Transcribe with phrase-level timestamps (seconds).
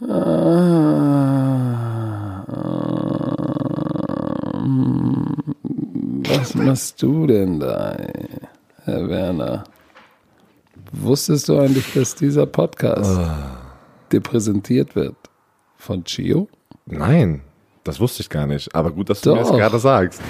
[0.00, 0.14] Was
[6.54, 7.98] machst du denn da,
[8.84, 9.64] Herr Werner?
[10.92, 13.26] Wusstest du eigentlich, dass dieser Podcast oh.
[14.10, 15.16] dir präsentiert wird
[15.76, 16.48] von Chio?
[16.86, 17.42] Nein,
[17.84, 18.74] das wusste ich gar nicht.
[18.74, 19.36] Aber gut, dass du Doch.
[19.36, 20.22] mir das gerade sagst.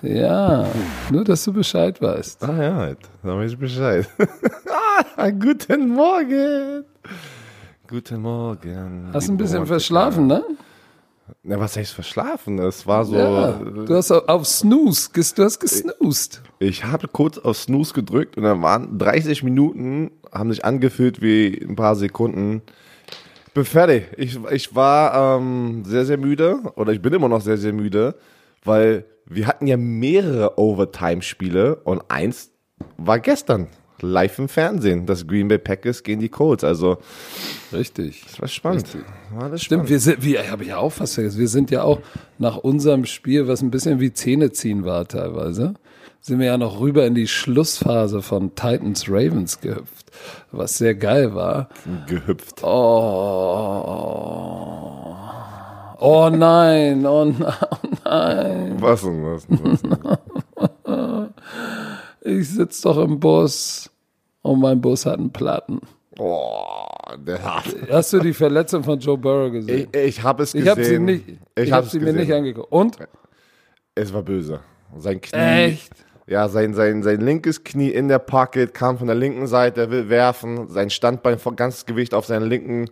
[0.00, 0.68] Ja,
[1.10, 2.44] nur, dass du Bescheid weißt.
[2.44, 2.94] Ah ja,
[3.24, 4.08] da weiß ich Bescheid.
[5.16, 6.84] ah, guten Morgen.
[7.88, 9.08] Guten Morgen.
[9.14, 10.44] Hast ein bisschen verschlafen, ne?
[11.42, 12.58] Na, was heißt verschlafen?
[12.58, 13.16] Es war so.
[13.16, 16.42] Ja, du hast auf Snooze, du hast gesnoost.
[16.58, 21.64] Ich habe kurz auf Snooze gedrückt und dann waren 30 Minuten, haben sich angefühlt wie
[21.66, 22.60] ein paar Sekunden.
[23.46, 24.08] Ich bin fertig.
[24.18, 28.16] Ich, ich war ähm, sehr, sehr müde oder ich bin immer noch sehr, sehr müde,
[28.64, 32.50] weil wir hatten ja mehrere Overtime-Spiele und eins
[32.98, 33.68] war gestern
[34.02, 35.06] live im Fernsehen.
[35.06, 36.64] Das Green Bay Packers gegen die Colts.
[36.64, 36.98] Also
[37.72, 38.24] richtig.
[38.26, 38.84] Das war spannend.
[38.84, 39.02] Richtig.
[39.34, 39.90] War das Stimmt, spannend.
[39.90, 41.38] wir sind, wie habe ich ja auch fast vergessen.
[41.40, 42.00] Wir sind ja auch
[42.38, 45.74] nach unserem Spiel, was ein bisschen wie Zähne ziehen war teilweise,
[46.20, 50.10] sind wir ja noch rüber in die Schlussphase von Titans Ravens gehüpft,
[50.50, 51.68] was sehr geil war.
[52.06, 52.62] Gehüpft.
[52.64, 55.14] Oh.
[56.00, 58.76] Oh nein, oh nein, oh nein.
[58.80, 59.98] Was denn, was denn, was denn?
[62.28, 63.90] ich sitze doch im Bus
[64.42, 65.80] und mein Bus hat einen Platten.
[66.18, 67.64] Oh, der hat.
[67.90, 69.88] Hast du die Verletzung von Joe Burrow gesehen?
[69.92, 70.64] Ich, ich habe es gesehen.
[70.64, 72.14] Ich habe sie, nicht, ich, ich hab sie gesehen.
[72.14, 72.72] mir nicht angeguckt.
[72.72, 72.96] Und?
[73.94, 74.60] Es war böse.
[74.96, 75.38] Sein Knie.
[75.38, 75.92] Echt?
[76.26, 79.90] Ja, sein, sein, sein linkes Knie in der Pocket kam von der linken Seite, er
[79.90, 82.90] will werfen, sein Standbein ganzes Gewicht auf seinen linken,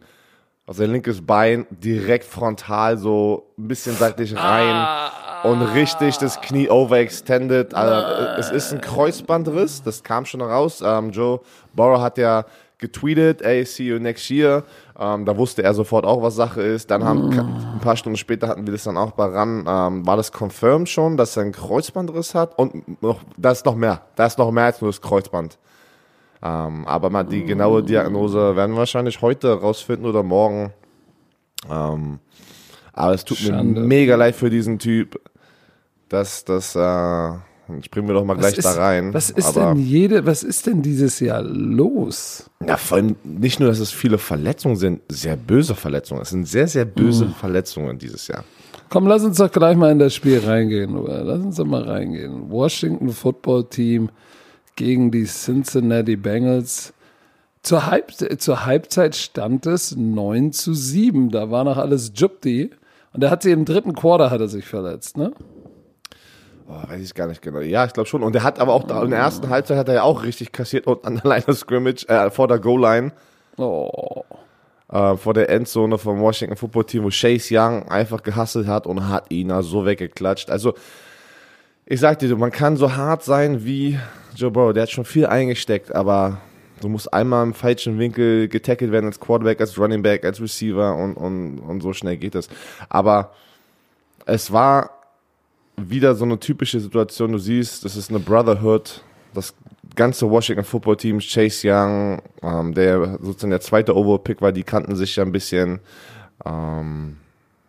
[0.65, 4.75] auf sein linkes Bein direkt frontal so ein bisschen seitlich rein.
[4.75, 7.75] Ah und richtig das Knie overextended.
[7.75, 10.83] Also, es ist ein Kreuzbandriss, das kam schon raus.
[10.85, 11.41] Ähm, Joe
[11.75, 12.45] Burrow hat ja
[12.79, 14.65] getweetet, ey, see you next year.
[14.99, 16.91] Ähm, da wusste er sofort auch, was Sache ist.
[16.91, 19.65] Dann haben ein paar Stunden später hatten wir das dann auch bei RAN.
[19.67, 22.59] Ähm, war das confirmed schon, dass er einen Kreuzbandriss hat?
[22.59, 24.03] Und noch, da ist noch mehr.
[24.15, 25.59] Da ist noch mehr als nur das Kreuzband.
[26.43, 30.73] Ähm, aber mal die genaue Diagnose werden wir wahrscheinlich heute rausfinden oder morgen.
[31.71, 32.21] Ähm,
[32.93, 33.81] aber es tut Schande.
[33.81, 35.21] mir mega leid für diesen Typ.
[36.09, 37.33] Das, das, äh,
[37.83, 39.13] springen wir doch mal was gleich ist, da rein.
[39.13, 42.49] Was ist Aber, denn jede, was ist denn dieses Jahr los?
[42.67, 46.23] Ja, vor allem nicht nur, dass es viele Verletzungen sind, sehr böse Verletzungen.
[46.23, 47.33] Es sind sehr, sehr böse mhm.
[47.33, 48.45] Verletzungen dieses Jahr.
[48.89, 51.25] Komm, lass uns doch gleich mal in das Spiel reingehen, oder?
[51.25, 52.51] Lass uns doch mal reingehen.
[52.51, 54.11] Washington Football Team
[54.77, 56.93] gegen die Cincinnati Bengals.
[57.63, 61.31] Zur, Halb zur Halbzeit stand es 9 zu 7.
[61.31, 62.71] Da war noch alles Jupti.
[63.13, 65.33] Und er hat sie im dritten Quarter hat er sich verletzt, ne?
[66.69, 67.61] Oh, weiß ich gar nicht genau.
[67.61, 68.23] Ja, ich glaube schon.
[68.23, 70.53] Und er hat aber auch da, in der ersten Halbzeit hat er ja auch richtig
[70.53, 73.13] kassiert und an der Line of Scrimmage, äh, vor der Goal-Line.
[73.57, 74.25] Oh.
[74.91, 79.09] Äh, vor der Endzone vom Washington Football Team, wo Chase Young einfach gehasselt hat und
[79.09, 80.51] hat ihn da so weggeklatscht.
[80.51, 80.75] Also,
[81.85, 83.99] ich sag dir, man kann so hart sein wie
[84.35, 84.73] Joe Burrow.
[84.73, 86.39] Der hat schon viel eingesteckt, aber
[86.81, 90.95] Du musst einmal im falschen Winkel getackelt werden als Quarterback, als Running Back, als Receiver
[90.95, 92.49] und, und, und so schnell geht es.
[92.89, 93.33] Aber
[94.27, 94.96] es war
[95.77, 97.33] wieder so eine typische Situation.
[97.33, 99.03] Du siehst, das ist eine Brotherhood.
[99.35, 99.55] Das
[99.95, 104.97] ganze Washington Football Team, Chase Young, ähm, der sozusagen der zweite Overpick war, die kannten
[104.97, 105.81] sich ja ein bisschen,
[106.45, 107.17] ähm,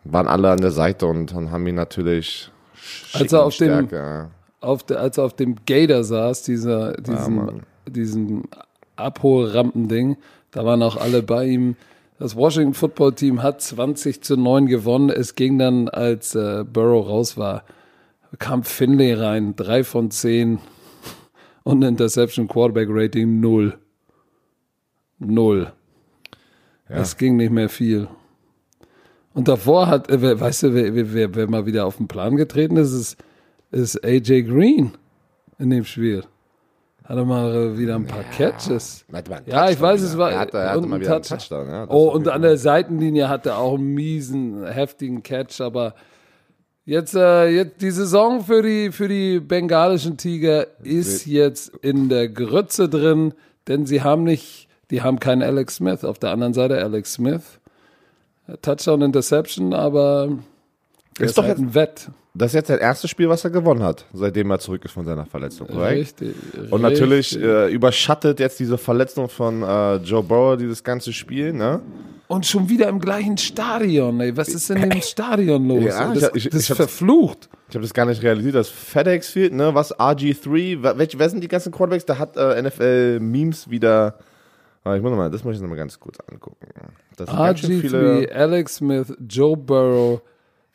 [0.03, 2.51] waren alle an der Seite und, und haben ihn natürlich
[3.13, 3.87] als er auf dem,
[4.61, 7.53] auf der, als er auf dem Gator saß, dieser, diesen, ja,
[7.87, 8.43] diesen
[8.95, 10.17] Abholrampending.
[10.51, 11.75] Da waren auch alle bei ihm.
[12.19, 15.09] Das Washington Football Team hat 20 zu 9 gewonnen.
[15.09, 17.63] Es ging dann, als äh, Burrow raus war,
[18.39, 20.59] kam Finley rein, 3 von 10
[21.63, 23.77] und Interception Quarterback Rating 0.
[25.19, 25.71] 0.
[26.89, 26.95] Ja.
[26.95, 28.07] Es ging nicht mehr viel.
[29.33, 32.77] Und davor hat, äh, weißt du, wer, wer, wer mal wieder auf den Plan getreten
[32.77, 33.17] ist, ist,
[33.71, 34.91] ist AJ Green
[35.59, 36.23] in dem Spiel.
[37.03, 39.05] Hatte mal wieder ein paar ja, Catches.
[39.45, 40.31] Ja, ich weiß, es war.
[40.31, 41.67] Er hatte, er hatte mal wieder einen Touchdown.
[41.69, 45.95] Ja, oh, und an der Seitenlinie hatte er auch einen miesen, heftigen Catch, aber
[46.87, 52.27] jetzt, äh, jetzt die Saison für die, für die bengalischen Tiger ist jetzt in der
[52.29, 53.33] Grütze drin,
[53.67, 56.03] denn sie haben nicht, die haben keinen Alex Smith.
[56.03, 57.59] Auf der anderen Seite Alex Smith.
[58.61, 60.39] Touchdown Interception, aber
[61.19, 62.09] ist, ist doch halt ein Wett.
[62.33, 65.05] Das ist jetzt sein erstes Spiel, was er gewonnen hat, seitdem er zurück ist von
[65.05, 66.21] seiner Verletzung, korrekt?
[66.21, 66.35] Richtig.
[66.71, 71.81] Und natürlich äh, überschattet jetzt diese Verletzung von äh, Joe Burrow dieses ganze Spiel, ne?
[72.27, 74.37] Und schon wieder im gleichen Stadion, ey.
[74.37, 75.85] Was ist denn in dem Stadion los?
[75.85, 77.49] Ja, das, ich, ich, das ist verflucht.
[77.69, 78.53] Ich habe das gar nicht realisiert.
[78.53, 79.73] Das FedEx Field, ne?
[79.73, 80.97] Was RG3?
[80.97, 82.05] Welche, wer sind die ganzen Quarterbacks?
[82.05, 84.19] Da hat äh, NFL Memes wieder
[84.83, 86.67] Aber ich muss noch mal, das muss ich noch mal ganz kurz angucken.
[87.15, 90.21] Das RG3, Alex Smith, Joe Burrow.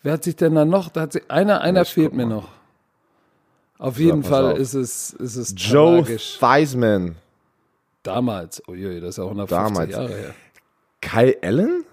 [0.02, 0.88] Wer hat sich denn da noch?
[0.88, 2.48] Da hat sich, einer einer fehlt mir noch.
[3.78, 4.58] Auf jeden so, Fall auf.
[4.58, 7.16] ist es, ist es Joe Theismann.
[8.02, 8.62] Damals.
[8.68, 9.92] Uiui, das ist ja 150 Damals.
[9.92, 10.34] Jahre her.
[11.00, 11.84] Kyle Allen?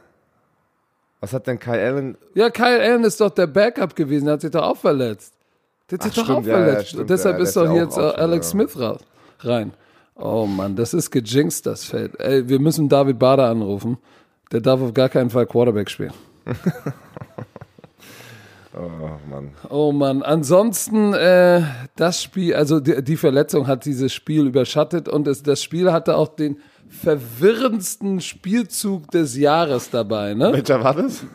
[1.20, 2.18] Was hat denn Kyle Allen?
[2.34, 5.34] Ja, Kyle Allen ist doch der Backup gewesen, der hat sich doch auch verletzt.
[5.90, 6.82] Der hat sich doch stimmt, auch verletzt.
[6.82, 8.78] Ja, stimmt, Deshalb ist doch jetzt auch, Alex Smith
[9.40, 9.74] rein.
[10.16, 12.20] Oh Mann, das ist gejinxt, das Feld.
[12.20, 13.98] Ey, wir müssen David Bader anrufen.
[14.52, 16.14] Der darf auf gar keinen Fall Quarterback spielen.
[18.80, 19.52] Oh Mann.
[19.70, 20.24] Oh Mann.
[20.24, 21.64] Ansonsten, äh,
[21.96, 26.16] das Spiel, also die, die, Verletzung hat dieses Spiel überschattet und es, das Spiel hatte
[26.16, 30.34] auch den verwirrendsten Spielzug des Jahres dabei.
[30.34, 30.54] Ne?
[30.54, 31.26] Welcher war das?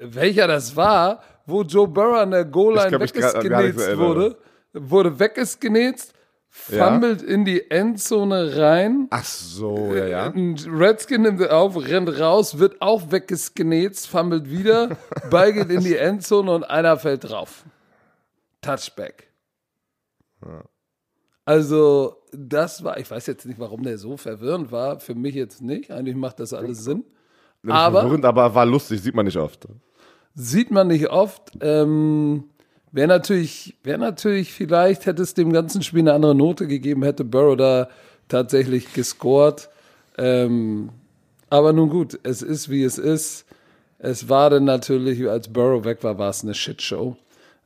[0.00, 4.36] Welcher das war, wo Joe Burrow an der Goal-Line weggesgenetzt wurde,
[4.72, 6.12] wurde weggesgenetzt
[6.58, 7.28] fummelt ja.
[7.28, 9.06] in die Endzone rein.
[9.10, 10.26] Ach so, ja, ja.
[10.26, 14.96] Ein Redskin nimmt auf, rennt raus, wird auch weggesgenetzt, fummelt wieder,
[15.30, 17.64] Ball geht in die Endzone und einer fällt drauf.
[18.60, 19.28] Touchback.
[20.44, 20.64] Ja.
[21.44, 25.00] Also, das war, ich weiß jetzt nicht, warum der so verwirrend war.
[25.00, 25.90] Für mich jetzt nicht.
[25.90, 27.04] Eigentlich macht das alles Sinn.
[27.66, 29.66] Aber, verwirrend, aber war lustig, sieht man nicht oft.
[30.34, 31.56] Sieht man nicht oft.
[31.62, 32.50] Ähm,
[32.92, 37.24] Wäre natürlich, wäre natürlich, vielleicht hätte es dem ganzen Spiel eine andere Note gegeben, hätte
[37.24, 37.88] Burrow da
[38.28, 39.68] tatsächlich gescored.
[40.16, 40.90] Ähm,
[41.50, 43.44] aber nun gut, es ist wie es ist.
[43.98, 47.16] Es war dann natürlich, als Burrow weg war, war es eine Shitshow.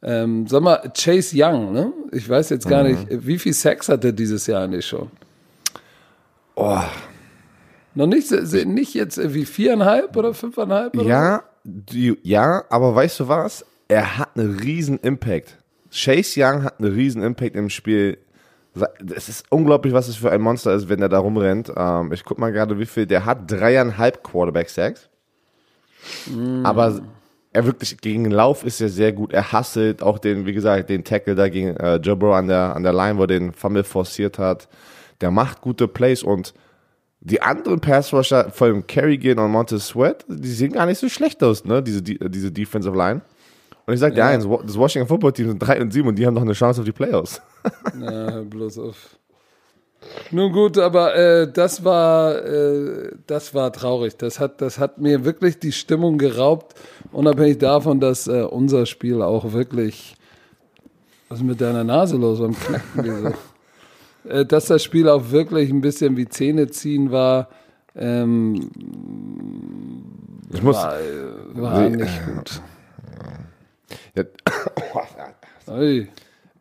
[0.03, 1.93] Ähm, sag mal, Chase Young, ne?
[2.11, 2.91] Ich weiß jetzt gar mhm.
[2.91, 5.11] nicht, wie viel Sex hat er dieses Jahr eigentlich schon?
[6.57, 6.81] Oh.
[7.95, 8.31] Noch nicht,
[8.67, 10.97] nicht jetzt wie viereinhalb oder fünfeinhalb?
[10.97, 11.07] Oder?
[11.07, 13.65] Ja, die, ja, aber weißt du was?
[13.93, 15.59] Er hat einen riesen Impact.
[15.91, 18.19] Chase Young hat einen riesen Impact im Spiel.
[19.15, 21.71] Es ist unglaublich, was es für ein Monster ist, wenn er da rumrennt.
[21.77, 23.06] Ähm, ich guck mal gerade, wie viel.
[23.06, 25.11] Der hat dreieinhalb Quarterback-Sacks.
[26.27, 26.65] Mm.
[26.65, 27.03] Aber
[27.53, 29.35] er wirklich gegen den Lauf ist er sehr gut.
[29.35, 32.75] Er hasselt auch den, wie gesagt, den Tackle da gegen äh, Joe Burrow an der,
[32.75, 34.69] an der Line, wo er den Fumble forciert hat.
[35.21, 36.55] Der macht gute Plays und
[37.21, 41.43] die anderen Pass-Rusher, vor allem Kerrigan und Montez Sweat, die sehen gar nicht so schlecht
[41.44, 41.83] aus, ne?
[41.83, 43.21] Diese, diese Defensive Line.
[43.87, 44.29] Und ich sage dir ja.
[44.29, 46.81] eins, das Washington Football Team sind 3 und 7 und die haben noch eine Chance
[46.81, 47.40] auf die Playoffs.
[48.00, 49.19] ja, bloß auf.
[50.31, 54.17] Nun gut, aber äh, das war äh, das war traurig.
[54.17, 56.75] Das hat das hat mir wirklich die Stimmung geraubt,
[57.12, 60.17] unabhängig davon, dass äh, unser Spiel auch wirklich
[61.29, 63.32] was ist mit deiner Nase los am Knacken
[64.25, 64.29] so.
[64.29, 67.49] äh, dass das Spiel auch wirklich ein bisschen wie Zähne ziehen war.
[67.94, 68.70] Ähm,
[70.52, 70.99] ich muss, war,
[71.55, 72.61] war nicht gut.
[74.15, 74.25] Ja,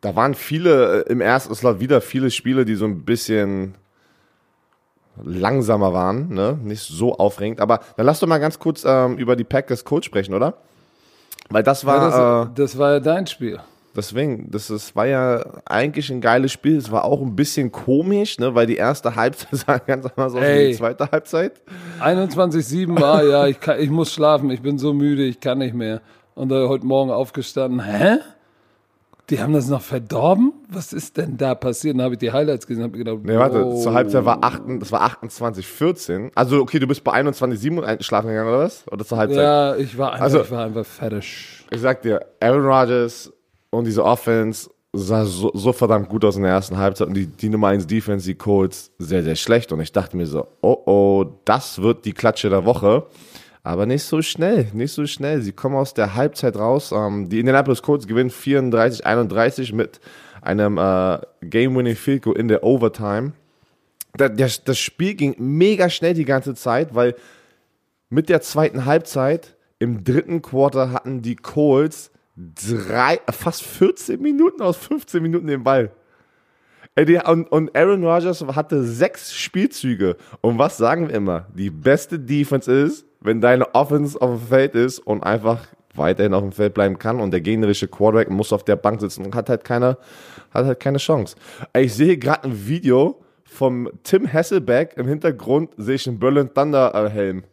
[0.00, 3.74] da waren viele, äh, im ersten Slot wieder viele Spiele, die so ein bisschen
[5.22, 6.58] langsamer waren, ne?
[6.62, 7.60] nicht so aufregend.
[7.60, 10.54] Aber dann lass doch mal ganz kurz ähm, über die Packers Coach sprechen, oder?
[11.50, 11.96] Weil das war.
[11.96, 13.60] Ja, das, äh, das, war ja dein Spiel.
[13.94, 16.78] Deswegen, das, das war ja eigentlich ein geiles Spiel.
[16.78, 18.54] Es war auch ein bisschen komisch, ne?
[18.54, 21.60] weil die erste Halbzeit sah ganz anders aus als die zweite Halbzeit.
[22.00, 25.74] 21-7 war, ja, ich, kann, ich muss schlafen, ich bin so müde, ich kann nicht
[25.74, 26.00] mehr.
[26.34, 28.18] Und da heute Morgen aufgestanden, hä?
[29.30, 30.52] Die haben das noch verdorben?
[30.68, 31.94] Was ist denn da passiert?
[31.94, 33.80] Dann habe ich die Highlights gesehen und habe gedacht, nee, warte, oh.
[33.80, 36.30] zur Halbzeit war 8, das war 28, 14.
[36.34, 38.84] Also, okay, du bist bei 21, 7 schlafen gegangen oder was?
[38.90, 39.38] Oder zur Halbzeit?
[39.38, 41.64] Ja, ich war einfach, also, ich war einfach fertig.
[41.70, 43.32] Ich sag dir, Aaron Rodgers
[43.70, 47.26] und diese Offense sah so, so, verdammt gut aus in der ersten Halbzeit und die,
[47.26, 49.72] die Nummer 1 Defense, die Colts, sehr, sehr schlecht.
[49.72, 53.06] Und ich dachte mir so, oh oh, das wird die Klatsche der Woche.
[53.64, 55.40] Aber nicht so schnell, nicht so schnell.
[55.40, 56.92] Sie kommen aus der Halbzeit raus.
[56.92, 60.00] Ähm, die Indianapolis Colts gewinnen 34-31 mit
[60.40, 63.32] einem äh, Game-Winning Field Goal in der Overtime.
[64.14, 67.14] Das, das Spiel ging mega schnell die ganze Zeit, weil
[68.10, 74.76] mit der zweiten Halbzeit im dritten Quarter hatten die Colts drei, fast 14 Minuten aus
[74.76, 75.92] 15 Minuten den Ball.
[77.24, 80.16] Und, und Aaron Rodgers hatte sechs Spielzüge.
[80.42, 81.46] Und was sagen wir immer?
[81.54, 86.42] Die beste Defense ist, wenn deine Offense auf dem Feld ist und einfach weiterhin auf
[86.42, 89.48] dem Feld bleiben kann und der gegnerische Quarterback muss auf der Bank sitzen und hat
[89.48, 89.98] halt keine,
[90.52, 91.36] hat halt keine Chance.
[91.76, 96.94] Ich sehe gerade ein Video vom Tim Hasselbeck im Hintergrund sehe ich einen Berlin Thunder
[96.94, 97.44] äh, Helm.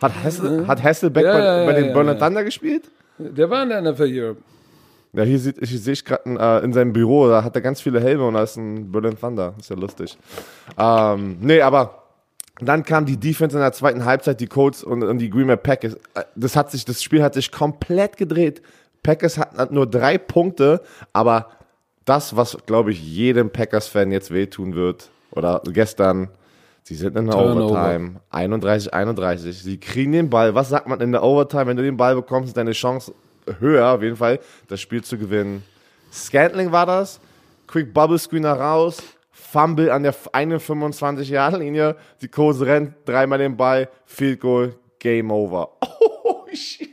[0.00, 2.90] Hat, Hassel, hat Hasselbeck ja, bei, ja, ja, bei, den Berlin Thunder gespielt?
[3.18, 4.40] Der war in der NFL Europe.
[5.12, 7.80] Ja, hier sieht, ich sehe ich gerade äh, in seinem Büro, da hat er ganz
[7.80, 9.54] viele Helme und da ist ein Berlin Thunder.
[9.58, 10.16] Ist ja lustig.
[10.76, 12.03] Ähm, nee, aber
[12.60, 15.56] dann kam die Defense in der zweiten Halbzeit, die Colts und, und die Green Bay
[15.56, 15.96] Packers.
[16.36, 18.62] Das hat sich, das Spiel hat sich komplett gedreht.
[19.02, 20.80] Packers hatten nur drei Punkte,
[21.12, 21.50] aber
[22.04, 26.28] das, was glaube ich jedem Packers-Fan jetzt wehtun wird, oder gestern,
[26.84, 27.80] Sie sind in der Turnover.
[27.80, 28.20] Overtime.
[28.30, 29.62] 31, 31.
[29.62, 30.54] Sie kriegen den Ball.
[30.54, 31.66] Was sagt man in der Overtime?
[31.66, 33.14] Wenn du den Ball bekommst, ist deine Chance
[33.58, 35.64] höher, auf jeden Fall, das Spiel zu gewinnen.
[36.12, 37.20] Scantling war das.
[37.66, 39.02] Quick Bubble Screener raus.
[39.54, 41.94] Fumble an der 21 Yard Linie.
[42.20, 43.88] Die Kurse rennt dreimal den Ball.
[44.04, 44.74] Field Goal.
[44.98, 45.70] Game over.
[46.26, 46.88] Oh, shit.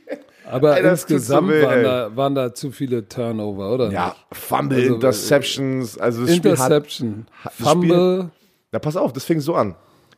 [0.46, 3.90] Aber ey, insgesamt weh, waren, da, waren, da, zu viele Turnover, oder?
[3.90, 5.98] Ja, Fumble, also, Interceptions.
[5.98, 7.90] Also das Interception, Spiel hat, Fumble.
[7.90, 8.32] Spiel,
[8.74, 9.76] na, pass auf, das fing so an.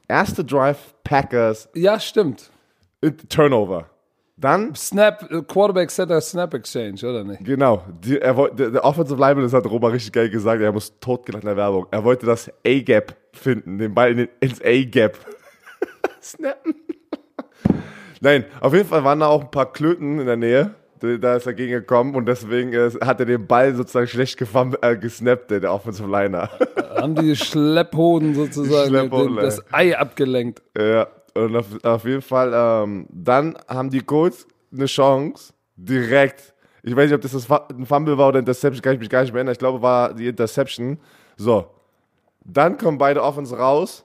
[0.08, 1.70] Erste Drive, Packers.
[1.76, 2.50] Ja, stimmt.
[3.30, 3.86] Turnover.
[4.36, 4.74] Dann.
[4.76, 7.44] Snap, Quarterback Center Snap Exchange, oder nicht?
[7.44, 7.84] Genau.
[8.04, 11.44] Die, er der, der Offensive Lineman, das hat Roma richtig geil gesagt, er muss totgelacht
[11.44, 11.86] in der Werbung.
[11.92, 15.18] Er wollte das A-Gap finden, den Ball in den, ins A-Gap.
[16.22, 16.76] Snappen.
[18.22, 20.74] Nein, auf jeden Fall waren da auch ein paar Klöten in der Nähe.
[21.20, 24.42] Da ist er gegen gekommen und deswegen äh, hat er den Ball sozusagen schlecht
[24.82, 26.50] äh, gesnappt, der Offensive Liner.
[26.96, 30.62] Haben die Schlepphoden sozusagen Schlepphoden, das Ei abgelenkt.
[30.78, 36.54] Ja, und auf, auf jeden Fall, ähm, dann haben die Colts eine Chance, direkt.
[36.84, 39.32] Ich weiß nicht, ob das ein Fumble war oder Interception, kann ich mich gar nicht
[39.32, 39.54] mehr erinnern.
[39.54, 41.00] Ich glaube, war die Interception.
[41.38, 41.66] So.
[42.44, 44.04] Dann kommen beide Offens raus.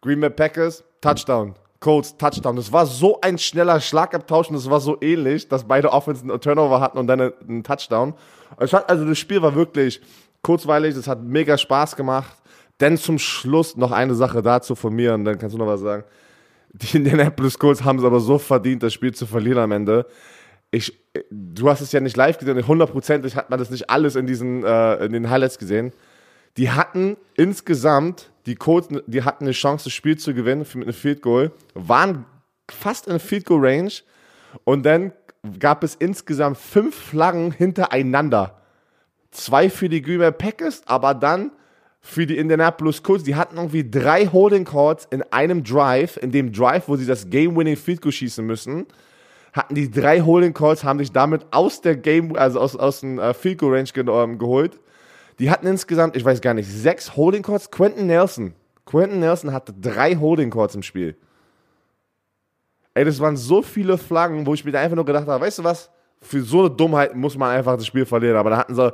[0.00, 1.54] Green Bay Packers, Touchdown.
[1.80, 2.56] Colts, Touchdown.
[2.56, 6.40] Das war so ein schneller Schlagabtausch und das war so ähnlich, dass beide Offensen einen
[6.40, 8.14] Turnover hatten und dann einen Touchdown.
[8.56, 10.00] Also das Spiel war wirklich
[10.42, 12.36] kurzweilig, das hat mega Spaß gemacht.
[12.80, 15.80] Denn zum Schluss noch eine Sache dazu von mir und dann kannst du noch was
[15.80, 16.04] sagen.
[16.72, 20.06] Die Indianapolis Colts haben es aber so verdient, das Spiel zu verlieren am Ende.
[20.70, 20.98] Ich,
[21.30, 24.64] du hast es ja nicht live gesehen, hundertprozentig hat man das nicht alles in diesen
[24.64, 25.92] äh, in den Highlights gesehen.
[26.56, 30.92] Die hatten insgesamt, die Colts, die hatten eine Chance, das Spiel zu gewinnen mit einem
[30.94, 32.24] Field Goal, waren
[32.70, 33.92] fast in Field Goal Range
[34.64, 35.12] und dann
[35.58, 38.60] gab es insgesamt fünf Flaggen hintereinander.
[39.30, 41.52] Zwei für die Green Bay Packers, aber dann
[42.04, 46.52] für die Indianapolis Colts, die hatten irgendwie drei Holding Calls in einem Drive, in dem
[46.52, 48.86] Drive, wo sie das Game-Winning Field Goal schießen müssen,
[49.52, 53.20] hatten die drei Holding Calls, haben sich damit aus der Game, also aus, aus dem
[53.20, 54.80] äh, Field Goal Range ge ähm, geholt.
[55.38, 57.70] Die hatten insgesamt, ich weiß gar nicht, sechs Holding Calls.
[57.70, 58.54] Quentin Nelson,
[58.84, 61.16] Quentin Nelson hatte drei Holding Calls im Spiel.
[62.94, 65.64] Ey, das waren so viele Flaggen, wo ich mir einfach nur gedacht habe, weißt du
[65.64, 65.90] was?
[66.20, 68.36] Für so eine Dummheit muss man einfach das Spiel verlieren.
[68.36, 68.92] Aber da hatten sie,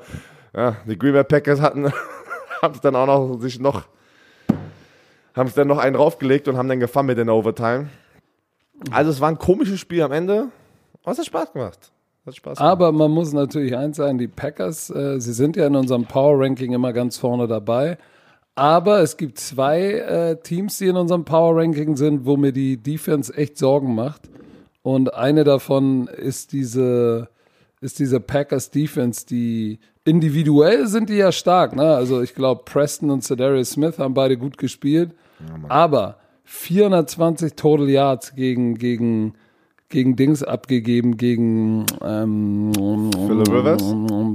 [0.55, 1.91] ja, die Green Bay Packers hatten
[2.63, 3.85] haben es dann auch noch sich noch,
[5.35, 7.89] haben es dann noch einen draufgelegt und haben dann gefahren mit den Overtime.
[8.91, 10.49] Also es war ein komisches Spiel am Ende.
[11.03, 11.93] Aber es hat Spaß gemacht.
[12.27, 12.73] Hat Spaß gemacht.
[12.73, 16.39] Aber man muss natürlich eins sagen, die Packers, äh, sie sind ja in unserem Power
[16.39, 17.99] Ranking immer ganz vorne dabei.
[18.55, 22.77] Aber es gibt zwei äh, Teams, die in unserem Power Ranking sind, wo mir die
[22.77, 24.29] Defense echt Sorgen macht.
[24.83, 27.29] Und eine davon ist diese,
[27.81, 31.77] ist diese Packers Defense, die individuell sind die ja stark.
[31.77, 31.95] Ne?
[31.95, 35.13] Also ich glaube, Preston und Cedarius Smith haben beide gut gespielt.
[35.41, 39.35] Ja, aber 420 Total Yards gegen, gegen,
[39.89, 43.83] gegen Dings abgegeben, gegen ähm, Rivers?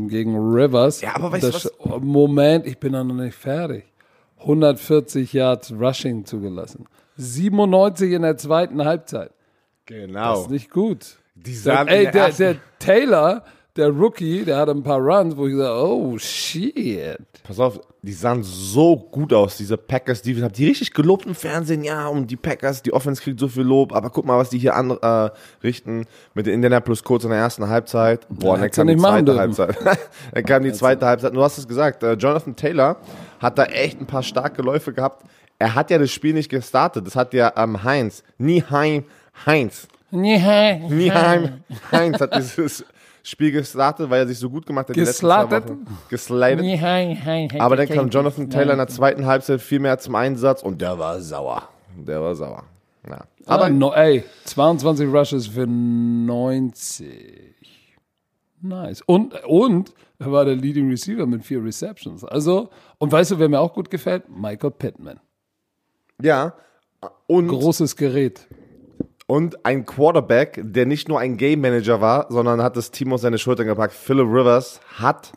[0.09, 1.01] Gegen Rivers.
[1.01, 2.01] Ja, aber weißt das, du was?
[2.01, 3.85] Moment, ich bin da noch nicht fertig.
[4.39, 6.85] 140 Yards Rushing zugelassen.
[7.17, 9.31] 97 in der zweiten Halbzeit.
[9.85, 10.35] Genau.
[10.35, 11.17] Das ist nicht gut.
[11.35, 13.43] Die der, ey, der, der Taylor
[13.75, 17.17] der Rookie, der hatte ein paar Runs, wo ich gesagt oh shit.
[17.43, 20.45] Pass auf, die sahen so gut aus, diese Packers Defense.
[20.45, 23.63] Hab die richtig gelobt im Fernsehen, ja, und die Packers, die Offense kriegt so viel
[23.63, 27.39] Lob, aber guck mal, was die hier anrichten äh, mit den Indianapolis Colts in der
[27.39, 28.27] ersten Halbzeit.
[28.29, 29.77] Boah, dann kam die zweite Halbzeit.
[30.33, 31.35] dann kam die zweite Halbzeit.
[31.35, 32.97] Du hast es gesagt, äh, Jonathan Taylor
[33.39, 35.25] hat da echt ein paar starke Läufe gehabt.
[35.57, 37.07] Er hat ja das Spiel nicht gestartet.
[37.07, 39.05] Das hat ja ähm, Heinz, Nieheim
[39.45, 39.87] Heinz.
[40.13, 40.95] Nieheim.
[40.95, 42.85] Nieheim Heinz hat dieses
[43.23, 44.95] Spiel gestartet, weil er sich so gut gemacht hat.
[44.95, 45.63] Geslattet?
[46.09, 47.59] Geslidet.
[47.59, 50.99] Aber dann kam Jonathan Taylor in der zweiten Halbzeit viel mehr zum Einsatz und der
[50.99, 51.69] war sauer.
[51.95, 52.63] Der war sauer.
[53.09, 53.25] Ja.
[53.45, 57.55] Aber ah, no, ey, 22 Rushes für 90.
[58.61, 59.01] Nice.
[59.01, 62.23] Und, und er war der Leading Receiver mit vier Receptions.
[62.23, 64.29] Also, und weißt du, wer mir auch gut gefällt?
[64.29, 65.19] Michael Pittman.
[66.21, 66.53] Ja.
[67.27, 68.47] Und großes Gerät
[69.27, 73.21] und ein Quarterback, der nicht nur ein Game Manager war, sondern hat das Team auf
[73.21, 73.93] seine Schultern gepackt.
[73.93, 75.31] Philip Rivers hat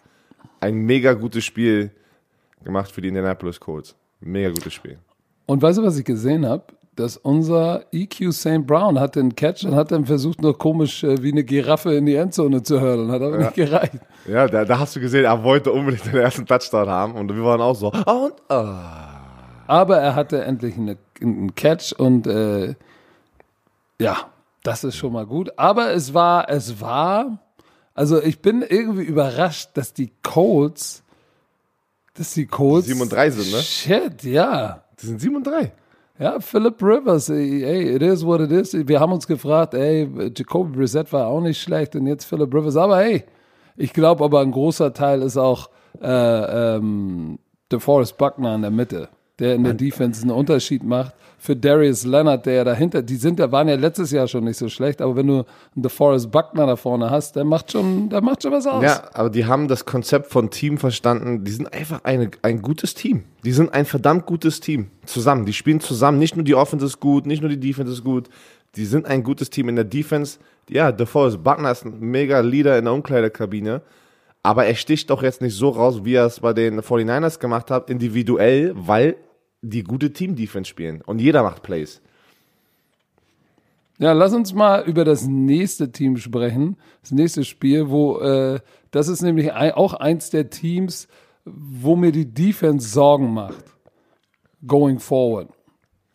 [0.60, 1.90] ein mega gutes Spiel
[2.64, 3.94] gemacht für die Indianapolis Colts.
[4.20, 4.98] Mega gutes Spiel.
[5.46, 6.64] Und weißt du, was ich gesehen habe?
[6.96, 8.66] Dass unser EQ St.
[8.66, 12.06] Brown hat den Catch und hat dann versucht, noch komisch äh, wie eine Giraffe in
[12.06, 13.12] die Endzone zu hurlen.
[13.12, 13.44] Hat aber ja.
[13.44, 13.98] nicht gereicht.
[14.26, 17.44] Ja, da, da, hast du gesehen, er wollte unbedingt den ersten Touchdown haben und wir
[17.44, 17.92] waren auch so.
[18.06, 18.74] Oh, und, oh.
[19.66, 22.74] Aber er hatte endlich eine, einen Catch und äh,
[24.00, 24.30] ja,
[24.62, 25.50] das ist schon mal gut.
[25.56, 27.38] Aber es war, es war,
[27.94, 31.02] also ich bin irgendwie überrascht, dass die Colts,
[32.14, 32.86] dass die Colts.
[32.86, 33.62] 7 und 3 sind, ne?
[33.62, 34.84] Shit, ja.
[35.00, 35.72] Die sind 7 und 3.
[36.18, 38.72] Ja, Philip Rivers, ey, it is what it is.
[38.72, 42.76] Wir haben uns gefragt, ey, Jacoby Brissett war auch nicht schlecht und jetzt Philip Rivers.
[42.76, 43.24] Aber hey,
[43.76, 45.68] ich glaube aber ein großer Teil ist auch
[46.00, 47.38] äh, ähm,
[47.70, 52.46] DeForest Buckner in der Mitte, der in der Defense einen Unterschied macht für Darius Leonard,
[52.46, 55.16] der ja dahinter, die sind, der waren ja letztes Jahr schon nicht so schlecht, aber
[55.16, 58.66] wenn du einen DeForest Buckner da vorne hast, der macht schon, der macht schon was
[58.66, 58.82] aus.
[58.82, 61.44] Ja, aber die haben das Konzept von Team verstanden.
[61.44, 63.24] Die sind einfach eine, ein gutes Team.
[63.44, 64.90] Die sind ein verdammt gutes Team.
[65.04, 65.46] Zusammen.
[65.46, 66.18] Die spielen zusammen.
[66.18, 68.28] Nicht nur die Offense ist gut, nicht nur die Defense ist gut.
[68.74, 70.38] Die sind ein gutes Team in der Defense.
[70.68, 73.82] Ja, DeForest Buckner ist ein mega Leader in der Umkleidekabine.
[74.42, 77.70] Aber er sticht doch jetzt nicht so raus, wie er es bei den 49ers gemacht
[77.70, 79.16] hat, individuell, weil
[79.68, 81.02] die gute Team-Defense spielen.
[81.02, 82.00] Und jeder macht Plays.
[83.98, 86.76] Ja, lass uns mal über das nächste Team sprechen.
[87.00, 91.08] Das nächste Spiel, wo äh, das ist nämlich auch eins der Teams,
[91.44, 93.64] wo mir die Defense Sorgen macht.
[94.66, 95.48] Going forward.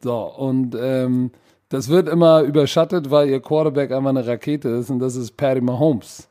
[0.04, 1.32] So, und ähm,
[1.70, 5.62] das wird immer überschattet, weil ihr Quarterback einfach eine Rakete ist und das ist Patty
[5.62, 6.28] Mahomes.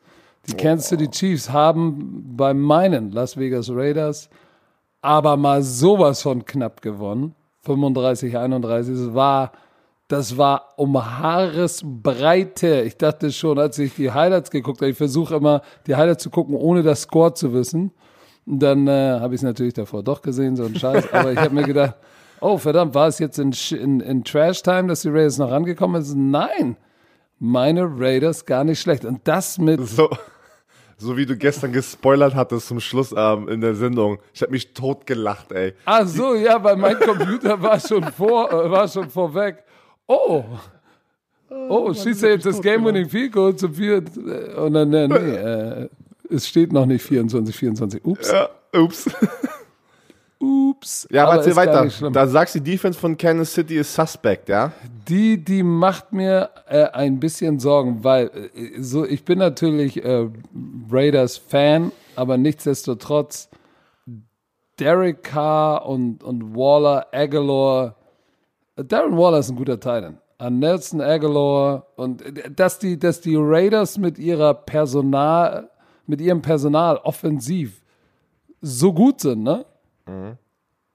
[0.47, 0.55] Die.
[0.55, 4.29] Kansas City Chiefs haben bei meinen Las Vegas Raiders
[5.03, 7.35] aber mal sowas von knapp gewonnen.
[7.63, 8.95] 35, 31.
[8.95, 9.53] Das war,
[10.09, 12.83] das war um Haaresbreite.
[12.83, 16.31] Ich dachte schon, als ich die Highlights geguckt habe, ich versuche immer, die Highlights zu
[16.31, 17.93] gucken, ohne das Score zu wissen.
[18.47, 21.13] Und dann äh, habe ich es natürlich davor doch gesehen, so ein Scheiß.
[21.13, 21.97] Aber ich habe mir gedacht,
[22.41, 26.31] oh verdammt, war es jetzt in, in, in Trash-Time, dass die Raiders noch rangekommen sind?
[26.31, 26.77] Nein,
[27.39, 29.05] meine Raiders gar nicht schlecht.
[29.05, 29.87] Und das mit...
[29.87, 30.09] So
[31.01, 34.19] so wie du gestern gespoilert hattest zum Schluss ähm, in der Sendung.
[34.35, 35.73] Ich habe mich tot gelacht, ey.
[35.85, 39.65] Ach so, ja, weil mein Computer war schon vor, äh, war schon vorweg.
[40.07, 40.45] Oh.
[41.49, 44.05] Oh, schießt er jetzt das Game-Winning Field Goal zum vier
[44.57, 45.89] und dann, nee, nee äh,
[46.29, 48.05] es steht noch nicht 24, 24.
[48.05, 48.31] Ups.
[48.31, 49.11] Ja, ups.
[50.41, 51.07] Ups.
[51.11, 51.87] Ja, aber erzähl weiter.
[52.11, 54.73] Da sagst du, die Defense von Kansas City ist suspect, ja?
[55.07, 60.29] Die, die macht mir äh, ein bisschen Sorgen, weil äh, so ich bin natürlich äh,
[60.91, 63.51] Raiders Fan, aber nichtsdestotrotz
[64.79, 67.97] Derek Carr und, und Waller, Aguilar.
[68.77, 70.19] Darren Waller ist ein guter Teil.
[70.39, 75.69] An Nelson Aguilar und äh, dass die, dass die Raiders mit ihrer Personal,
[76.07, 77.83] mit ihrem Personal offensiv
[78.63, 79.67] so gut sind, ne?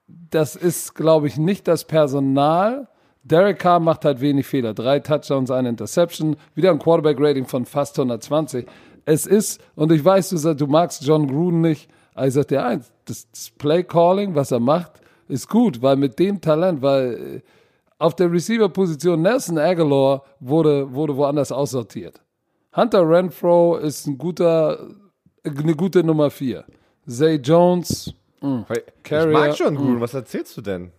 [0.06, 2.88] Das ist, glaube ich, nicht das Personal.
[3.22, 4.72] Derek Carr macht halt wenig Fehler.
[4.72, 8.66] Drei Touchdowns, eine Interception, wieder ein Quarterback-Rating von fast 120.
[9.04, 12.48] Es ist, und ich weiß, du, sagst, du magst John Gruden nicht, aber ich sag
[12.48, 17.14] dir eins, das, das Play-Calling, was er macht, ist gut, weil mit dem Talent, weil
[17.14, 17.42] äh,
[17.98, 22.20] auf der Receiver-Position Nelson Aguilar wurde, wurde woanders aussortiert.
[22.76, 24.78] Hunter Renfro ist ein guter,
[25.44, 26.64] eine gute Nummer vier.
[27.06, 28.14] Zay Jones,
[28.46, 28.64] Mhm.
[29.04, 30.00] Ich mag schon Gruden, mhm.
[30.00, 30.92] was erzählst du denn?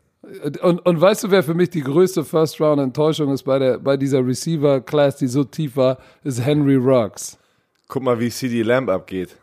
[0.61, 4.25] Und, und weißt du, wer für mich die größte First-Round-Enttäuschung ist bei, der, bei dieser
[4.25, 7.37] Receiver-Class, die so tief war, ist Henry Ruggs.
[7.87, 9.37] Guck mal, wie CD Lamb abgeht.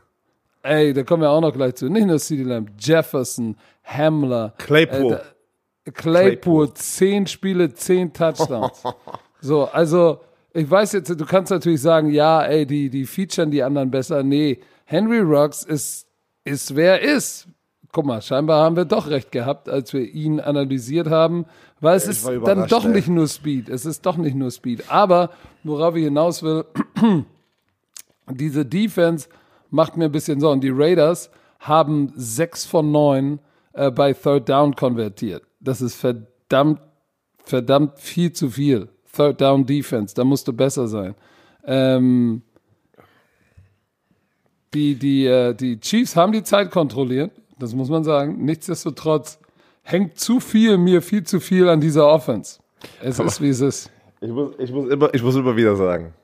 [0.62, 1.88] Ey, da kommen wir auch noch gleich zu.
[1.88, 4.55] Nicht nur CD Lamb, Jefferson, Hamler.
[4.59, 5.14] Claypool.
[5.14, 8.83] Äh, Claypool, Claypool, zehn Spiele, zehn Touchdowns.
[9.40, 10.21] so, also,
[10.53, 14.23] ich weiß jetzt, du kannst natürlich sagen, ja, ey, die, die featuren die anderen besser.
[14.23, 16.07] Nee, Henry Ruggs ist,
[16.45, 17.47] ist wer ist
[17.95, 21.47] guck mal, scheinbar haben wir doch recht gehabt, als wir ihn analysiert haben,
[21.81, 23.69] weil es ist dann doch nicht nur Speed.
[23.69, 24.91] Es ist doch nicht nur Speed.
[24.91, 25.31] Aber
[25.63, 26.65] worauf ich hinaus will,
[28.31, 29.29] diese Defense
[29.71, 30.61] macht mir ein bisschen Sorgen.
[30.61, 31.31] Die Raiders
[31.61, 33.39] haben sechs von neun
[33.75, 35.45] äh, bei Third Down konvertiert.
[35.61, 36.81] Das ist verdammt,
[37.45, 38.89] verdammt viel zu viel.
[39.15, 41.15] Third Down Defense, da musst du besser sein.
[41.65, 42.43] Ähm,
[44.75, 48.45] die, die, äh, die Chiefs haben die Zeit kontrolliert das muss man sagen.
[48.45, 49.38] Nichtsdestotrotz
[49.83, 52.61] hängt zu viel, mir viel zu viel an dieser Offense.
[53.01, 53.90] Es Aber ist, wie es ist.
[54.21, 56.14] Ich muss, ich, muss immer, ich muss immer wieder sagen,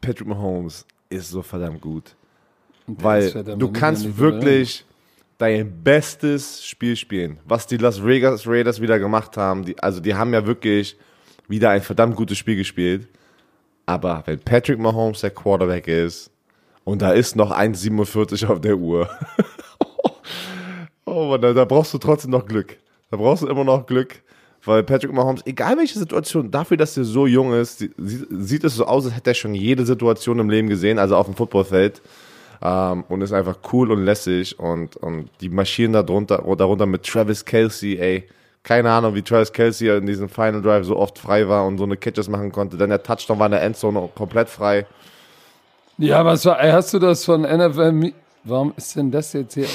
[0.00, 2.14] Patrick Mahomes ist so verdammt gut.
[2.86, 4.84] Weil du kannst wirklich
[5.38, 7.38] dein bestes Spiel spielen.
[7.44, 10.96] Was die Las Vegas Raiders wieder gemacht haben, die, also die haben ja wirklich
[11.48, 13.08] wieder ein verdammt gutes Spiel gespielt.
[13.86, 16.30] Aber wenn Patrick Mahomes der Quarterback ist
[16.84, 19.08] und da ist noch 1,47 auf der Uhr
[21.04, 22.76] Oh Mann, da, da brauchst du trotzdem noch Glück.
[23.10, 24.22] Da brauchst du immer noch Glück.
[24.64, 28.84] Weil Patrick Mahomes, egal welche Situation, dafür, dass er so jung ist, sieht, es so
[28.84, 32.02] aus, als hätte er schon jede Situation im Leben gesehen, also auf dem Footballfeld.
[32.60, 37.04] Ähm, und ist einfach cool und lässig und, und die marschieren da drunter, darunter mit
[37.04, 38.28] Travis Kelsey, ey.
[38.64, 41.84] Keine Ahnung, wie Travis Kelsey in diesem Final Drive so oft frei war und so
[41.84, 42.76] eine Catches machen konnte.
[42.76, 44.86] Denn der Touchdown war in der Endzone komplett frei.
[45.98, 48.12] Ja, was war, hast du das von NFL?
[48.42, 49.68] Warum ist denn das jetzt hier?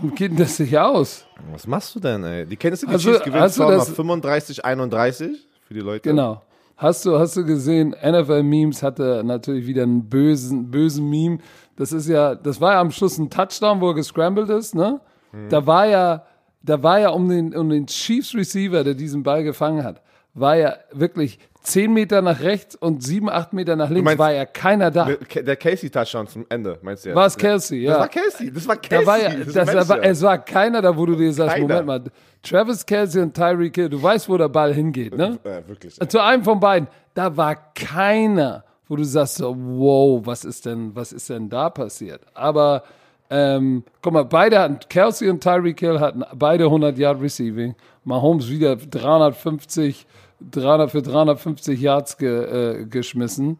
[0.00, 1.26] Warum geht denn das nicht aus?
[1.50, 2.46] Was machst du denn, ey?
[2.46, 6.08] Die Kansas City Chiefs gewinnen zwar mal 35, 31 für die Leute.
[6.08, 6.40] Genau.
[6.76, 11.38] Hast du, hast du gesehen, NFL Memes hatte natürlich wieder einen bösen, bösen Meme.
[11.74, 15.00] Das ist ja, das war ja am Schluss ein Touchdown, wo er gescrambled ist, ne?
[15.32, 15.48] Mhm.
[15.48, 16.24] Da war ja,
[16.62, 20.00] da war ja um den, um den Chiefs Receiver, der diesen Ball gefangen hat,
[20.34, 24.32] war ja wirklich zehn Meter nach rechts und sieben, acht Meter nach links meinst, war
[24.32, 25.08] ja keiner da.
[25.34, 27.16] Der Casey-Touchdown zum Ende, meinst du jetzt?
[27.16, 27.92] War es Kelsey, ja.
[27.92, 29.04] Das war Kelsey, das war Kelsey.
[29.04, 31.68] Da war ja, das, das war, es war keiner da, wo du dir sagst, keiner.
[31.68, 32.02] Moment mal,
[32.42, 35.38] Travis Kelsey und Tyreek Hill, du weißt, wo der Ball hingeht, ne?
[35.44, 35.98] Ja, wirklich.
[36.08, 40.94] Zu einem von beiden, da war keiner, wo du sagst, so, wow, was ist denn,
[40.94, 42.22] was ist denn da passiert?
[42.34, 42.82] Aber
[43.30, 47.74] ähm, guck mal, beide hatten, Kelsey und Tyreek Hill hatten beide 100 Yard Receiving.
[48.04, 50.06] Mahomes wieder 350,
[50.40, 53.58] 300 für 350 Yards ge, äh, geschmissen.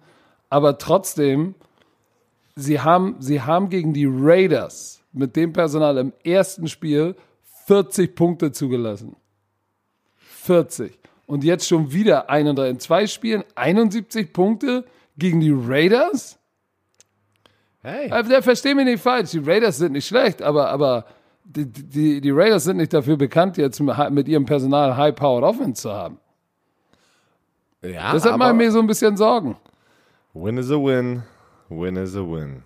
[0.50, 1.54] Aber trotzdem,
[2.56, 7.16] sie haben, sie haben gegen die Raiders mit dem Personal im ersten Spiel
[7.66, 9.16] 40 Punkte zugelassen.
[10.16, 10.98] 40.
[11.26, 12.70] Und jetzt schon wieder 31.
[12.70, 14.84] In zwei Spielen 71 Punkte
[15.18, 16.38] gegen die Raiders?
[17.82, 18.10] Hey.
[18.10, 21.04] Also, versteh mich nicht falsch, die Raiders sind nicht schlecht, aber, aber
[21.44, 25.92] die, die, die Raiders sind nicht dafür bekannt, jetzt mit ihrem Personal High-Powered Offense zu
[25.92, 26.18] haben.
[27.82, 29.56] Ja, Deshalb mache ich mir so ein bisschen Sorgen.
[30.34, 31.22] Win is a win.
[31.68, 32.62] Win is a win.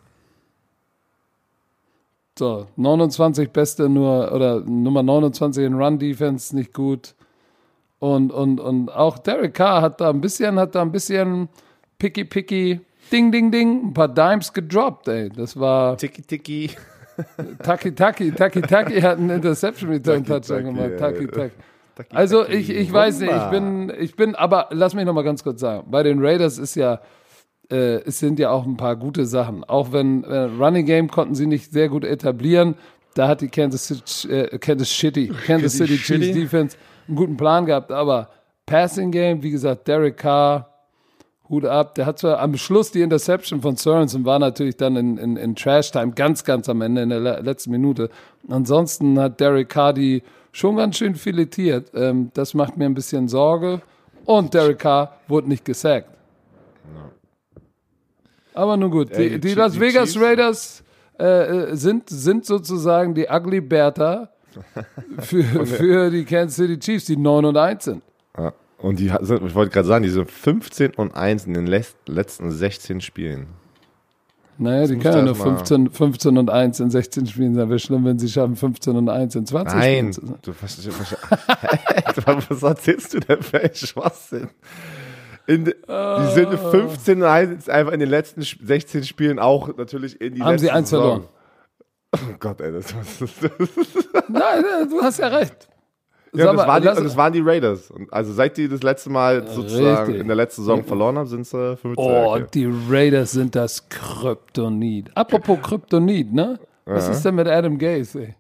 [2.39, 7.15] So, 29 beste nur, oder Nummer 29 in Run-Defense nicht gut.
[7.99, 11.49] Und, und, und auch Derek Carr hat da ein bisschen, hat da ein bisschen
[11.99, 12.81] picky, picky,
[13.13, 15.29] ding, ding, ding, ein paar Dimes gedroppt, ey.
[15.29, 15.97] Das war.
[15.99, 16.71] Tiki, tiki.
[17.63, 20.99] Taki Taki, Taki Taki hat einen Interception Return Touchdown gemacht.
[20.99, 21.53] Taki Taki.
[22.11, 25.43] Also ich, ich weiß nicht, ich bin, ich bin, aber lass mich noch mal ganz
[25.43, 27.01] kurz sagen, bei den Raiders ist ja,
[27.71, 29.65] äh, es sind ja auch ein paar gute Sachen.
[29.65, 32.77] Auch wenn äh, Running Game konnten sie nicht sehr gut etablieren,
[33.15, 36.77] da hat die Kansas City, äh, Kansas City, Kansas City Chiefs Defense
[37.09, 38.31] einen guten Plan gehabt, aber
[38.65, 40.73] Passing Game, wie gesagt, Derek Carr,
[41.53, 41.95] Hut ab.
[41.97, 45.55] Der hat zwar am Schluss die Interception von Sorensen war natürlich dann in, in, in
[45.55, 48.09] Trash-Time ganz, ganz am Ende in der letzten Minute.
[48.49, 50.23] Ansonsten hat Derek Hardy
[50.53, 51.91] schon ganz schön filetiert.
[51.95, 53.83] Ähm, das macht mir ein bisschen Sorge.
[54.25, 56.09] Und Derek Carr wurde nicht gesackt.
[58.55, 60.85] Aber nun gut, die, die Las Vegas Raiders
[61.19, 61.25] äh,
[61.71, 64.29] äh, sind, sind sozusagen die Ugly Bertha
[65.19, 68.03] für, für die Kansas City Chiefs, die 9 und 1 sind.
[68.37, 68.53] Ja.
[68.79, 72.51] Und die sind, ich wollte gerade sagen, die sind 15 und 1 in den letzten
[72.51, 73.47] 16 Spielen.
[74.63, 77.69] Naja, die können ja nur 15, 15 und 1 in 16 Spielen sein.
[77.69, 82.63] Wäre schlimm, wenn sie schaffen, 15 und 1 in 20 Nein, Spielen du, was, was
[82.63, 84.49] erzählst du denn für ein Schwachsinn?
[85.47, 90.35] In, die sind 15 und 1 einfach in den letzten 16 Spielen auch natürlich in
[90.35, 91.25] die Haben sie eins verloren?
[92.15, 93.51] Oh Gott, ey, das, das, das
[94.29, 95.69] Nein, du hast ja recht.
[96.35, 97.93] Ja, das, waren die, das, waren die, Raiders.
[98.11, 100.21] also seit die das letzte Mal sozusagen Richtig.
[100.23, 101.95] in der letzten Saison verloren haben, sind sie 15.
[101.97, 105.15] Oh, die Raiders sind das Kryptonit.
[105.15, 106.59] Apropos Kryptonit, ne?
[106.87, 107.13] Was ja.
[107.13, 108.35] ist denn mit Adam Gaze, ey?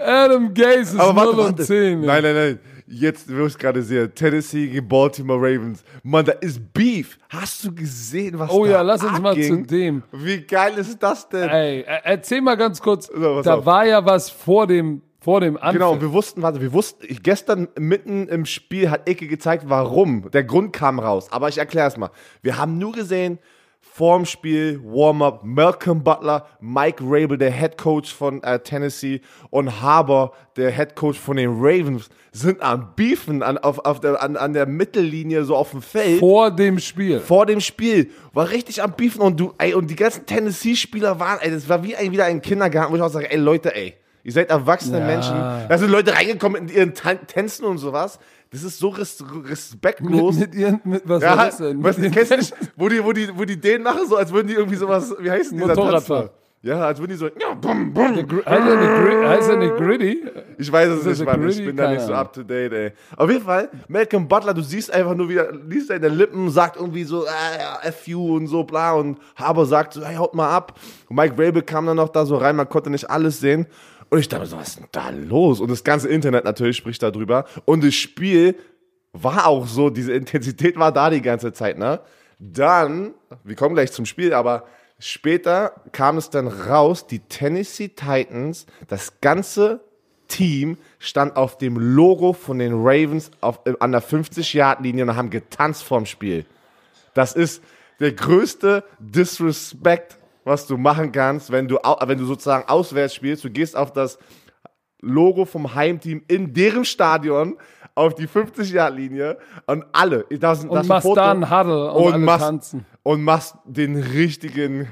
[0.04, 2.00] Adam Gaze ist Aber 0 und 10.
[2.02, 2.58] Nein, nein, nein
[2.90, 5.82] jetzt, wo ich gerade sehe, Tennessee gegen Baltimore Ravens.
[6.02, 7.18] Mann, da ist Beef.
[7.28, 9.22] Hast du gesehen, was oh, da Oh ja, lass uns abging?
[9.22, 10.02] mal zu dem.
[10.12, 11.48] Wie geil ist das denn?
[11.48, 13.06] Ey, erzähl mal ganz kurz.
[13.06, 13.66] So, da auf.
[13.66, 15.74] war ja was vor dem vor dem Anfang.
[15.74, 20.30] Genau, wir wussten, warte, wir wussten, ich, gestern mitten im Spiel hat Ecke gezeigt, warum.
[20.30, 21.30] Der Grund kam raus.
[21.30, 22.10] Aber ich erkläre es mal.
[22.40, 23.38] Wir haben nur gesehen,
[23.80, 30.32] vorm Spiel, Warm-up, Malcolm Butler, Mike Rabel, der Head Coach von äh, Tennessee und Harbour,
[30.56, 34.52] der Head Coach von den Ravens, sind am Beefen an, auf, auf der, an, an
[34.52, 36.20] der Mittellinie, so auf dem Feld.
[36.20, 37.20] Vor dem Spiel.
[37.20, 38.10] Vor dem Spiel.
[38.32, 41.82] War richtig am Beefen und du, ey, und die ganzen Tennessee-Spieler waren, ey, das war
[41.82, 45.00] wie ein, wieder ein Kindergarten, wo ich auch sage, ey, Leute, ey, ihr seid erwachsene
[45.00, 45.06] ja.
[45.06, 45.34] Menschen.
[45.68, 48.18] Da sind Leute reingekommen in ihren Tänzen und sowas.
[48.50, 50.36] Das ist so res respektlos.
[50.36, 51.82] Mit, mit ihren, mit, was ja, das denn?
[51.84, 54.48] Was, kennst du nicht, wo die, wo, die, wo die den machen, so als würden
[54.48, 56.30] die irgendwie sowas, wie heißt denn dieser Motorradfahren.
[56.62, 58.16] Ja, als würden die so, ja, bum, bum.
[58.44, 60.24] Heißt er nicht Gritty?
[60.58, 61.48] Ich weiß es nicht, Mann.
[61.48, 62.92] Ich bin da nicht so up to date, ey.
[63.16, 67.04] Auf jeden Fall, Malcolm Butler, du siehst einfach nur wieder, liest seine Lippen, sagt irgendwie
[67.04, 68.92] so, ah, F you und so, bla.
[68.92, 70.78] Und Haber sagt so, hey, haut mal ab.
[71.08, 73.66] Und Mike Rabel kam dann noch da so rein, man konnte nicht alles sehen.
[74.10, 75.60] Und ich dachte so, was ist denn da los?
[75.60, 77.46] Und das ganze Internet natürlich spricht darüber.
[77.64, 78.56] Und das Spiel
[79.12, 82.00] war auch so, diese Intensität war da die ganze Zeit, ne?
[82.38, 84.64] Dann, wir kommen gleich zum Spiel, aber
[84.98, 89.80] später kam es dann raus, die Tennessee Titans, das ganze
[90.26, 95.82] Team stand auf dem Logo von den Ravens auf, an der 50-Yard-Linie und haben getanzt
[95.82, 96.46] vorm Spiel.
[97.14, 97.62] Das ist
[97.98, 103.44] der größte Disrespect was du machen kannst, wenn du, wenn du sozusagen auswärts spielst.
[103.44, 104.18] Du gehst auf das
[105.00, 107.56] Logo vom Heimteam in deren Stadion
[107.94, 110.26] auf die 50-Yard-Linie und alle.
[110.30, 112.86] Das, und das machst Foto, dann Huddle und, und machst, tanzen.
[113.02, 114.90] Und machst den richtigen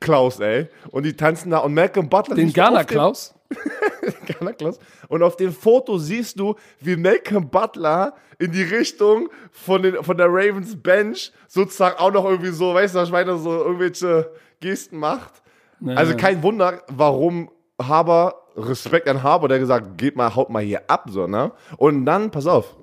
[0.00, 0.68] Klaus, ey.
[0.90, 2.36] Und die tanzen da und Malcolm Butler.
[2.36, 3.34] Den Ghana Klaus?
[4.26, 4.78] Ghana Klaus.
[5.08, 10.16] Und auf dem Foto siehst du, wie Malcolm Butler in die Richtung von, den, von
[10.16, 14.98] der Ravens Bench sozusagen auch noch irgendwie so, weißt du, ich meine, so irgendwelche Gesten
[14.98, 15.42] macht.
[15.80, 15.94] Ja.
[15.94, 20.82] Also kein Wunder, warum Haber, Respekt an Haber, der gesagt, geht mal, haut mal hier
[20.88, 21.52] ab, so, ne?
[21.76, 22.76] Und dann, pass auf,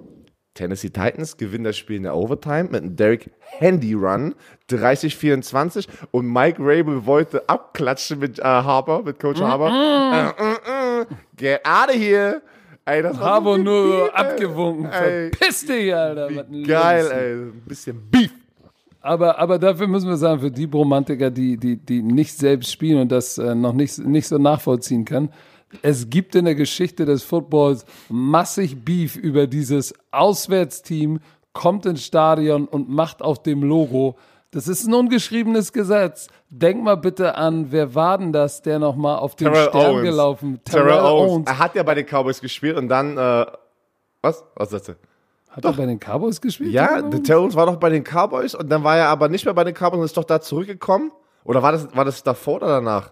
[0.53, 4.35] Tennessee Titans gewinnen das Spiel in der Overtime mit einem Derek Handy Run,
[4.69, 9.69] 30-24 und Mike Rabel wollte abklatschen mit äh, Harper, mit Coach Harper.
[9.69, 10.33] Mm -mm.
[10.39, 12.41] Äh, äh, get out of here!
[12.85, 14.85] Ey, das Harper so nur Beef, abgewunken.
[14.91, 15.31] Ey.
[15.31, 16.29] Verpiss dich, Alter.
[16.67, 17.33] Geil, ey.
[17.33, 18.31] Ein bisschen Beef.
[19.05, 23.01] Aber, aber dafür müssen wir sagen, für die Bromantiker, die, die, die nicht selbst spielen
[23.01, 25.29] und das äh, noch nicht, nicht so nachvollziehen können,
[25.83, 31.19] es gibt in der Geschichte des Footballs massig Beef über dieses Auswärtsteam,
[31.53, 34.15] kommt ins Stadion und macht auf dem Logo.
[34.49, 36.27] Das ist ein ungeschriebenes Gesetz.
[36.49, 40.03] Denk mal bitte an, wer war denn das, der nochmal auf den Terrell Stern Owens.
[40.03, 40.59] gelaufen?
[40.65, 41.31] Terrell, Terrell Owens.
[41.31, 41.47] Owens.
[41.47, 43.45] Er hat ja bei den Cowboys gespielt und dann, äh,
[44.23, 44.43] was?
[44.55, 44.93] Was sagst du?
[45.55, 45.71] Hat doch.
[45.71, 46.71] er bei den Cowboys gespielt?
[46.71, 49.53] Ja, der Terrence war doch bei den Cowboys und dann war er aber nicht mehr
[49.53, 51.11] bei den Cowboys und ist doch da zurückgekommen.
[51.45, 53.11] Oder war das, war das davor oder danach?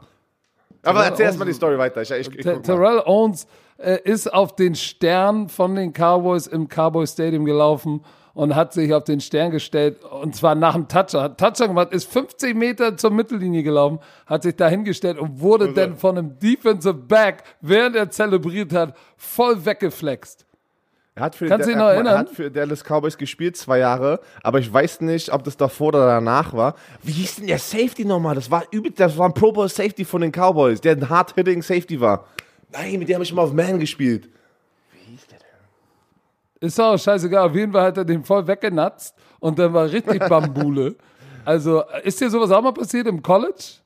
[0.82, 2.02] Aber Terrell erzähl erstmal die Story weiter.
[2.02, 7.08] Ich, ich, ich Terrell Owens äh, ist auf den Stern von den Cowboys im Cowboy
[7.08, 8.02] Stadium gelaufen
[8.34, 11.22] und hat sich auf den Stern gestellt und zwar nach dem Toucher.
[11.22, 15.66] Hat Toucher gemacht, ist 50 Meter zur Mittellinie gelaufen, hat sich da hingestellt und wurde
[15.66, 15.76] also.
[15.76, 20.43] dann von einem Defensive Back, während er zelebriert hat, voll weggeflext.
[21.16, 22.14] Er hat für, Kannst den, noch erinnern?
[22.14, 25.90] Er hat für Dallas Cowboys gespielt, zwei Jahre, aber ich weiß nicht, ob das davor
[25.90, 26.76] oder danach war.
[27.04, 28.34] Wie hieß denn der Safety nochmal?
[28.34, 31.62] Das war übel, das war ein Pro Bowl Safety von den Cowboys, der ein hard-hitting
[31.62, 32.26] Safety war.
[32.72, 34.28] Nein, mit dem habe ich mal auf Man gespielt.
[34.92, 36.68] Wie hieß der denn?
[36.68, 40.20] Ist auch scheißegal, auf jeden Fall hat er den voll weggenatzt und dann war richtig
[40.28, 40.96] Bambule.
[41.46, 43.84] also, ist dir sowas auch mal passiert im College?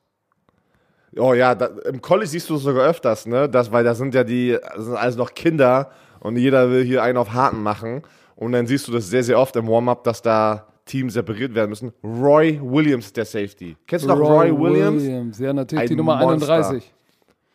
[1.18, 3.50] Oh ja, da, im College siehst du es sogar öfters, ne?
[3.50, 5.92] Das, weil da sind ja die, das sind alles noch Kinder
[6.28, 8.02] und jeder will hier einen auf Harten machen.
[8.36, 11.70] Und dann siehst du das sehr, sehr oft im Warm-up, dass da Teams separiert werden
[11.70, 11.92] müssen.
[12.04, 13.76] Roy Williams, der Safety.
[13.88, 15.04] Kennst du noch Roy, Roy Williams?
[15.04, 15.40] Williams?
[15.40, 16.54] Ja, natürlich, Ein die Nummer Monster.
[16.54, 16.94] 31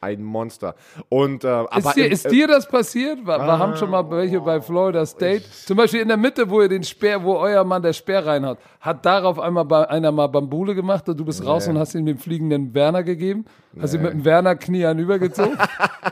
[0.02, 0.74] ein Monster.
[1.08, 3.24] Und, äh, ist, dir, im, ist dir das passiert?
[3.24, 5.44] Wir, ah, haben schon mal welche bei Florida State.
[5.64, 8.58] Zum Beispiel in der Mitte, wo ihr den Speer, wo euer Mann der Speer reinhaut.
[8.80, 11.46] Hat darauf einmal bei, einer mal Bambule gemacht und du bist nee.
[11.46, 13.44] raus und hast ihm den fliegenden Werner gegeben?
[13.80, 13.98] Hast nee.
[13.98, 15.56] ihn mit dem Werner Knie übergezogen?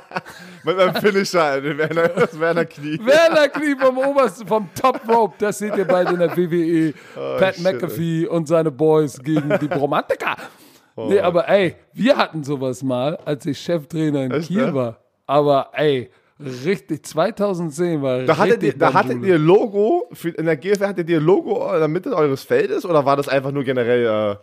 [0.65, 3.01] mit einem Finisher, den Werner, das Werner Knie.
[3.05, 5.35] Werner Knie vom obersten, vom Top Rope.
[5.39, 6.95] Das seht ihr bald in der WWE.
[7.17, 7.65] Oh, Pat shit.
[7.65, 10.37] McAfee und seine Boys gegen die Bromantiker.
[11.01, 11.09] Oh.
[11.09, 14.75] Nee, aber ey, wir hatten sowas mal, als ich Cheftrainer in Echt, Kiel ne?
[14.75, 14.99] war.
[15.27, 20.57] Aber ey, richtig, 2010 war da hattet ihr, Da hattet ihr Logo, für, in der
[20.57, 24.37] GFL hattet ihr Logo in der Mitte eures Feldes oder war das einfach nur generell...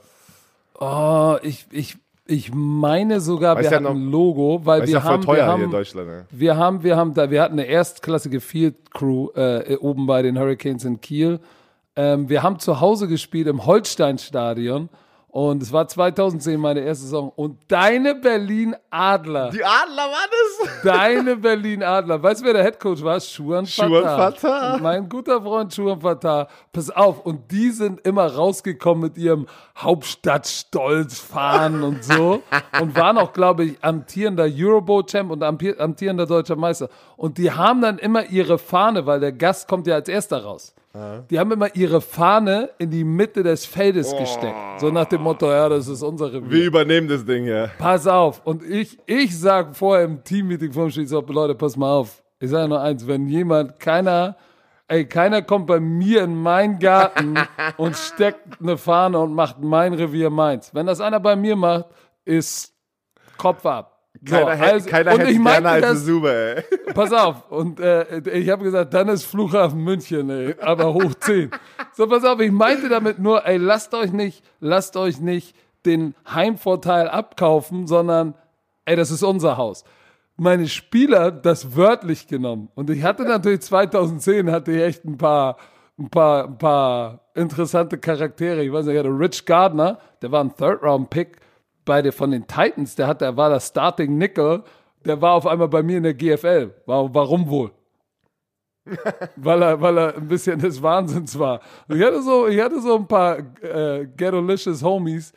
[0.80, 5.26] Äh oh, ich, ich, ich meine sogar, wir hatten ein Logo, weil wir, ja haben,
[5.26, 6.26] wir haben, ne?
[6.30, 10.40] wir haben, wir haben da, wir hatten eine erstklassige Field Crew äh, oben bei den
[10.40, 11.40] Hurricanes in Kiel.
[11.96, 14.90] Ähm, wir haben zu Hause gespielt im Holstein-Stadion
[15.38, 17.32] und es war 2010 meine erste Saison.
[17.36, 19.52] Und deine Berlin Adler.
[19.52, 20.82] Die Adler war das?
[20.84, 22.24] Deine Berlin Adler.
[22.24, 23.20] Weißt du, wer der Headcoach war?
[23.20, 23.88] Schuhan Fatah.
[23.88, 24.78] Schuhan Fatah.
[24.82, 26.48] Mein guter Freund Schuhan Fatah.
[26.74, 27.24] Pass auf.
[27.24, 29.46] Und die sind immer rausgekommen mit ihrem
[29.78, 32.42] Hauptstadtstolz fahren und so.
[32.82, 36.90] und waren auch, glaube ich, amtierender Euroboat-Champ und amtierender deutscher Meister.
[37.16, 40.74] Und die haben dann immer ihre Fahne, weil der Gast kommt ja als erster raus.
[41.30, 44.20] Die haben immer ihre Fahne in die Mitte des Feldes oh.
[44.20, 44.56] gesteckt.
[44.80, 46.52] So nach dem Motto, ja, das ist unsere Revier.
[46.52, 47.68] Wir übernehmen das Ding, ja.
[47.78, 48.42] Pass auf.
[48.46, 52.24] Und ich, ich sag vorher im Teammeeting vom Spiel, so, Leute, pass mal auf.
[52.40, 54.38] Ich sage nur eins, wenn jemand, keiner,
[54.88, 57.36] ey, keiner kommt bei mir in meinen Garten
[57.78, 60.74] und steckt eine Fahne und macht mein Revier meins.
[60.74, 61.86] Wenn das einer bei mir macht,
[62.26, 62.74] ist
[63.38, 63.97] Kopf ab.
[64.26, 66.64] Keiner, so, also, keiner hätte ich meinte als das, Super, ey.
[66.94, 71.52] Pass auf, und äh, ich habe gesagt, dann ist Flughafen München, ey, aber hoch 10.
[71.94, 76.16] so, pass auf, ich meinte damit nur, ey, lasst euch nicht, lasst euch nicht den
[76.30, 78.34] Heimvorteil abkaufen, sondern,
[78.86, 79.84] ey, das ist unser Haus.
[80.38, 82.70] Meine Spieler das wörtlich genommen.
[82.76, 85.58] Und ich hatte natürlich 2010 hatte ich echt ein paar,
[85.98, 88.64] ein paar, ein paar interessante Charaktere.
[88.64, 91.38] Ich weiß nicht, ich hatte Rich Gardner, der war ein Third-Round-Pick
[91.88, 94.64] bei der, von den Titans, der hat, der war das Starting Nickel,
[95.06, 96.76] der war auf einmal bei mir in der GFL.
[96.86, 97.72] Warum wohl?
[99.36, 101.62] weil er, weil er ein bisschen des Wahnsinns war.
[101.90, 105.34] Ich hatte so, ich hatte so ein paar äh, Ghetto-licious Homies,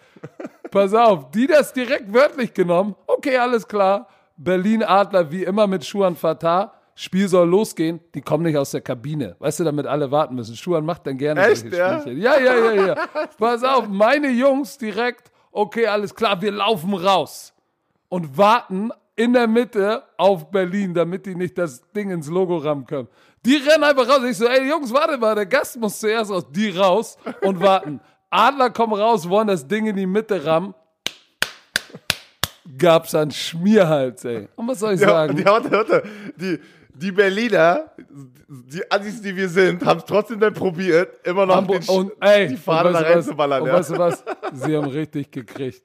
[0.70, 2.94] pass auf, die das direkt wörtlich genommen.
[3.06, 4.08] Okay, alles klar.
[4.36, 6.74] Berlin Adler wie immer mit Schuhan Fatah.
[6.94, 9.36] Spiel soll losgehen, die kommen nicht aus der Kabine.
[9.38, 10.54] Weißt du, damit alle warten müssen.
[10.54, 12.00] Schuhan macht dann gerne Echt, solche ja?
[12.00, 12.20] Spielchen.
[12.20, 12.94] Ja, ja, ja, ja.
[13.38, 17.52] Pass auf, meine Jungs direkt, okay, alles klar, wir laufen raus
[18.08, 22.86] und warten in der Mitte auf Berlin, damit die nicht das Ding ins Logo rammen
[22.86, 23.08] können.
[23.44, 24.22] Die rennen einfach raus.
[24.24, 26.44] Ich so, ey Jungs, warte mal, der Gast muss zuerst raus.
[26.50, 28.00] Die raus und warten.
[28.30, 30.74] Adler kommen raus, wollen das Ding in die Mitte rammen.
[32.78, 34.48] Gab's einen Schmierhals, ey.
[34.56, 35.36] Und was soll ich Ja, sagen?
[35.36, 36.02] die, warte, warte.
[36.36, 36.58] Die,
[37.00, 37.90] die Berliner,
[38.48, 42.12] die Assis, die wir sind, haben es trotzdem dann probiert, immer noch Hamburg, den, und,
[42.20, 43.62] ey, die Fahne da reinzuballern.
[43.62, 43.74] Und Ja.
[43.74, 44.24] weißt du was?
[44.52, 45.82] Sie haben richtig gekriegt.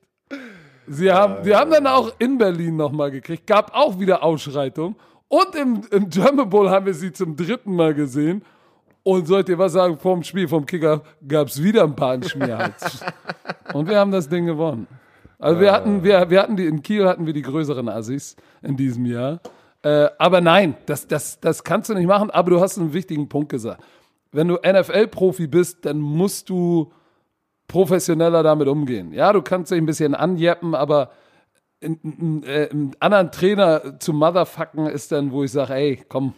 [0.88, 3.48] Sie haben, die haben dann auch in Berlin nochmal gekriegt.
[3.48, 4.96] Gab auch wieder Ausschreitung.
[5.28, 8.44] Und im, im German Bowl haben wir sie zum dritten Mal gesehen.
[9.04, 12.24] Und sollt ihr was sagen, vorm Spiel, vom Kicker, gab es wieder ein paar in
[12.24, 13.04] Schmierhals.
[13.74, 14.88] Und wir haben das Ding gewonnen.
[15.38, 18.76] Also wir hatten, wir, wir hatten die, in Kiel hatten wir die größeren Assis in
[18.78, 19.40] diesem Jahr.
[19.86, 22.32] Äh, aber nein, das, das, das kannst du nicht machen.
[22.32, 23.84] Aber du hast einen wichtigen Punkt gesagt.
[24.32, 26.92] Wenn du NFL-Profi bist, dann musst du
[27.68, 29.14] professioneller damit umgehen.
[29.14, 31.12] Ja, du kannst dich ein bisschen anjeppen, aber
[31.82, 36.34] in- in- äh, einen anderen Trainer zu motherfucken ist dann, wo ich sage, ey, komm,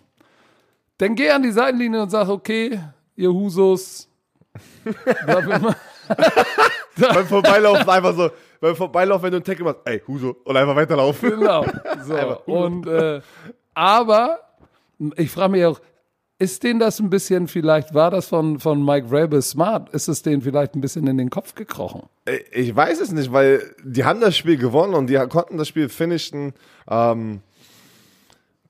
[0.98, 2.80] dann geh an die Seitenlinie und sag, okay,
[3.16, 4.10] ihr Husos,
[6.98, 8.30] Beim Vorbeilaufen einfach so,
[8.60, 11.30] beim Vorbeilaufen, wenn du einen Tackle machst, ey, Huso, und einfach weiterlaufen.
[11.32, 11.66] Genau.
[12.04, 12.42] So.
[12.46, 13.22] Und äh,
[13.74, 14.40] aber
[15.18, 15.80] ich frage mich auch,
[16.40, 19.90] ist denen das ein bisschen vielleicht, war das von, von Mike Vrabel smart?
[19.90, 22.04] Ist es denen vielleicht ein bisschen in den Kopf gekrochen?
[22.52, 25.90] Ich weiß es nicht, weil die haben das Spiel gewonnen und die konnten das Spiel
[25.90, 26.54] finishen.
[26.90, 27.42] Ähm,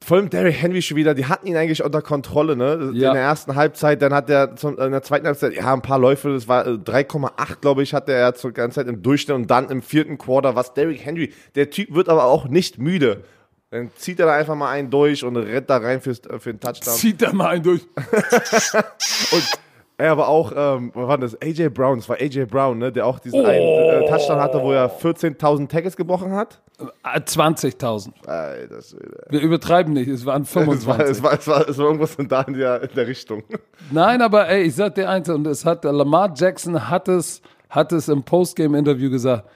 [0.08, 2.92] vor allem Derrick Henry schon wieder, die hatten ihn eigentlich unter Kontrolle, ne?
[2.94, 3.10] Ja.
[3.10, 6.00] In der ersten Halbzeit, dann hat er zum, in der zweiten Halbzeit, ja, ein paar
[6.00, 9.52] Läufe, das war äh, 3,8, glaube ich, hatte er zur ganzen Zeit im Durchschnitt und
[9.52, 13.26] dann im vierten Quarter, was Derrick Henry, der Typ wird aber auch nicht müde.
[13.70, 16.54] Dann zieht er da einfach mal einen durch und rennt da rein fürs, äh, für
[16.54, 16.94] den Touchdown.
[16.94, 17.82] Zieht da mal einen durch.
[20.00, 21.42] Er aber auch, ähm, was war das?
[21.42, 23.46] AJ Brown, das war AJ Brown, ne, der auch diesen Oh.
[23.46, 26.62] einen äh, Touchdown hatte, wo er 14.000 Tackles gebrochen hat.
[27.02, 28.12] Ah, 20.000.
[28.28, 28.98] Ey, das, äh,
[29.30, 31.10] Wir übertreiben nicht, es waren es, war, 25.
[31.10, 33.42] es, war, es, war, es war irgendwas in, der, in der Richtung.
[33.92, 37.92] Nein, aber ey, ich sag dir eins, und es hat, Lamar Jackson hat es, hat
[37.92, 39.50] es im Postgame-Interview gesagt,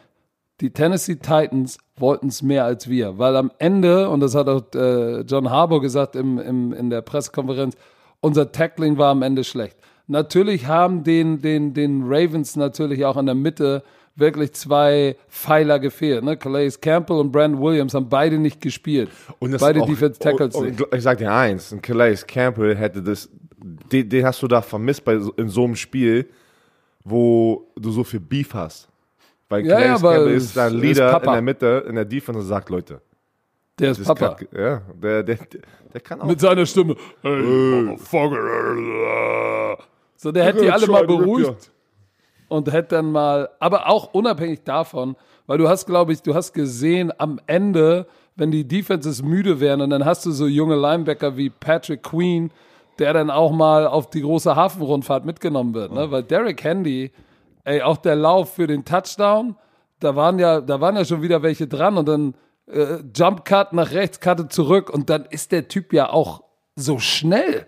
[0.59, 4.63] die Tennessee Titans wollten es mehr als wir, weil am Ende, und das hat auch
[4.73, 7.75] äh, John Harbour gesagt im, im, in der Pressekonferenz,
[8.21, 9.77] unser Tackling war am Ende schlecht.
[10.07, 13.83] Natürlich haben den, den, den Ravens natürlich auch in der Mitte
[14.15, 16.23] wirklich zwei Pfeiler gefehlt.
[16.23, 16.35] Ne?
[16.37, 19.09] Calais Campbell und Brandon Williams haben beide nicht gespielt.
[19.39, 20.81] das beide auch- Defense Tackles und, nicht.
[20.81, 23.29] und ich sag dir eins, ein Calais Campbell hätte das,
[23.91, 26.27] den, den hast du da vermisst bei, in so einem Spiel,
[27.05, 28.89] wo du so viel Beef hast.
[29.47, 31.25] Weil Ja, Calais ja, Campbell ist da ein ist Leader Papa.
[31.27, 33.01] in der Mitte, in der Defense und sagt, Leute,
[33.79, 34.35] Der ist Papa.
[34.35, 35.37] kann, ja, der, der,
[35.93, 36.25] der kann auch.
[36.25, 36.95] Mit seiner Stimme.
[37.21, 37.97] Hey.
[40.21, 41.71] So, der hätte die alle mal beruhigt
[42.47, 45.15] und hätte dann mal, aber auch unabhängig davon,
[45.47, 48.05] weil du hast, glaube ich, du hast gesehen am Ende,
[48.35, 52.51] wenn die Defenses müde wären und dann hast du so junge Linebacker wie Patrick Queen,
[52.99, 56.11] der dann auch mal auf die große Hafenrundfahrt mitgenommen wird, ne?
[56.11, 57.11] Weil Derrick Handy,
[57.63, 59.55] ey, auch der Lauf für den Touchdown,
[59.99, 62.35] da waren ja, da waren ja schon wieder welche dran und dann
[62.67, 66.43] äh, Jump Cut nach rechts, Cutte zurück und dann ist der Typ ja auch
[66.75, 67.65] so schnell,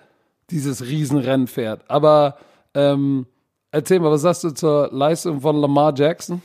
[0.53, 1.89] dieses Riesenrennpferd.
[1.89, 2.37] Aber
[2.73, 3.25] ähm,
[3.71, 6.41] erzähl mal, was sagst du zur Leistung von Lamar Jackson?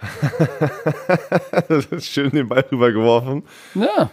[1.68, 3.42] das ist schön den Ball rübergeworfen.
[3.74, 4.10] Ja,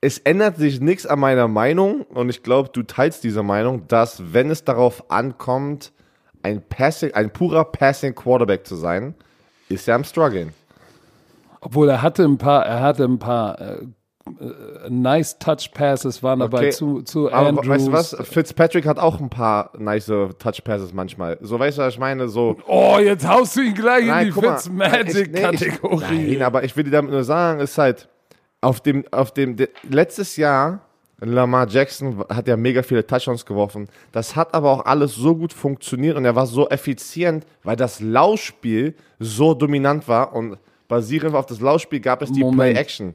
[0.00, 4.34] es ändert sich nichts an meiner Meinung und ich glaube, du teilst diese Meinung, dass
[4.34, 5.92] wenn es darauf ankommt,
[6.42, 9.14] ein Passing, ein purer Passing Quarterback zu sein,
[9.70, 10.52] ist er am struggeln.
[11.60, 13.86] obwohl er hatte ein paar, er hatte ein paar äh,
[14.88, 16.70] nice Touch Passes waren dabei Okay.
[16.70, 17.68] zu, zu Aber Andrews.
[17.68, 18.16] weißt du was?
[18.28, 21.38] Fitzpatrick hat auch ein paar nice Touch Passes manchmal.
[21.42, 22.28] So weißt du, was ich meine?
[22.28, 26.24] So Oh, jetzt haust du ihn gleich in die Fitzmagic-Kategorie.
[26.26, 28.08] ich- Nein, aber ich will dir damit nur sagen, ist halt
[28.60, 30.80] auf dem, auf dem, de, letztes Jahr,
[31.20, 33.88] Lamar Jackson hat ja mega viele Touchdowns geworfen.
[34.12, 38.00] Das hat aber auch alles so gut funktioniert und er war so effizient, weil das
[38.00, 42.42] Laufspiel so dominant war und basierend auf das Laufspiel gab es die.
[42.42, 43.14] Play-Action.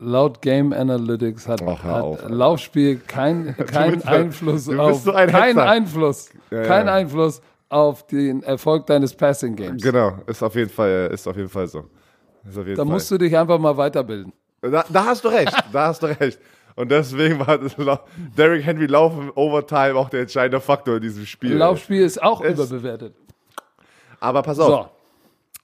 [0.00, 2.28] Laut Game Analytics hat, Ach, hat auf.
[2.28, 5.58] Laufspiel kein, kein Einfluss auf so ein kein.
[5.58, 6.94] Einfluss, kein ja.
[6.94, 9.82] Einfluss auf den Erfolg deines Passing Games.
[9.82, 11.84] Genau, ist auf jeden Fall, ist auf jeden Fall so.
[12.48, 12.92] Ist jeden Da Fall.
[12.92, 14.32] musst du dich einfach mal weiterbilden.
[14.62, 16.38] Da, da hast du recht, da hast du recht.
[16.76, 17.58] Und deswegen war
[18.36, 21.56] Derrick Henry Lauf im Overtime auch der entscheidende Faktor in diesem Spiel.
[21.56, 23.14] Laufspiel ist auch es, überbewertet.
[24.20, 24.68] Aber pass auf.
[24.68, 24.97] So.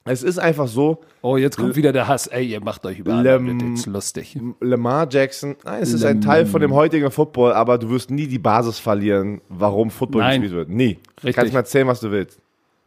[0.06, 1.00] Es ist einfach so.
[1.22, 2.26] Oh, jetzt kommt wieder der Hass.
[2.26, 4.38] Ey, ihr macht euch über Lem lustig.
[4.60, 8.10] Lamar Jackson, nein, es ist Lem ein Teil von dem heutigen Football, aber du wirst
[8.10, 10.42] nie die Basis verlieren, warum Football nein.
[10.42, 10.68] gespielt wird.
[10.68, 10.98] Nie.
[11.16, 11.36] Richtig.
[11.36, 12.38] Kannst mir erzählen, was du willst.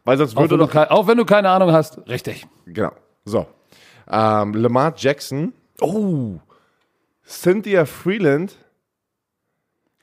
[0.04, 1.98] Weil sonst würde auch, wenn doch, auch wenn du keine Ahnung hast.
[2.08, 2.46] Richtig.
[2.66, 2.92] Genau.
[3.24, 3.46] So.
[4.08, 5.52] Ähm, Lamar Jackson.
[5.80, 6.36] Oh.
[7.26, 8.56] Cynthia Freeland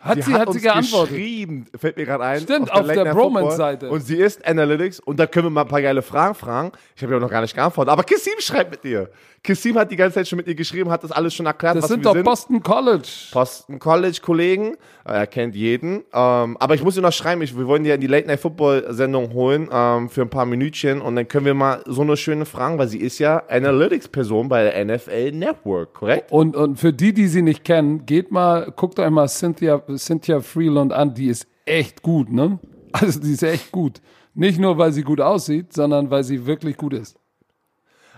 [0.06, 1.16] hat sie, hat, sie geantwortet.
[1.16, 2.42] geschrieben, fällt mir gerade ein.
[2.42, 3.90] Stimmt, auf der, der Bromance-Seite.
[3.90, 6.72] Und sie ist Analytics und da können wir mal ein paar geile Fragen fragen.
[6.96, 9.10] Ich habe ja noch gar nicht geantwortet, aber Kissim schreibt mit dir.
[9.46, 11.88] Kissim hat die ganze Zeit schon mit ihr geschrieben, hat das alles schon erklärt, das
[11.88, 12.24] sind doch sind.
[12.24, 13.08] Boston College.
[13.32, 14.76] Boston College Kollegen,
[15.06, 16.04] er kennt jeden.
[16.12, 18.28] Ähm, aber ich muss ihr noch schreiben, ich, wir wollen die ja in die Late
[18.28, 22.02] Night Football Sendung holen ähm, für ein paar Minütchen und dann können wir mal so
[22.02, 26.32] eine schöne Fragen, weil sie ist ja Analytics Person bei der NFL Network, korrekt?
[26.32, 30.42] Und, und für die, die sie nicht kennen, geht mal, guckt euch mal Cynthia, Cynthia
[30.42, 32.60] Freeland an, die ist echt gut, ne?
[32.92, 34.02] Also die ist echt gut.
[34.34, 37.18] Nicht nur, weil sie gut aussieht, sondern weil sie wirklich gut ist.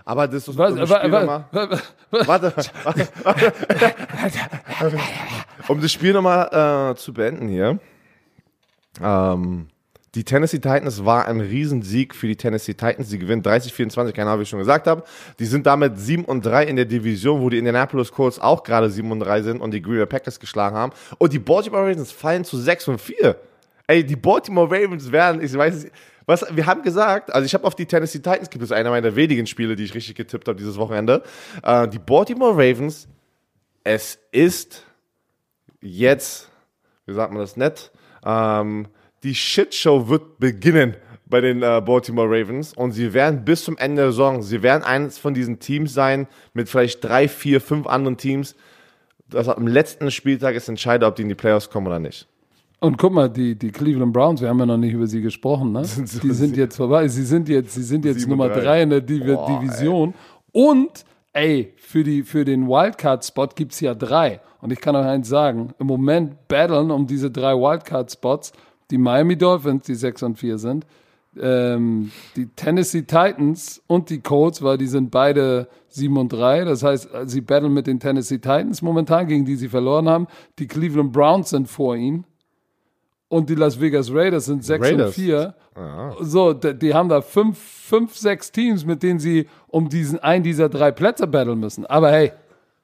[0.04, 1.46] Aber das ist was, um das Spiel nochmal.
[1.50, 1.82] Warte,
[2.84, 3.08] warte,
[5.68, 7.80] Um das Spiel nochmal äh, zu beenden hier.
[9.02, 9.66] Ähm,
[10.14, 13.10] die Tennessee Titans war ein Riesensieg für die Tennessee Titans.
[13.10, 15.04] Sie gewinnen 30-24, keine Ahnung, wie ich schon gesagt habe.
[15.38, 18.88] Die sind damit 7 und 3 in der Division, wo die Indianapolis Colts auch gerade
[18.88, 20.92] 7 und 3 sind und die Green Bay Packers geschlagen haben.
[21.18, 23.36] Und die Baltimore Ravens fallen zu 6 und 4.
[23.86, 25.94] Ey, die Baltimore Ravens werden, ich weiß nicht,
[26.24, 29.16] was, wir haben gesagt, also ich habe auf die Tennessee Titans gibt es einer meiner
[29.16, 31.22] wenigen Spiele, die ich richtig getippt habe dieses Wochenende.
[31.62, 33.08] Äh, die Baltimore Ravens,
[33.82, 34.84] es ist
[35.80, 36.50] jetzt,
[37.06, 37.90] wie sagt man das nett,
[38.24, 38.88] ähm,
[39.22, 40.94] die Shitshow wird beginnen
[41.26, 44.82] bei den äh, Baltimore Ravens und sie werden bis zum Ende der Saison, sie werden
[44.82, 48.54] eines von diesen Teams sein mit vielleicht drei, vier, fünf anderen Teams,
[49.28, 52.26] das am letzten Spieltag ist entscheidet, ob die in die Playoffs kommen oder nicht.
[52.80, 55.72] Und guck mal, die, die Cleveland Browns, wir haben ja noch nicht über sie gesprochen,
[55.72, 55.82] ne?
[56.22, 57.08] die sind jetzt vorbei.
[57.08, 60.14] Sie sind jetzt, sie sind jetzt Nummer drei in der Div Boah, Division.
[60.52, 60.68] Ey.
[60.68, 64.40] Und, ey, für, die, für den Wildcard-Spot gibt es ja drei.
[64.60, 68.52] Und ich kann euch eins sagen, im Moment battlen um diese drei Wildcard-Spots
[68.90, 70.86] die Miami Dolphins, die 6 und 4 sind,
[71.40, 76.64] ähm, die Tennessee Titans und die Colts, weil die sind beide 7 und 3.
[76.64, 80.26] Das heißt, sie battlen mit den Tennessee Titans momentan, gegen die sie verloren haben.
[80.58, 82.24] Die Cleveland Browns sind vor ihnen
[83.28, 85.54] und die Las Vegas Raiders sind 6 und 4.
[85.74, 86.16] Aha.
[86.20, 90.68] So, die haben da fünf, fünf, sechs Teams, mit denen sie um diesen einen dieser
[90.68, 91.86] drei Plätze battlen müssen.
[91.86, 92.32] Aber hey,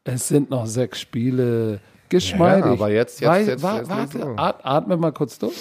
[0.04, 1.80] es sind noch sechs Spiele.
[2.10, 2.66] Geschmeidig.
[2.66, 5.54] Ja, aber jetzt, jetzt, Weil, jetzt, jetzt warte, atme mal kurz durch.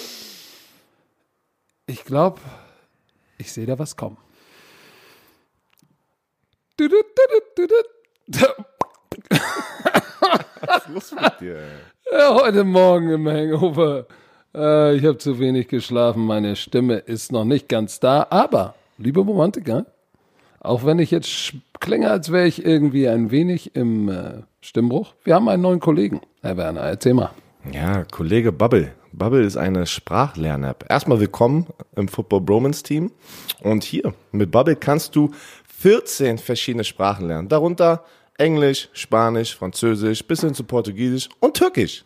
[1.86, 2.40] Ich glaube,
[3.38, 4.16] ich sehe da was kommen.
[10.60, 11.62] Was ist los mit dir?
[12.10, 14.06] Ja, heute Morgen im Hangover
[14.54, 18.26] äh, ich habe zu wenig geschlafen, meine Stimme ist noch nicht ganz da.
[18.30, 19.86] Aber, liebe Romantiker,
[20.60, 25.34] auch wenn ich jetzt klinge, als wäre ich irgendwie ein wenig im äh, Stimmbruch, wir
[25.34, 26.20] haben einen neuen Kollegen.
[26.42, 27.30] Herr Werner, erzähl mal.
[27.72, 28.92] Ja, Kollege Bubble.
[29.16, 30.86] Bubble ist eine Sprachlern-App.
[30.88, 33.12] Erstmal willkommen im Football Bromance Team.
[33.62, 35.30] Und hier, mit Bubble kannst du
[35.78, 37.48] 14 verschiedene Sprachen lernen.
[37.48, 38.04] Darunter
[38.38, 42.04] Englisch, Spanisch, Französisch, bis hin zu Portugiesisch und Türkisch.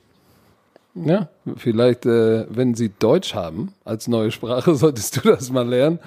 [0.95, 6.01] Ja, vielleicht, äh, wenn sie Deutsch haben als neue Sprache, solltest du das mal lernen.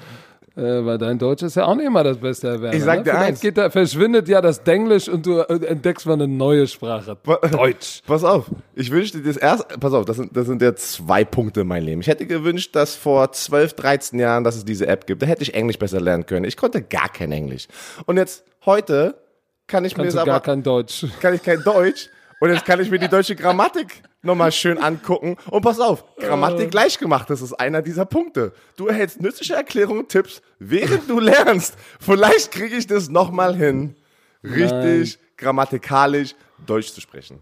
[0.55, 2.75] Äh, weil dein Deutsch ist ja auch nicht immer das Beste, Herr Werner.
[2.75, 3.03] Ich sag ne?
[3.05, 3.39] dir eins.
[3.39, 7.17] Geht da, verschwindet ja das Denglisch und du äh, entdeckst mal eine neue Sprache.
[7.51, 8.01] Deutsch.
[8.05, 11.23] Pass auf, ich wünschte dir das erst, pass auf, das sind, das sind ja zwei
[11.23, 12.01] Punkte in meinem Leben.
[12.01, 15.21] Ich hätte gewünscht, dass vor 12, 13 Jahren, dass es diese App gibt.
[15.21, 16.43] Da hätte ich Englisch besser lernen können.
[16.43, 17.67] Ich konnte gar kein Englisch.
[18.05, 19.15] Und jetzt, heute,
[19.67, 21.05] kann ich Kannst mir du gar kein Deutsch.
[21.21, 22.09] Kann ich kein Deutsch.
[22.41, 25.37] Und jetzt kann ich mir die deutsche Grammatik nochmal schön angucken.
[25.49, 26.69] Und pass auf, Grammatik äh.
[26.69, 28.53] gleich gemacht, das ist einer dieser Punkte.
[28.77, 31.75] Du erhältst nützliche Erklärungen, Tipps, während du lernst.
[31.99, 33.95] Vielleicht kriege ich das nochmal hin,
[34.43, 35.27] richtig Nein.
[35.37, 37.39] grammatikalisch Deutsch zu sprechen.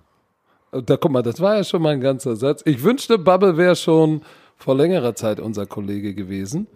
[0.71, 2.61] Da guck mal, das war ja schon mal ein ganzer Satz.
[2.65, 4.21] Ich wünschte, Bubble wäre schon
[4.57, 6.67] vor längerer Zeit unser Kollege gewesen.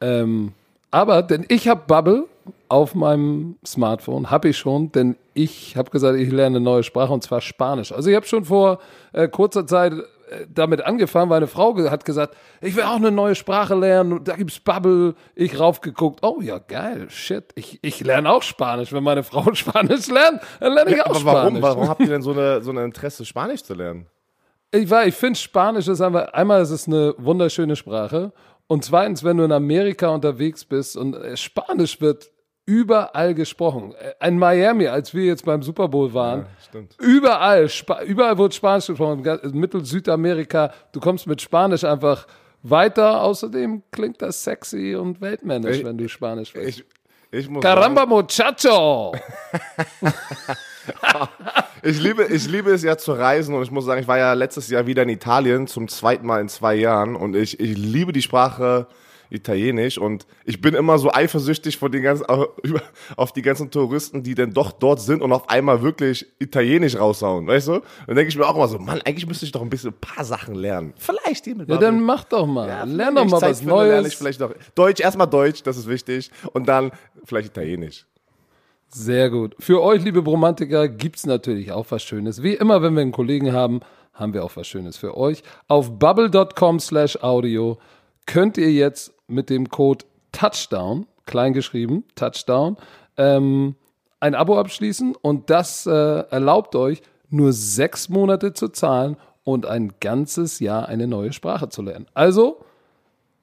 [0.00, 0.52] Ähm,
[0.90, 2.26] aber, denn ich habe Bubble
[2.68, 7.12] auf meinem Smartphone, habe ich schon, denn ich habe gesagt, ich lerne eine neue Sprache
[7.12, 7.92] und zwar Spanisch.
[7.92, 8.78] Also ich habe schon vor
[9.12, 13.10] äh, kurzer Zeit äh, damit angefangen, weil eine Frau hat gesagt, ich will auch eine
[13.10, 15.14] neue Sprache lernen, da gibt's Bubble.
[15.34, 18.92] Ich raufgeguckt, oh ja, geil, shit, ich, ich lerne auch Spanisch.
[18.92, 21.62] Wenn meine Frau Spanisch lernt, dann lerne ich ja, auch aber Spanisch.
[21.62, 24.06] Warum, warum habt ihr denn so, eine, so ein Interesse, Spanisch zu lernen?
[24.72, 28.32] Ich, ich finde Spanisch ist einfach, einmal ist es eine wunderschöne Sprache
[28.70, 32.30] und zweitens, wenn du in Amerika unterwegs bist und äh, Spanisch wird
[32.66, 33.96] überall gesprochen.
[34.20, 37.68] Äh, in Miami, als wir jetzt beim Super Bowl waren, ja, überall,
[38.06, 39.24] überall wurde Spanisch gesprochen.
[39.54, 42.28] Mittel-Südamerika, du kommst mit Spanisch einfach
[42.62, 43.24] weiter.
[43.24, 46.84] Außerdem klingt das sexy und weltmännisch, ich, wenn du Spanisch sprichst.
[47.32, 49.16] Ich, ich Caramba, sagen, Muchacho!
[51.82, 54.32] ich, liebe, ich liebe es ja zu reisen und ich muss sagen, ich war ja
[54.32, 58.12] letztes Jahr wieder in Italien zum zweiten Mal in zwei Jahren und ich, ich liebe
[58.12, 58.86] die Sprache
[59.30, 62.26] Italienisch und ich bin immer so eifersüchtig von den ganzen,
[63.16, 67.46] auf die ganzen Touristen, die denn doch dort sind und auf einmal wirklich Italienisch raushauen,
[67.46, 67.80] weißt du?
[68.06, 70.00] Dann denke ich mir auch immer so, Mann, eigentlich müsste ich doch ein bisschen ein
[70.00, 70.94] paar Sachen lernen.
[70.96, 72.68] Vielleicht hier mit Ja, dann mach doch mal.
[72.68, 73.88] Ja, Lern doch mal was Neues.
[73.88, 74.52] Lerne ich vielleicht noch.
[74.74, 76.90] Deutsch, erstmal Deutsch, das ist wichtig und dann
[77.24, 78.06] vielleicht Italienisch.
[78.92, 79.54] Sehr gut.
[79.60, 82.42] Für euch, liebe Bromantiker, gibt's natürlich auch was Schönes.
[82.42, 83.80] Wie immer, wenn wir einen Kollegen haben,
[84.14, 85.44] haben wir auch was Schönes für euch.
[85.68, 87.78] Auf bubble.com slash audio
[88.26, 92.76] könnt ihr jetzt mit dem Code Touchdown, kleingeschrieben, Touchdown,
[93.16, 93.76] ähm,
[94.18, 99.92] ein Abo abschließen und das äh, erlaubt euch, nur sechs Monate zu zahlen und ein
[100.00, 102.06] ganzes Jahr eine neue Sprache zu lernen.
[102.14, 102.64] Also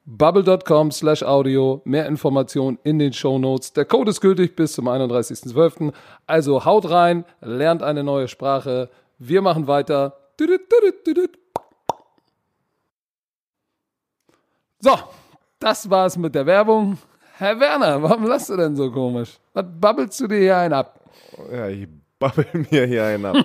[0.08, 3.74] bubble.com slash audio, mehr Informationen in den Show Notes.
[3.74, 5.92] Der Code ist gültig bis zum 31.12.
[6.26, 8.88] Also haut rein, lernt eine neue Sprache.
[9.18, 10.16] Wir machen weiter.
[14.80, 14.92] So,
[15.58, 16.96] das war's mit der Werbung.
[17.36, 19.38] Herr Werner, warum lachst du denn so komisch?
[19.52, 21.00] Was babbelst du dir hier ein ab?
[21.52, 21.86] Ja, ich
[22.18, 23.36] babbel mir hier ein ab.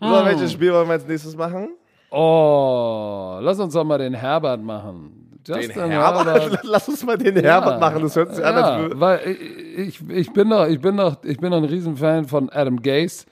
[0.00, 1.70] so, welches Spiel wollen wir als nächstes machen?
[2.10, 5.27] Oh, lass uns doch mal den Herbert machen.
[5.46, 6.60] Justin den Herbert?
[6.64, 8.02] Lass uns mal den ja, Herbert machen.
[8.02, 9.36] Das hört sich ja, an, als weil
[9.76, 13.26] ich, ich, bin doch, ich bin doch, ich bin doch ein Riesenfan von Adam Gaze.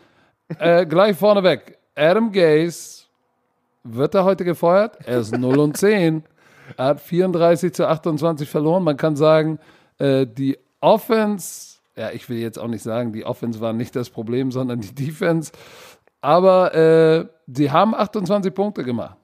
[0.59, 1.79] äh, gleich vorneweg.
[1.95, 3.07] Adam Gaze
[3.85, 4.99] wird er heute gefeuert?
[5.05, 6.25] Er ist 0 und 10.
[6.77, 8.83] Er hat 34 zu 28 verloren.
[8.83, 9.59] Man kann sagen,
[9.99, 14.11] äh, die Offense, ja, ich will jetzt auch nicht sagen, die Offense war nicht das
[14.11, 15.53] Problem, sondern die Defense.
[16.21, 19.17] Aber äh, sie haben 28 Punkte gemacht.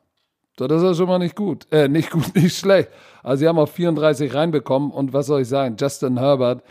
[0.56, 1.66] Das ist schon mal nicht gut.
[1.70, 2.90] Äh, nicht gut, nicht schlecht.
[3.22, 4.90] Also sie haben auch 34 reinbekommen.
[4.90, 5.76] Und was soll ich sagen?
[5.78, 6.62] Justin Herbert,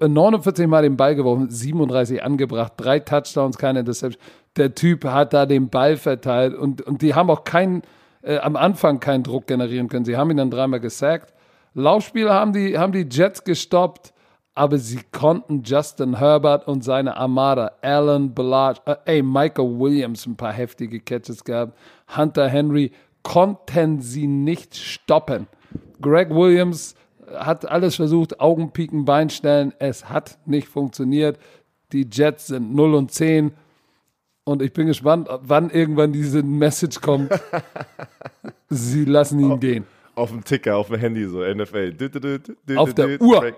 [0.00, 4.22] 49 äh, Mal den Ball geworfen, 37 angebracht, drei Touchdowns, keine Interception.
[4.56, 7.82] Der Typ hat da den Ball verteilt und, und die haben auch keinen
[8.22, 10.04] äh, am Anfang keinen Druck generieren können.
[10.04, 11.32] Sie haben ihn dann dreimal gesackt.
[11.74, 14.12] Laufspiele haben die, haben die Jets gestoppt,
[14.54, 20.36] aber sie konnten Justin Herbert und seine Armada, Alan Ballard, äh, ey, Michael Williams ein
[20.36, 21.78] paar heftige Catches gehabt,
[22.16, 22.92] Hunter Henry,
[23.22, 25.46] konnten sie nicht stoppen.
[26.00, 26.94] Greg Williams
[27.32, 31.38] hat alles versucht, Augenpiken, Beinstellen, es hat nicht funktioniert.
[31.92, 33.52] Die Jets sind 0 und 10
[34.44, 37.30] und ich bin gespannt, wann irgendwann diese Message kommt.
[38.68, 39.86] Sie lassen ihn auf, gehen.
[40.14, 41.94] Auf dem Ticker, auf dem Handy, so NFL.
[42.76, 43.40] Auf der Uhr.
[43.40, 43.54] Break,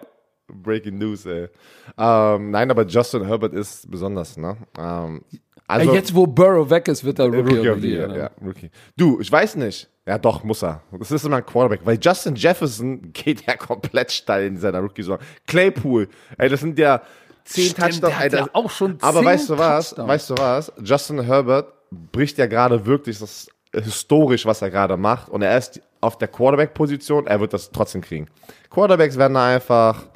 [0.48, 1.48] Breaking News, ey.
[1.96, 4.56] Ähm, nein, aber Justin Herbert ist besonders, ne?
[4.78, 5.22] Ähm,
[5.66, 8.08] also, jetzt, wo Burrow weg ist, wird er Rookie, Rookie of the Year.
[8.08, 8.18] Ne?
[8.18, 8.70] Ja, Rookie.
[8.96, 9.88] Du, ich weiß nicht.
[10.06, 10.82] Ja, doch, muss er.
[10.98, 11.80] Das ist immer ein Quarterback.
[11.84, 15.18] Weil Justin Jefferson geht ja komplett steil in seiner Rookie-Saison.
[15.46, 16.08] Claypool,
[16.38, 17.02] ey, das sind ja
[17.44, 18.14] zehn Touchdowns.
[18.14, 19.96] Alter, ja auch schon aber weißt du was?
[19.96, 20.72] Weißt du was?
[20.82, 25.28] Justin Herbert bricht ja gerade wirklich das historisch, was er gerade macht.
[25.28, 27.26] Und er ist auf der Quarterback-Position.
[27.26, 28.26] Er wird das trotzdem kriegen.
[28.70, 30.06] Quarterbacks werden da einfach,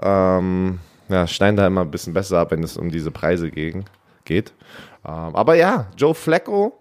[0.00, 3.84] ähm, ja, schneiden da immer ein bisschen besser ab, wenn es um diese Preise gegen,
[4.32, 4.52] geht.
[5.04, 6.78] Ähm, aber ja, Joe Flacco,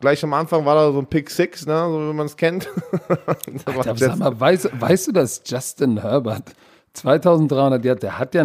[0.00, 2.68] gleich am Anfang war da so ein Pick Six, ne, so wie man es kennt.
[3.66, 6.54] Alter, sag mal, weißt, weißt, du, dass Justin Herbert
[6.94, 8.44] 2300 Yards, der hat ja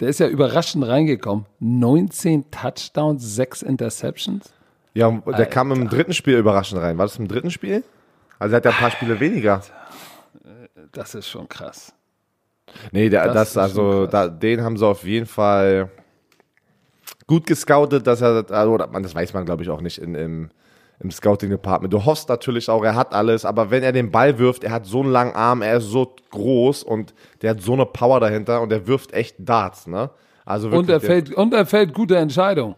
[0.00, 1.46] der ist ja überraschend reingekommen.
[1.60, 4.52] 19 Touchdowns, 6 Interceptions.
[4.94, 5.46] Ja, der Alter.
[5.46, 6.98] kam im dritten Spiel überraschend rein.
[6.98, 7.84] War das im dritten Spiel?
[8.40, 9.62] Also er hat ja ein paar Spiele weniger.
[10.90, 11.92] Das ist schon krass.
[12.90, 15.88] Nee, der, das, das also da, den haben sie auf jeden Fall
[17.26, 20.50] gut gescoutet, dass er, also, das weiß man glaube ich auch nicht in, im,
[21.00, 21.92] im Scouting Department.
[21.92, 24.86] Du hoffst natürlich auch, er hat alles, aber wenn er den Ball wirft, er hat
[24.86, 28.60] so einen langen Arm, er ist so groß und der hat so eine Power dahinter
[28.60, 30.10] und er wirft echt Darts, ne?
[30.44, 32.74] Also wirklich, und er fällt und er fällt gute Entscheidungen.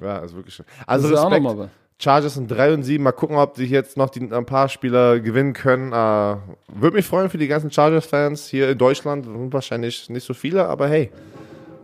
[0.00, 0.66] Ja, ist wirklich schön.
[0.86, 1.46] Also das Respekt.
[1.46, 1.68] Auch
[2.00, 3.04] Chargers sind 3 und 7.
[3.04, 5.92] Mal gucken, ob sich jetzt noch die, ein paar Spieler gewinnen können.
[5.92, 6.36] Äh,
[6.74, 9.26] Würde mich freuen für die ganzen Chargers-Fans hier in Deutschland.
[9.52, 11.10] Wahrscheinlich nicht so viele, aber hey.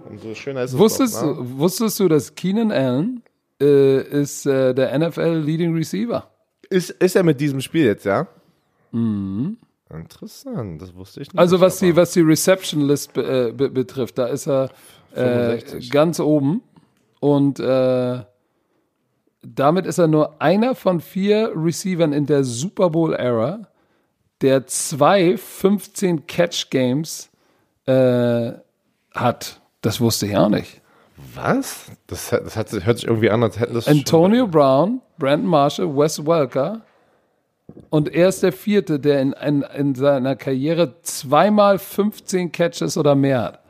[0.09, 0.79] Umso schöner ist es.
[0.79, 1.35] Wusstest, doch, ne?
[1.35, 3.23] du, wusstest du, dass Keenan Allen
[3.61, 6.31] äh, ist äh, der NFL Leading Receiver.
[6.69, 8.27] Ist, ist er mit diesem Spiel jetzt, ja?
[8.93, 9.59] Mhm.
[9.89, 11.39] Interessant, das wusste ich nicht.
[11.39, 14.71] Also was die, was die Reception List be, äh, be, betrifft, da ist er
[15.15, 16.63] äh, ganz oben
[17.21, 18.25] und äh,
[19.43, 23.69] damit ist er nur einer von vier Receivern in der Super Bowl Era,
[24.41, 27.31] der zwei 15 Catch Games
[27.87, 28.53] äh,
[29.15, 29.61] hat.
[29.87, 30.81] Das wusste ich auch nicht.
[31.35, 31.93] Was?
[32.09, 33.87] Das, das hat, hört sich irgendwie an, als hätten das.
[33.87, 36.81] Antonio Brown, Brandon Marshall, Wes Welker.
[37.89, 43.15] Und er ist der Vierte, der in, in, in seiner Karriere zweimal 15 Catches oder
[43.15, 43.61] mehr hat.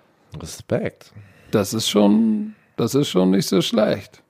[0.40, 1.12] Respekt.
[1.50, 4.22] Das ist schon, das ist schon nicht so schlecht.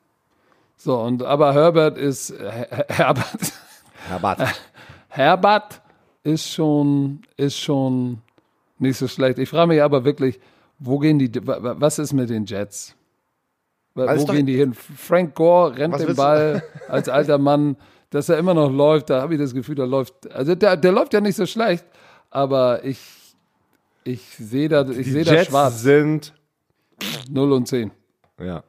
[0.76, 2.34] So, und aber Herbert ist
[2.88, 3.52] Herbert.
[4.08, 4.40] Herbert.
[5.08, 5.82] Herbert
[6.24, 8.22] ist schon, ist schon
[8.80, 9.38] nicht so schlecht.
[9.38, 10.40] Ich frage mich aber wirklich,
[10.78, 12.94] wo gehen die, was ist mit den Jets?
[13.94, 14.74] Wo gehen die hin?
[14.74, 17.76] Frank Gore rennt den Ball als alter Mann,
[18.10, 20.92] dass er immer noch läuft, da habe ich das Gefühl, der läuft, also der, der
[20.92, 21.84] läuft ja nicht so schlecht,
[22.30, 22.98] aber ich,
[24.04, 25.80] ich sehe da, ich sehe da schwarz.
[25.82, 26.34] sind
[27.30, 27.90] 0 und 10.
[28.40, 28.62] Ja.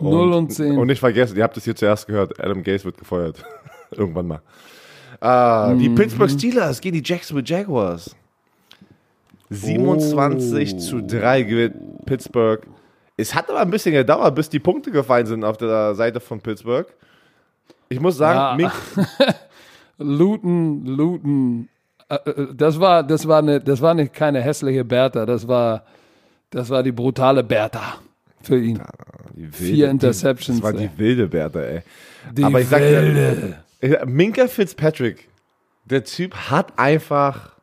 [0.00, 0.78] 0 und 10.
[0.78, 3.42] Und nicht vergessen, ihr habt es hier zuerst gehört, Adam Gaze wird gefeuert.
[3.90, 4.42] Irgendwann mal.
[5.20, 5.78] Ah, mhm.
[5.78, 8.14] Die Pittsburgh Steelers gegen die Jacksonville Jaguars.
[9.50, 10.78] 27 oh.
[10.78, 12.66] zu 3 gewinnt Pittsburgh.
[13.16, 16.40] Es hat aber ein bisschen gedauert, bis die Punkte gefallen sind auf der Seite von
[16.40, 16.86] Pittsburgh.
[17.88, 18.72] Ich muss sagen, ja.
[19.98, 21.68] Luton, Luton,
[22.08, 25.84] äh, äh, das war, das war eine, das war nicht keine hässliche Bertha, das war,
[26.50, 27.98] das war die brutale Bertha
[28.42, 28.80] für ihn.
[29.34, 30.58] Wilde, Vier Interceptions.
[30.58, 30.88] Die, das war ey.
[30.88, 31.82] die wilde Bertha, ey.
[32.32, 33.56] Die Aber ich wilde.
[33.80, 35.28] sag Minka Fitzpatrick,
[35.84, 37.57] der Typ hat einfach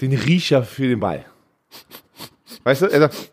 [0.00, 1.24] den Riecher für den Ball.
[2.64, 3.32] Weißt du, er sagt,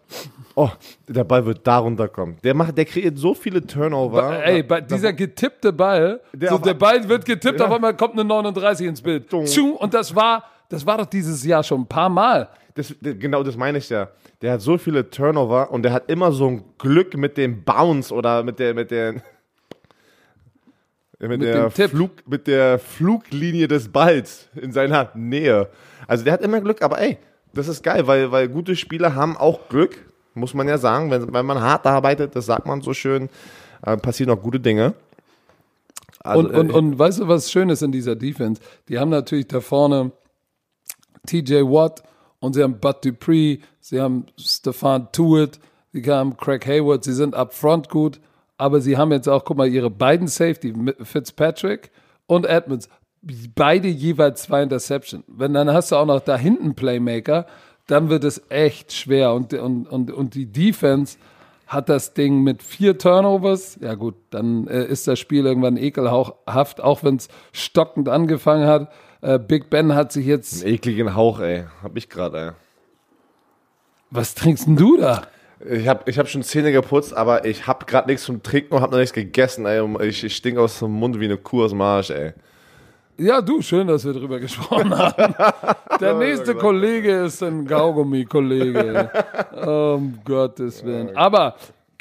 [0.55, 0.69] oh,
[1.07, 2.37] der Ball wird da runterkommen.
[2.43, 4.21] Der macht, der kreiert so viele Turnover.
[4.21, 7.65] Ba ey, bei dieser getippte Ball, der, so der Ball wird getippt, ja.
[7.67, 9.31] auf einmal kommt eine 39 ins Bild.
[9.33, 12.49] Und das war, das war doch dieses Jahr schon ein paar Mal.
[12.73, 14.09] Das, genau das meine ich ja.
[14.41, 18.13] Der hat so viele Turnover und der hat immer so ein Glück mit dem Bounce
[18.13, 19.15] oder mit der, mit der,
[21.19, 25.69] mit, mit der, Flug, mit der Fluglinie des Balls in seiner Nähe.
[26.07, 27.17] Also der hat immer Glück, aber ey,
[27.53, 29.97] das ist geil, weil, weil gute Spieler haben auch Glück,
[30.33, 31.09] muss man ja sagen.
[31.11, 33.29] Wenn, wenn man hart arbeitet, das sagt man so schön,
[33.85, 34.93] äh, passieren auch gute Dinge.
[36.19, 38.61] Also, und, und, äh, und weißt du, was schön ist in dieser Defense?
[38.89, 40.11] Die haben natürlich da vorne
[41.25, 42.03] TJ Watt
[42.39, 45.59] und sie haben Bud Dupree, sie haben Stefan Tuitt,
[45.93, 48.19] sie haben Craig Hayward, sie sind up front gut,
[48.57, 51.91] aber sie haben jetzt auch, guck mal, ihre beiden Safety, Fitzpatrick
[52.27, 52.89] und Edmonds,
[53.55, 55.23] beide jeweils zwei Interception.
[55.27, 57.45] Wenn dann hast du auch noch da hinten Playmaker,
[57.87, 59.33] dann wird es echt schwer.
[59.33, 61.17] Und, und, und, und die Defense
[61.67, 63.77] hat das Ding mit vier Turnovers.
[63.81, 68.91] Ja gut, dann äh, ist das Spiel irgendwann ekelhaft, auch wenn es stockend angefangen hat.
[69.21, 70.63] Äh, Big Ben hat sich jetzt.
[70.63, 71.65] Einen ekligen Hauch, ey.
[71.81, 72.51] Hab ich gerade, ey.
[74.11, 75.23] Was trinkst denn du da?
[75.59, 78.81] Ich habe ich hab schon Zähne geputzt, aber ich habe gerade nichts zum Trinken und
[78.81, 79.81] habe noch nichts gegessen, ey.
[80.07, 82.33] Ich, ich stink aus dem Mund wie eine Kuh aus dem Arsch, ey.
[83.17, 85.33] Ja, du, schön, dass wir drüber gesprochen haben.
[86.01, 89.09] Der nächste Kollege ist ein Gaugummi-Kollege.
[89.65, 91.15] um Gottes Willen.
[91.15, 91.55] Aber,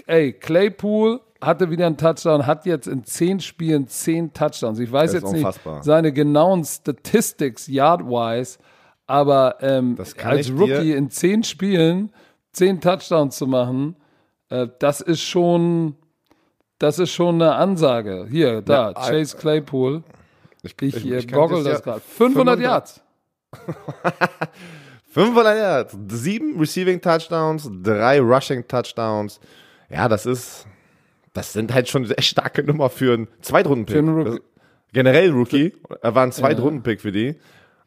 [0.06, 4.80] ey, Claypool hatte wieder einen Touchdown, hat jetzt in zehn Spielen zehn Touchdowns.
[4.80, 5.76] Ich weiß jetzt unfassbar.
[5.76, 8.58] nicht seine genauen Statistics yard-wise,
[9.06, 12.10] aber ähm, als Rookie in zehn Spielen
[12.54, 13.96] zehn Touchdowns zu machen,
[14.48, 15.96] äh, das ist schon,
[16.78, 18.26] das ist schon eine Ansage.
[18.30, 20.02] Hier, da, ja, Chase Claypool.
[20.62, 22.00] Ich, ich, ich, ich goggle das, das gerade.
[22.00, 23.02] 500 Yards.
[25.10, 25.96] 500 Yards.
[26.08, 29.40] Sieben Receiving Touchdowns, drei Rushing Touchdowns.
[29.90, 30.66] Ja, das ist,
[31.34, 34.42] das sind halt schon echt starke Nummer für einen Zweitrunden-Pick.
[34.92, 35.72] Generell Rookie.
[36.02, 37.36] Er war ein Zweitrunden-Pick für die.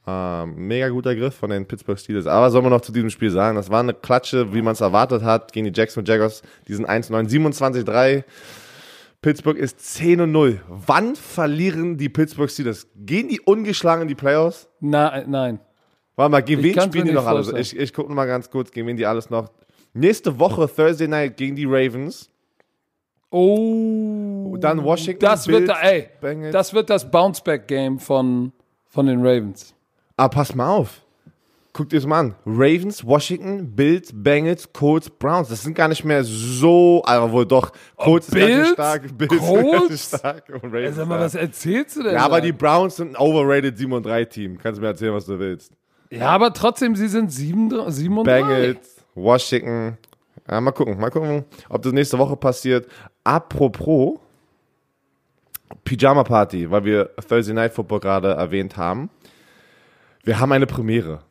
[0.10, 2.28] Ähm, mega guter Griff von den Pittsburgh Steelers.
[2.28, 4.80] Aber soll man noch zu diesem Spiel sagen, das war eine Klatsche, wie man es
[4.80, 6.44] erwartet hat, gegen die Jackson Jaguars.
[6.68, 8.24] Die sind 1-9, 27-3.
[9.22, 10.62] Pittsburgh ist 10 und 0.
[10.70, 12.88] Wann verlieren die Pittsburgh Steelers?
[12.96, 14.70] Gehen die ungeschlagen in die Playoffs?
[14.80, 15.60] Na, nein.
[16.16, 17.52] Warte mal, gegen wen spielen die noch alles?
[17.52, 19.52] Ich, ich gucke mal ganz kurz, gegen wen die alles noch.
[19.94, 22.30] Nächste Woche, Thursday Night, gegen die Ravens.
[23.30, 24.56] Oh.
[24.58, 25.20] Dann Washington.
[25.20, 28.54] Das Bills, wird, ey, das wird das Bounceback-Game von,
[28.86, 29.76] von den Ravens.
[30.18, 31.02] Aber pass mal auf
[31.78, 32.36] guckt ihr es mal an.
[32.46, 35.48] Ravens, Washington, Bills, Bengals, Colts, Browns.
[35.50, 37.72] Das sind gar nicht mehr so, aber wohl doch.
[37.96, 39.90] Colts oh, ist ganz stark, Bills Colts?
[39.92, 40.96] ist stark und Ravens.
[40.96, 42.16] Sag mal, was erzählst du denn?
[42.16, 44.58] Ja, aber die Browns sind ein overrated 7 und 3 Team.
[44.58, 45.72] Kannst du mir erzählen, was du willst.
[46.10, 49.98] Ja, aber trotzdem, sie sind 7, 7 und Bengals, Washington.
[50.50, 52.88] Ja, mal gucken, mal gucken, ob das nächste Woche passiert.
[53.24, 54.20] Apropos
[55.84, 59.10] Pyjama Party, weil wir Thursday Night Football gerade erwähnt haben.
[60.28, 61.22] Wir haben eine Premiere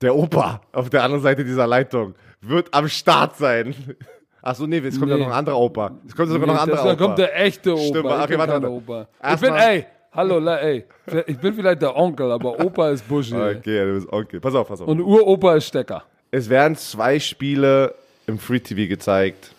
[0.00, 3.74] der Opa auf der anderen Seite dieser Leitung wird am Start sein.
[4.42, 5.18] Achso, nee, es kommt nee.
[5.18, 5.92] ja noch ein anderer Opa.
[6.06, 6.94] Es kommt sogar nee, noch ein anderer Opa.
[6.94, 7.82] Da kommt der echte Opa.
[7.82, 8.70] Stimmt, okay, warte, warte.
[8.70, 9.08] Opa.
[9.30, 10.84] Ich bin, ey, hallo, ey.
[11.26, 13.34] Ich bin vielleicht der Onkel, aber Opa ist Buschi.
[13.34, 14.40] Okay, du bist Onkel.
[14.40, 14.88] Pass auf, pass auf.
[14.88, 16.02] Und Uropa ist Stecker.
[16.30, 17.94] Es werden zwei Spiele
[18.26, 19.52] im Free TV gezeigt.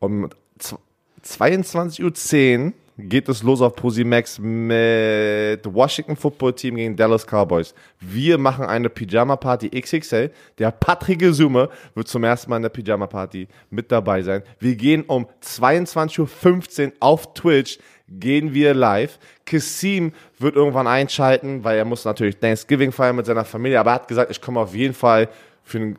[0.00, 0.28] Um
[1.24, 7.74] 22.10 Uhr geht es los auf Posimax mit Washington Football Team gegen Dallas Cowboys.
[8.00, 10.30] Wir machen eine Pyjama Party XXL.
[10.58, 14.42] Der Patrick Gesume wird zum ersten Mal in der Pyjama Party mit dabei sein.
[14.58, 17.78] Wir gehen um 22.15 Uhr auf Twitch
[18.08, 19.18] gehen wir live.
[19.44, 23.94] Kassim wird irgendwann einschalten, weil er muss natürlich Thanksgiving feiern mit seiner Familie, aber er
[23.94, 25.28] hat gesagt, ich komme auf jeden Fall
[25.66, 25.96] für ein,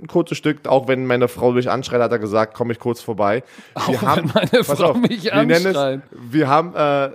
[0.00, 3.00] ein, kurzes Stück, auch wenn meine Frau mich anschreit, hat er gesagt, komme ich kurz
[3.00, 3.42] vorbei.
[3.74, 6.02] Wir auch haben, wenn meine Frau auf, mich anschreit.
[6.12, 7.10] wir haben, äh,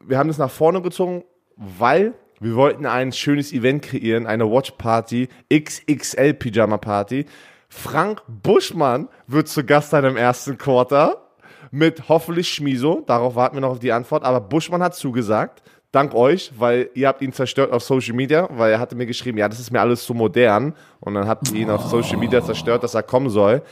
[0.00, 1.24] wir haben das nach vorne gezogen,
[1.56, 7.26] weil wir wollten ein schönes Event kreieren, eine Watch Party, XXL Pyjama Party.
[7.68, 11.28] Frank Buschmann wird zu Gast sein im ersten Quarter
[11.70, 13.02] mit hoffentlich Schmiso.
[13.06, 14.24] Darauf warten wir noch auf die Antwort.
[14.24, 15.62] Aber Buschmann hat zugesagt
[15.92, 19.38] dank euch, weil ihr habt ihn zerstört auf Social Media, weil er hatte mir geschrieben,
[19.38, 22.42] ja, das ist mir alles zu modern und dann habt ihr ihn auf Social Media
[22.42, 23.62] zerstört, dass er kommen soll.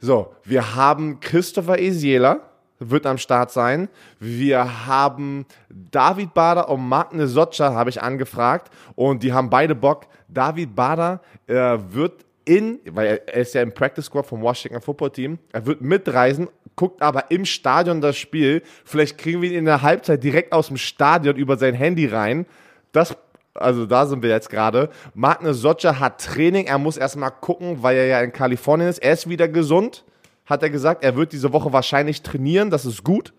[0.00, 2.40] So, wir haben Christopher Esiela,
[2.78, 3.88] wird am Start sein.
[4.20, 10.06] Wir haben David Bader und Magne Socha, habe ich angefragt und die haben beide Bock.
[10.28, 15.10] David Bader äh, wird in, weil er ist ja im Practice Squad vom Washington Football
[15.10, 16.48] Team, er wird mitreisen,
[16.78, 18.62] guckt aber im Stadion das Spiel.
[18.84, 22.46] Vielleicht kriegen wir ihn in der Halbzeit direkt aus dem Stadion über sein Handy rein.
[22.92, 23.16] Das
[23.54, 24.88] also da sind wir jetzt gerade.
[25.14, 28.98] Magnus Socha hat Training, er muss erstmal gucken, weil er ja in Kalifornien ist.
[28.98, 30.04] Er ist wieder gesund,
[30.46, 31.02] hat er gesagt.
[31.02, 33.32] Er wird diese Woche wahrscheinlich trainieren, das ist gut.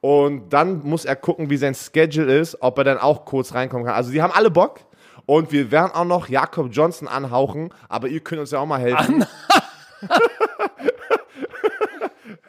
[0.00, 3.86] Und dann muss er gucken, wie sein Schedule ist, ob er dann auch kurz reinkommen
[3.86, 3.96] kann.
[3.96, 4.80] Also die haben alle Bock.
[5.24, 8.78] Und wir werden auch noch Jakob Johnson anhauchen, aber ihr könnt uns ja auch mal
[8.78, 9.24] helfen.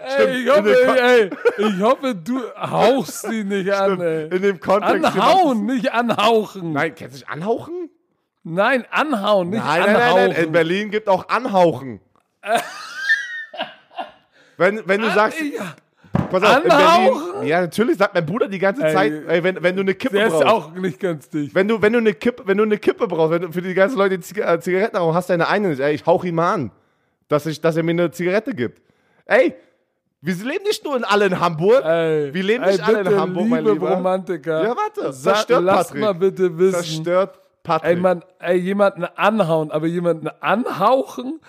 [0.08, 4.36] An ey, ich, hoffe, ey, ich hoffe, du hauchst sie nicht an, ey.
[4.36, 5.06] In dem Kontext.
[5.06, 6.74] Anhauen, nicht anhauchen.
[6.74, 7.90] Nein, kennst du dich anhauchen?
[8.44, 10.00] Nein, anhauen, nicht nein, anhauchen.
[10.00, 12.00] Nein, nein, nein, in Berlin gibt auch anhauchen.
[14.58, 15.40] wenn, wenn du sagst...
[15.42, 15.76] Ja.
[16.30, 17.48] Pass auf, in Berlin.
[17.48, 20.30] Ja, natürlich sagt mein Bruder die ganze Zeit, ey, wenn, wenn du eine Kippe der
[20.30, 20.44] brauchst.
[20.44, 21.54] Der ist auch nicht ganz dicht.
[21.54, 23.74] Wenn du, wenn du eine Kippe, wenn du eine Kippe brauchst, wenn du für die
[23.74, 26.54] ganzen Leute die äh, Zigaretten rauchen, hast du eine eine, ey, ich hauch ihn mal
[26.54, 26.72] an.
[27.28, 28.82] Dass, ich, dass er mir eine Zigarette gibt.
[29.26, 29.54] Ey,
[30.22, 31.84] wir leben nicht nur in alle in Hamburg.
[31.84, 33.96] Ey, wir leben nicht alle in Hamburg, mein Lieber.
[33.96, 34.64] Romantiker.
[34.64, 35.12] Ja, warte.
[35.12, 36.02] Zerstört Lass Patrick.
[36.02, 36.84] mal bitte wissen.
[36.84, 37.92] Zerstört Patrick.
[37.92, 41.40] Ey, man, ey, jemanden anhauen, aber jemanden anhauchen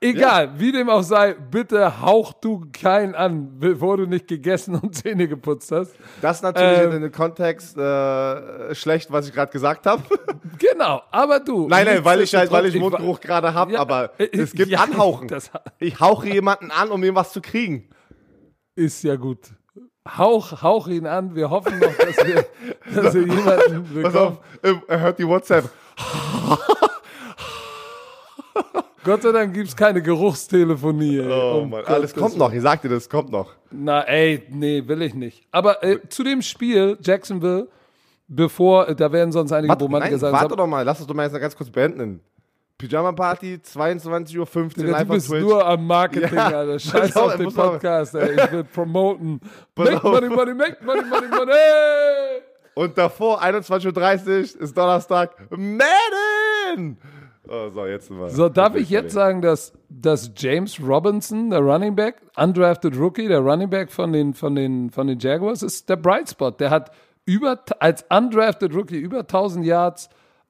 [0.00, 0.60] Egal, ja.
[0.60, 5.26] wie dem auch sei, bitte hauch du keinen an, bevor du nicht gegessen und Zähne
[5.26, 5.92] geputzt hast.
[6.20, 10.02] Das ist natürlich ähm, in dem Kontext äh, schlecht, was ich gerade gesagt habe.
[10.58, 11.68] Genau, aber du.
[11.68, 14.68] Nein, nein, weil ich halt, weil ich Mundgeruch gerade habe, ja, aber äh, es gibt
[14.68, 15.28] ja, Anhauchen.
[15.78, 17.88] ich hauche jemanden an, um ihm was zu kriegen.
[18.78, 19.40] Ist ja gut.
[20.06, 21.34] Hauch, hauch ihn an.
[21.34, 22.46] Wir hoffen noch, dass wir,
[22.94, 24.02] dass wir jemanden bekommen.
[24.04, 24.38] Pass auf,
[24.86, 25.68] er hört die WhatsApp.
[29.02, 31.22] Gott sei Dank gibt es keine Geruchstelefonie.
[31.22, 32.52] Oh um Mann, alles kommt noch.
[32.52, 33.52] Ich sagte, das kommt noch.
[33.72, 35.42] Na, ey, nee, will ich nicht.
[35.50, 37.66] Aber äh, zu dem Spiel, Jacksonville,
[38.28, 40.36] bevor, da werden sonst einige Romantiker sagen.
[40.36, 42.20] Warte doch mal, lass es doch mal jetzt ganz kurz beenden.
[42.78, 46.78] Pyjama Party, 22.15 Uhr live Du bist nur am Marketing, ja, Alter.
[46.78, 48.36] Scheiß auf, den Podcast, ey.
[48.36, 49.40] Ich will promoten.
[49.76, 51.52] make money, money, make money, money, money.
[52.74, 55.34] Und davor, 21.30 Uhr, ist Donnerstag.
[55.50, 56.96] Madden!
[57.48, 58.30] Oh, so, jetzt mal.
[58.30, 63.40] So, darf ich jetzt sagen, dass, dass James Robinson, der Running Back, undrafted Rookie, der
[63.40, 66.52] Running Back von den, von den, von den Jaguars, ist der Bright Spot.
[66.52, 66.92] Der hat
[67.24, 70.08] über, als undrafted Rookie über 1000 Yards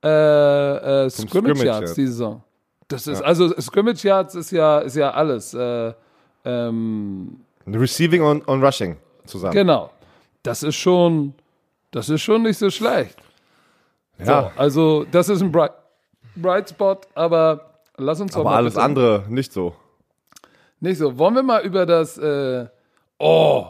[0.09, 2.43] äh, äh, Scrimmage, Scrimmage Yards die Saison.
[2.89, 3.27] Das ist, ja.
[3.27, 5.55] also Scrimmage Yards ist ja, ist ja alles.
[5.55, 5.93] Äh,
[6.45, 8.97] ähm, Receiving und, und Rushing
[9.27, 9.53] zusammen.
[9.53, 9.91] Genau.
[10.43, 11.35] Das ist schon,
[11.91, 13.17] das ist schon nicht so schlecht.
[14.19, 14.25] Ja.
[14.25, 15.73] So, also, das ist ein Bright,
[16.37, 18.51] Bright Spot, aber lass uns doch aber mal.
[18.51, 19.75] Aber alles andere nicht so.
[20.81, 21.17] Nicht so.
[21.19, 22.67] Wollen wir mal über das, äh,
[23.19, 23.67] oh,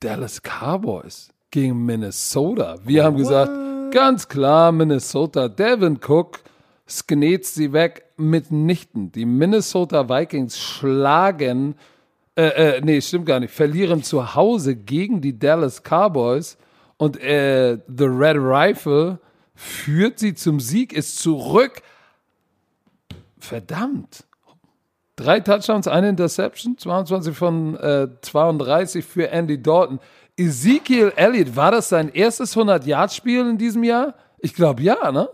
[0.00, 2.76] Dallas Cowboys gegen Minnesota.
[2.84, 3.50] Wir haben gesagt,
[3.90, 5.48] ganz klar Minnesota.
[5.48, 6.40] Devin Cook
[6.88, 9.12] sknet sie weg mitnichten.
[9.12, 11.74] Die Minnesota Vikings schlagen,
[12.36, 16.56] äh, äh, nee, stimmt gar nicht, verlieren zu Hause gegen die Dallas Cowboys
[16.96, 19.18] und äh, The Red Rifle
[19.54, 21.82] führt sie zum Sieg, ist zurück.
[23.38, 24.24] Verdammt.
[25.16, 29.98] Drei Touchdowns, eine Interception, 22 von äh, 32 für Andy Dalton.
[30.40, 34.14] Ezekiel Elliott, war das sein erstes 100-Yard-Spiel in diesem Jahr?
[34.38, 35.28] Ich glaube ja, ne?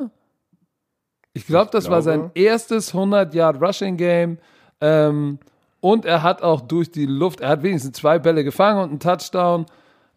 [1.32, 1.94] Ich glaube, das glaube.
[1.94, 4.38] war sein erstes 100-Yard-Rushing-Game.
[4.80, 5.38] Ähm,
[5.80, 9.00] und er hat auch durch die Luft, er hat wenigstens zwei Bälle gefangen und einen
[9.00, 9.66] Touchdown,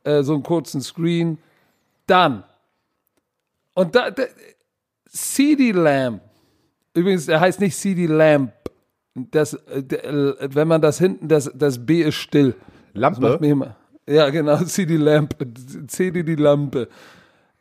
[0.04, 1.38] äh, so einen kurzen Screen.
[2.08, 2.44] Dann.
[3.76, 4.24] Und da, da
[5.08, 6.22] CD Lamb.
[6.96, 8.52] Übrigens, er heißt nicht CD Lamb.
[9.14, 12.56] Das, wenn man das hinten, das, das B ist still.
[12.94, 13.38] Lampe?
[13.42, 13.76] Immer,
[14.10, 15.36] ja, genau, CD Lamp.
[15.88, 16.90] CD die Lampe.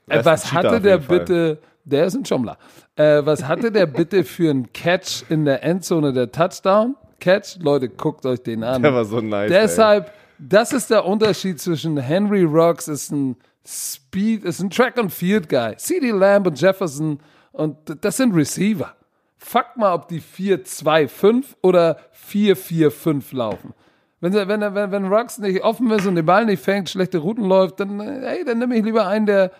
[0.09, 2.59] Äh, was hatte der bitte, der ist ein Schommler.
[2.97, 6.97] Äh, was hatte der bitte für einen Catch in der Endzone, der Touchdown?
[7.21, 7.59] Catch?
[7.61, 8.83] Leute, guckt euch den an.
[8.83, 9.51] Der war so nice.
[9.51, 10.13] Deshalb, ey.
[10.39, 13.37] das ist der Unterschied zwischen Henry Rocks ist ein
[13.67, 15.77] Speed, ist ein Track and Field Guy.
[15.77, 17.21] CD Lamb und Jefferson
[17.53, 18.95] und das sind Receiver.
[19.37, 21.99] Fuck mal, ob die 4-2-5 oder
[22.31, 23.75] 4-4-5 laufen.
[24.21, 27.45] Wenn, wenn, wenn, wenn Rocks nicht offen ist und den Ball nicht fängt, schlechte Routen
[27.45, 29.53] läuft, dann, hey, dann nehme ich lieber einen, der,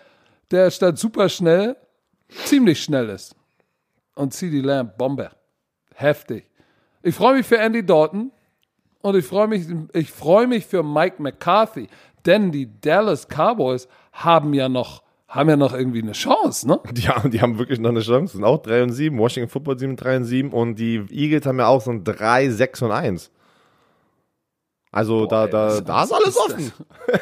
[0.51, 1.77] der statt super schnell
[2.45, 3.35] ziemlich schnell ist.
[4.15, 5.31] Und CD Lamb, Bombe.
[5.95, 6.45] Heftig.
[7.01, 8.31] Ich freue mich für Andy Dalton
[9.01, 11.87] und ich freue mich, ich freue mich für Mike McCarthy,
[12.25, 16.79] denn die Dallas Cowboys haben ja noch haben ja noch irgendwie eine Chance, ne?
[16.97, 18.37] Ja, die haben wirklich noch eine Chance.
[18.37, 19.15] Sind auch 3 und 7.
[19.17, 22.49] Washington Football Team 3 und 7 und die Eagles haben ja auch so ein 3,
[22.49, 23.31] 6 und 1.
[24.91, 26.71] Also Boah, da, da, ey, da ist alles offen.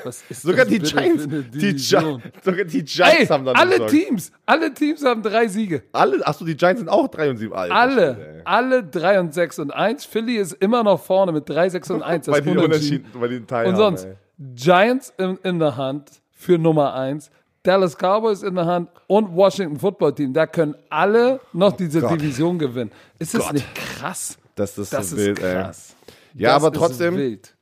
[0.29, 4.73] Ist sogar, die Giants, die Giants, sogar die Giants ey, haben dann alle Teams, alle
[4.73, 5.83] Teams haben drei Siege.
[5.91, 7.53] Alle, achso, die Giants sind auch 3 und 7.
[7.53, 10.05] Alter, alle, stimmt, alle 3 und 6 und 1.
[10.05, 12.25] Philly ist immer noch vorne mit 3, 6 und 1.
[12.25, 13.69] Das bei den Unterschieden, bei den Teilen.
[13.69, 14.15] Und sonst, ey.
[14.55, 17.31] Giants in, in der Hand für Nummer 1.
[17.63, 20.31] Dallas Cowboys in der Hand und Washington Football Team.
[20.31, 22.91] Da können alle noch diese oh Division gewinnen.
[23.19, 23.53] Ist das Gott.
[23.53, 24.37] nicht krass?
[24.55, 25.95] Das ist das so ist wild, krass.
[26.33, 26.43] Ey.
[26.43, 27.17] Ja, das aber trotzdem.
[27.17, 27.56] Wild.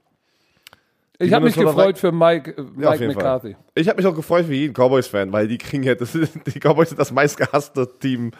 [1.20, 3.54] Ich habe mich gefreut für Mike, Mike ja, McCarthy.
[3.54, 3.64] Fall.
[3.76, 6.12] Ich habe mich auch gefreut für jeden Cowboys-Fan, weil die kriegen ja, das,
[6.46, 8.32] die Cowboys sind das meistgehasste Team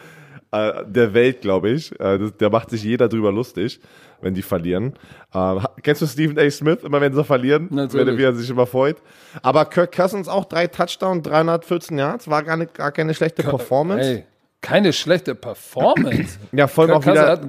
[0.52, 1.92] äh, der Welt, glaube ich.
[1.98, 3.80] Äh, das, da macht sich jeder drüber lustig,
[4.20, 4.94] wenn die verlieren.
[5.32, 6.48] Äh, kennst du Stephen A.
[6.50, 7.68] Smith, immer wenn sie verlieren?
[7.70, 8.16] Natürlich.
[8.18, 8.96] Wenn er sich immer freut.
[9.42, 14.08] Aber Kirk Cousins auch drei Touchdowns, 314 Yards, war gar, nicht, gar keine schlechte Performance.
[14.08, 14.24] Ey,
[14.60, 16.38] keine schlechte Performance.
[16.52, 17.28] ja, voll Kirk auch wieder.
[17.28, 17.40] Hat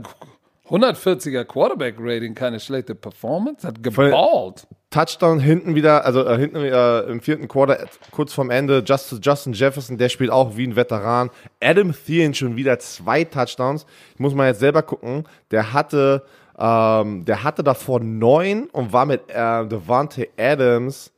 [0.69, 4.67] 140er Quarterback-Rating, keine schlechte Performance, hat geballt.
[4.89, 9.53] Touchdown hinten wieder, also äh, hinten äh, im vierten Quarter, kurz vorm Ende, Just, Justin
[9.53, 11.29] Jefferson, der spielt auch wie ein Veteran.
[11.61, 13.85] Adam Thielen schon wieder zwei Touchdowns.
[14.13, 15.25] Ich muss mal jetzt selber gucken.
[15.51, 16.23] Der hatte,
[16.57, 21.11] ähm, der hatte davor neun und war mit äh, Devante Adams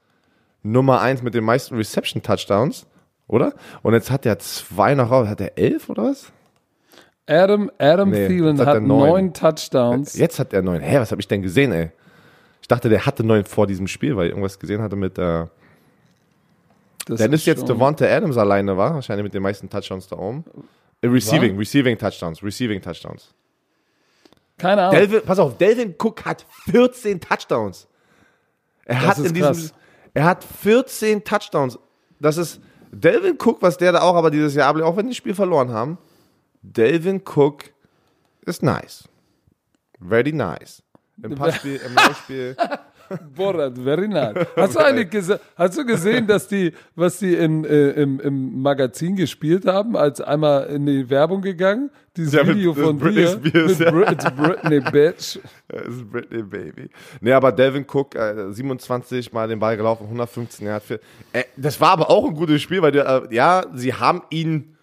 [0.64, 2.86] Nummer eins mit den meisten Reception-Touchdowns,
[3.28, 3.54] oder?
[3.82, 5.28] Und jetzt hat er zwei noch raus.
[5.28, 6.32] Hat er elf oder was?
[7.30, 10.15] Adam, Adam nee, Thielen hat, hat neun Touchdowns.
[10.15, 10.82] Jetzt hat er neun.
[10.82, 11.91] Hä, was habe ich denn gesehen, ey?
[12.61, 15.17] Ich dachte, der hatte neun vor diesem Spiel, weil ich irgendwas gesehen hatte mit.
[15.17, 15.45] Äh,
[17.05, 20.17] das dann ist, ist jetzt Devonta Adams alleine, war wahrscheinlich mit den meisten Touchdowns da
[20.17, 20.43] oben.
[21.01, 21.59] Äh, receiving, war?
[21.59, 23.34] Receiving Touchdowns, Receiving Touchdowns.
[24.57, 24.99] Keine Ahnung.
[24.99, 27.88] Delvin, pass auf, Delvin Cook hat 14 Touchdowns.
[28.86, 29.73] Er das hat in diesem, krass.
[30.13, 31.80] er hat 14 Touchdowns.
[32.19, 32.59] Das ist
[32.91, 35.71] Delvin Cook, was der da auch aber dieses Jahr, auch wenn die das Spiel verloren
[35.71, 35.97] haben.
[36.62, 37.72] Delvin Cook
[38.45, 39.07] ist nice.
[39.99, 40.84] Very nice.
[41.22, 42.55] Im Passspiel, im Laufspiel.
[43.36, 44.45] Borat, very nice.
[44.55, 49.16] Hast du gese hast du gesehen, dass die, was die in, äh, im, im Magazin
[49.16, 51.89] gespielt haben, als einmal in die Werbung gegangen?
[52.16, 53.70] Dieses ja, Video mit, von Britney dir.
[53.70, 53.91] Spears, mit ja.
[53.91, 55.39] Brit Britney Bitch.
[55.70, 56.89] Ist Britney Baby.
[57.22, 60.82] Nee, aber Delvin Cook, äh, 27 Mal den Ball gelaufen, 115 Jahre.
[60.82, 60.99] Für,
[61.34, 64.76] äh, das war aber auch ein gutes Spiel, weil die, äh, ja, sie haben ihn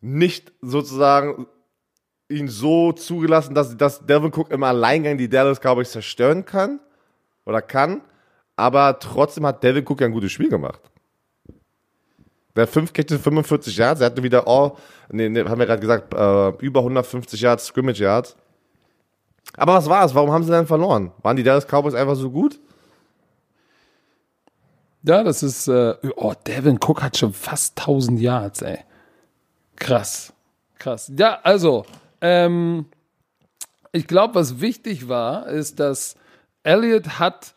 [0.00, 1.46] nicht sozusagen
[2.28, 6.80] ihn so zugelassen, dass, dass Delvin Cook im Alleingang die Dallas Cowboys zerstören kann
[7.44, 8.02] oder kann.
[8.56, 10.80] Aber trotzdem hat Delvin Cook ja ein gutes Spiel gemacht.
[12.56, 14.72] Der 5 Catches 45 Yards, er hatte wieder all,
[15.10, 18.36] nee, nee haben wir gerade gesagt, äh, über 150 Yards, Scrimmage Yards.
[19.56, 20.14] Aber was war es?
[20.14, 21.12] Warum haben sie dann verloren?
[21.22, 22.58] Waren die Dallas Cowboys einfach so gut?
[25.04, 28.80] Ja, das ist, äh, oh, Devin Cook hat schon fast 1000 Yards, ey.
[29.78, 30.32] Krass.
[30.78, 31.12] Krass.
[31.16, 31.84] Ja, also,
[32.20, 32.86] ähm,
[33.92, 36.16] ich glaube, was wichtig war, ist, dass
[36.62, 37.54] Elliott hat,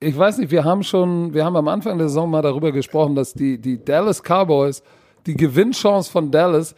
[0.00, 3.14] ich weiß nicht, wir haben schon, wir haben am Anfang der Saison mal darüber gesprochen,
[3.14, 4.82] dass die, die Dallas Cowboys,
[5.26, 6.74] die Gewinnchance von Dallas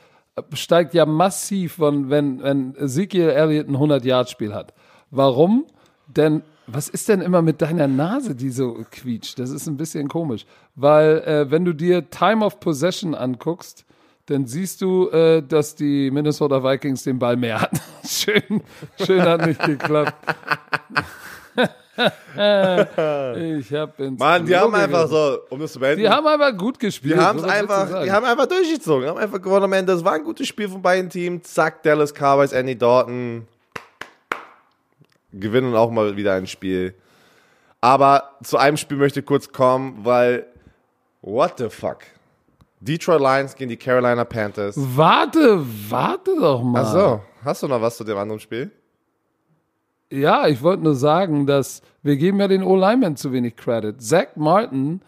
[0.53, 4.74] steigt ja massiv, von, wenn, wenn Ezekiel Elliott ein 100-Yard-Spiel hat.
[5.11, 5.66] Warum?
[6.09, 9.38] Denn was ist denn immer mit deiner Nase, die so quietscht?
[9.38, 10.47] Das ist ein bisschen komisch.
[10.74, 13.86] Weil, äh, wenn du dir Time of Possession anguckst,
[14.26, 17.80] dann siehst du, äh, dass die Minnesota Vikings den Ball mehr hatten.
[18.06, 18.62] schön,
[19.04, 20.14] schön hat nicht geklappt.
[21.96, 26.02] ich habe ins Mann, die haben einfach so, um das zu beenden.
[26.02, 27.16] Die haben einfach gut gespielt.
[27.16, 29.92] Die, haben's einfach, die haben einfach durchgezogen, haben einfach gewonnen am Ende.
[29.92, 31.44] Das war ein gutes Spiel von beiden Teams.
[31.54, 33.48] Zack, Dallas Cowboys, Andy Dalton
[35.32, 36.94] gewinnen auch mal wieder ein Spiel.
[37.80, 40.46] Aber zu einem Spiel möchte ich kurz kommen, weil
[41.22, 41.98] What the fuck?
[42.80, 44.76] Detroit Lions gegen die Carolina Panthers.
[44.76, 46.82] Warte, warte doch mal.
[46.82, 48.70] Ach so, hast du noch was zu dem anderen Spiel?
[50.10, 54.00] Ja, ich wollte nur sagen, dass wir geben ja den O-Lineman zu wenig Credit.
[54.00, 55.00] Zach Martin,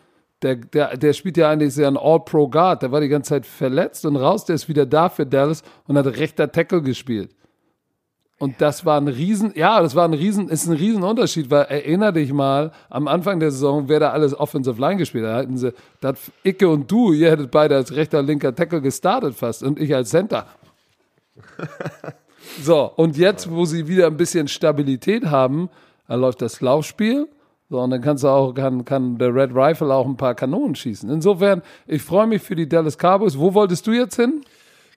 [0.43, 2.83] der, der, der spielt ja eigentlich sehr ein All-Pro-Guard.
[2.83, 4.45] Der war die ganze Zeit verletzt und raus.
[4.45, 7.35] Der ist wieder da für Dallas und hat rechter Tackle gespielt.
[8.39, 12.13] Und das war ein Riesen, ja, das war ein Riesen, ist ein Riesenunterschied, weil erinner
[12.13, 15.33] dich mal, am Anfang der Saison, wer da alles Offensive Line gespielt hat.
[15.33, 18.81] Da hatten sie, da hat Icke und du, ihr hättet beide als rechter, linker Tackle
[18.81, 20.47] gestartet fast und ich als Center.
[22.63, 25.69] so, und jetzt, wo sie wieder ein bisschen Stabilität haben,
[26.07, 27.27] dann läuft das Laufspiel.
[27.71, 30.77] So, und dann kannst du auch, kann, kann der Red Rifle auch ein paar Kanonen
[30.77, 31.11] schießen.
[31.11, 33.37] Insofern, ich freue mich für die Dallas Cowboys.
[33.37, 34.43] Wo wolltest du jetzt hin?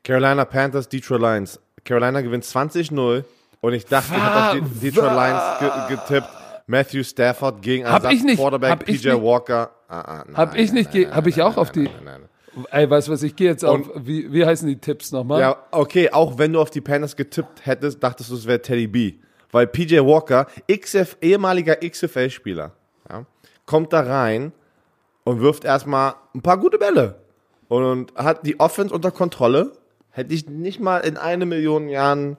[0.04, 1.60] Carolina Panthers, Detroit Lions.
[1.84, 3.24] Carolina gewinnt 20-0
[3.62, 6.30] und ich dachte, ich habe auf die Detroit Lions ge getippt.
[6.68, 9.72] Matthew Stafford gegen hab ich nicht, Quarterback PJ Walker.
[9.88, 11.90] Ah, ah, nein, hab ich nicht, habe ich auch auf die.
[12.70, 15.40] Ey, weißt du was, ich gehe jetzt auf, wie, wie heißen die Tipps nochmal?
[15.40, 18.88] Ja, okay, auch wenn du auf die Panthers getippt hättest, dachtest du, es wäre Teddy
[18.88, 19.14] B.
[19.52, 22.72] Weil PJ Walker, XF, ehemaliger XFL-Spieler,
[23.10, 23.26] ja,
[23.66, 24.54] kommt da rein
[25.24, 27.16] und wirft erstmal ein paar gute Bälle.
[27.68, 29.72] Und, und hat die Offense unter Kontrolle
[30.12, 32.38] Hätte ich nicht mal in eine Million Jahren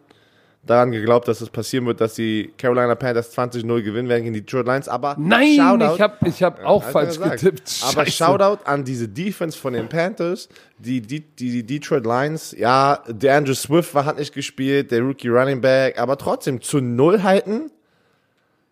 [0.65, 4.43] daran geglaubt, dass es passieren wird, dass die Carolina Panthers 20-0 gewinnen werden gegen die
[4.43, 4.89] Detroit Lions.
[4.89, 7.69] Aber Nein, Shoutout, ich habe ich hab auch falsch getippt.
[7.69, 7.99] Scheiße.
[7.99, 10.49] Aber Shoutout an diese Defense von den Panthers,
[10.79, 12.55] die, die, die, die Detroit Lions.
[12.57, 16.81] Ja, der Andrew Swift war, hat nicht gespielt, der Rookie Running Back, aber trotzdem zu
[16.81, 17.71] Null halten.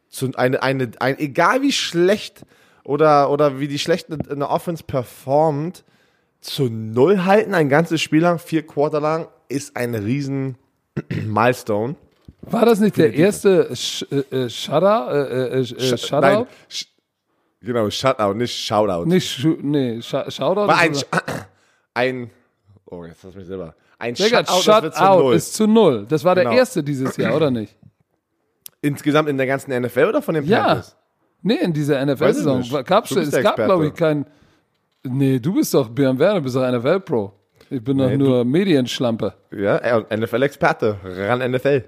[0.09, 2.45] Zu eine, eine, ein, egal wie schlecht
[2.85, 5.85] oder, oder wie die schlechte in der Offense performt,
[6.41, 10.57] zu null halten, ein ganzes Spiel lang, vier Quarter lang, ist ein riesen
[11.27, 11.97] Milestone.
[12.43, 15.65] War das nicht der erste Sh äh, Shutter, äh, äh, äh,
[15.99, 16.21] Shutout?
[16.21, 16.87] Nein, sh
[17.61, 19.07] genau, Shutout, nicht Shoutout.
[19.07, 20.67] Nicht, sh nee, Sh Shoutout.
[20.67, 20.97] War ein,
[21.95, 22.31] ein,
[22.87, 23.75] oh, jetzt lass mich selber.
[23.99, 25.35] Ein Digga, Shutout, Shut zu null.
[25.35, 26.07] ist zu null.
[26.09, 26.57] Das war der genau.
[26.57, 27.77] erste dieses Jahr, oder nicht?
[28.81, 30.89] Insgesamt in der ganzen NFL oder von den Panthers?
[30.89, 30.95] Ja.
[31.43, 32.61] Nee, in dieser NFL-Saison.
[32.61, 34.27] Es gab, glaube ich, kein,
[35.03, 37.33] Nee, du bist doch Björn Werner, bist doch NFL-Pro.
[37.71, 39.35] Ich bin nee, doch nur Medienschlampe.
[39.53, 41.85] Ja, NFL-Experte, ran NFL.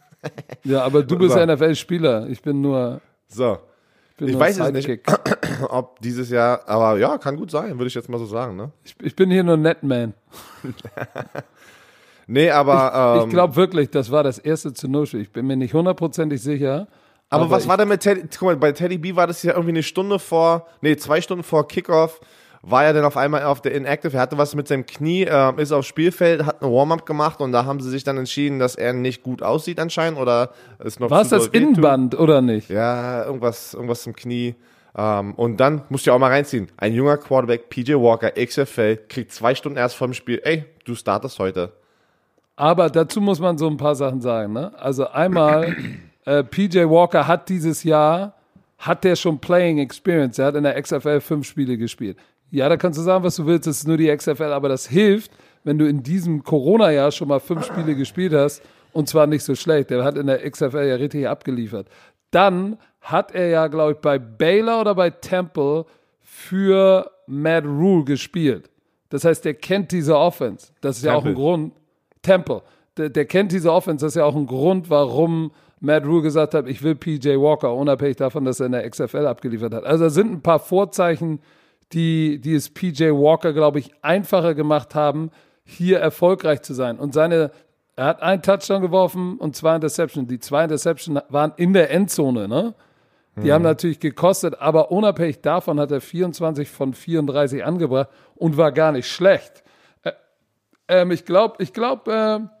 [0.64, 1.44] ja, aber du bist so.
[1.44, 2.28] NFL-Spieler.
[2.28, 3.00] Ich bin nur.
[3.28, 3.58] So.
[4.18, 5.00] Ich, ich weiß es nicht,
[5.68, 8.56] ob dieses Jahr, aber ja, kann gut sein, würde ich jetzt mal so sagen.
[8.56, 8.72] Ne?
[8.82, 10.14] Ich, ich bin hier nur Netman.
[12.26, 13.16] nee, aber.
[13.18, 15.06] Ich, ähm, ich glaube wirklich, das war das erste zu Null.
[15.14, 16.88] Ich bin mir nicht hundertprozentig sicher.
[17.28, 18.22] Aber, aber was war denn mit Teddy?
[18.38, 21.42] Guck mal, bei Teddy B war das ja irgendwie eine Stunde vor, nee, zwei Stunden
[21.42, 22.20] vor Kickoff,
[22.62, 24.16] war er dann auf einmal auf der Inactive.
[24.16, 27.52] Er hatte was mit seinem Knie, äh, ist aufs Spielfeld, hat eine Warm-up gemacht und
[27.52, 30.50] da haben sie sich dann entschieden, dass er nicht gut aussieht anscheinend oder
[30.82, 32.70] ist noch War es das Innenband oder nicht?
[32.70, 34.54] Ja, irgendwas, irgendwas im Knie.
[34.96, 36.68] Ähm, und dann musst du ja auch mal reinziehen.
[36.76, 40.94] Ein junger Quarterback, PJ Walker, XFL, kriegt zwei Stunden erst vor dem Spiel, ey, du
[40.94, 41.72] startest heute.
[42.56, 44.72] Aber dazu muss man so ein paar Sachen sagen, ne?
[44.78, 45.76] Also einmal
[46.26, 48.34] äh, PJ Walker hat dieses Jahr,
[48.78, 50.38] hat der schon Playing Experience.
[50.38, 52.18] Er hat in der XFL fünf Spiele gespielt.
[52.50, 54.86] Ja, da kannst du sagen, was du willst, das ist nur die XFL, aber das
[54.86, 55.32] hilft,
[55.64, 58.62] wenn du in diesem Corona-Jahr schon mal fünf Spiele gespielt hast
[58.92, 59.90] und zwar nicht so schlecht.
[59.90, 61.88] Der hat in der XFL ja richtig abgeliefert.
[62.30, 65.86] Dann hat er ja, glaube ich, bei Baylor oder bei Temple
[66.20, 68.70] für Matt Rule gespielt.
[69.08, 70.72] Das heißt, der kennt diese Offense.
[70.80, 71.14] Das ist Temple.
[71.14, 71.72] ja auch ein Grund.
[72.22, 72.62] Temple.
[72.96, 74.04] Der, der, kennt diese Offense.
[74.04, 77.74] Das ist ja auch ein Grund, warum Matt Rule gesagt hat, ich will PJ Walker,
[77.74, 79.84] unabhängig davon, dass er in der XFL abgeliefert hat.
[79.84, 81.40] Also da sind ein paar Vorzeichen,
[81.92, 85.30] die, die es PJ Walker, glaube ich, einfacher gemacht haben,
[85.64, 86.98] hier erfolgreich zu sein.
[86.98, 87.50] Und seine,
[87.94, 90.28] er hat einen Touchdown geworfen und zwei Interceptions.
[90.28, 92.74] Die zwei Interceptions waren in der Endzone, ne?
[93.36, 93.52] Die mhm.
[93.52, 98.92] haben natürlich gekostet, aber unabhängig davon hat er 24 von 34 angebracht und war gar
[98.92, 99.62] nicht schlecht.
[100.04, 100.12] Äh,
[100.88, 102.55] ähm, ich glaube, ich glaube, äh,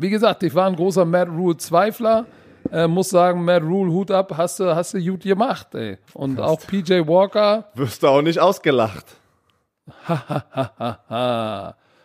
[0.00, 2.26] wie gesagt, ich war ein großer Matt Rule-Zweifler.
[2.70, 5.98] Äh, muss sagen, Matt Rule, Hut ab, hast du, hast du gut gemacht, ey.
[6.12, 6.48] Und Fast.
[6.48, 7.70] auch PJ Walker.
[7.74, 9.06] Wirst du auch nicht ausgelacht.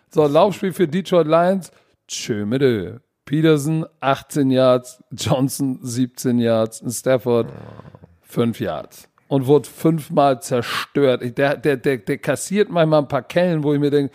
[0.10, 1.72] so, Laufspiel für Detroit Lions.
[2.08, 2.62] Tschö mit
[3.26, 7.48] Peterson 18 Yards, Johnson 17 Yards, Stafford
[8.22, 9.10] 5 Yards.
[9.28, 11.24] Und wurde fünfmal zerstört.
[11.38, 14.14] Der, der, der, der kassiert manchmal ein paar Kellen, wo ich mir denke,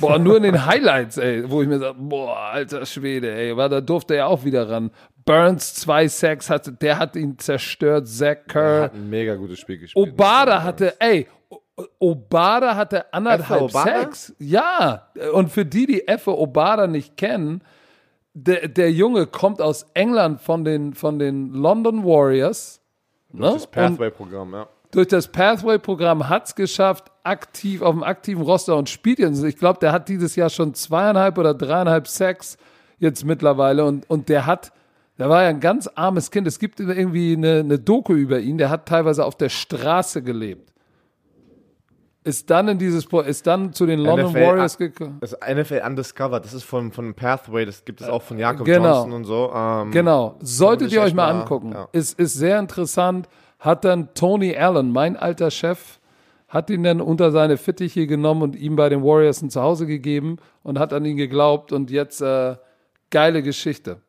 [0.00, 3.68] Boah, nur in den Highlights, ey, wo ich mir sage, boah, alter Schwede, ey, weil
[3.68, 4.90] da durfte er auch wieder ran.
[5.24, 8.08] Burns zwei Sacks hatte, der hat ihn zerstört.
[8.08, 8.62] Zach Kerr.
[8.62, 10.12] Er hat ein mega gutes Spiel gespielt.
[10.12, 11.26] Obada hatte, ey,
[11.98, 14.34] Obada hatte anderthalb Sacks.
[14.38, 17.62] Ja, und für die, die Effe Obada nicht kennen,
[18.34, 22.80] der, der Junge kommt aus England von den, von den London Warriors.
[23.32, 23.52] Ne?
[23.52, 24.68] Das Pathway-Programm, ja.
[24.98, 29.44] Durch das Pathway-Programm hat es geschafft, aktiv auf dem aktiven Roster und spielt jetzt.
[29.44, 32.58] Ich glaube, der hat dieses Jahr schon zweieinhalb oder dreieinhalb Sacks
[32.98, 34.72] jetzt mittlerweile und, und der hat,
[35.16, 36.48] der war ja ein ganz armes Kind.
[36.48, 40.72] Es gibt irgendwie eine, eine Doku über ihn, der hat teilweise auf der Straße gelebt.
[42.24, 45.18] Ist dann in dieses, ist dann zu den London NFL, Warriors gekommen.
[45.20, 48.96] Das NFL Undiscovered, das ist von, von Pathway, das gibt es auch von Jakob genau.
[48.96, 49.52] Johnson und so.
[49.54, 51.70] Ähm, genau, solltet ihr euch mal angucken.
[51.72, 51.88] Ja.
[51.92, 53.28] Ist, ist sehr interessant.
[53.58, 55.98] Hat dann Tony Allen, mein alter Chef,
[56.48, 60.38] hat ihn dann unter seine Fittiche genommen und ihm bei den Warriors ein Zuhause gegeben
[60.62, 62.56] und hat an ihn geglaubt und jetzt äh,
[63.10, 64.00] geile Geschichte.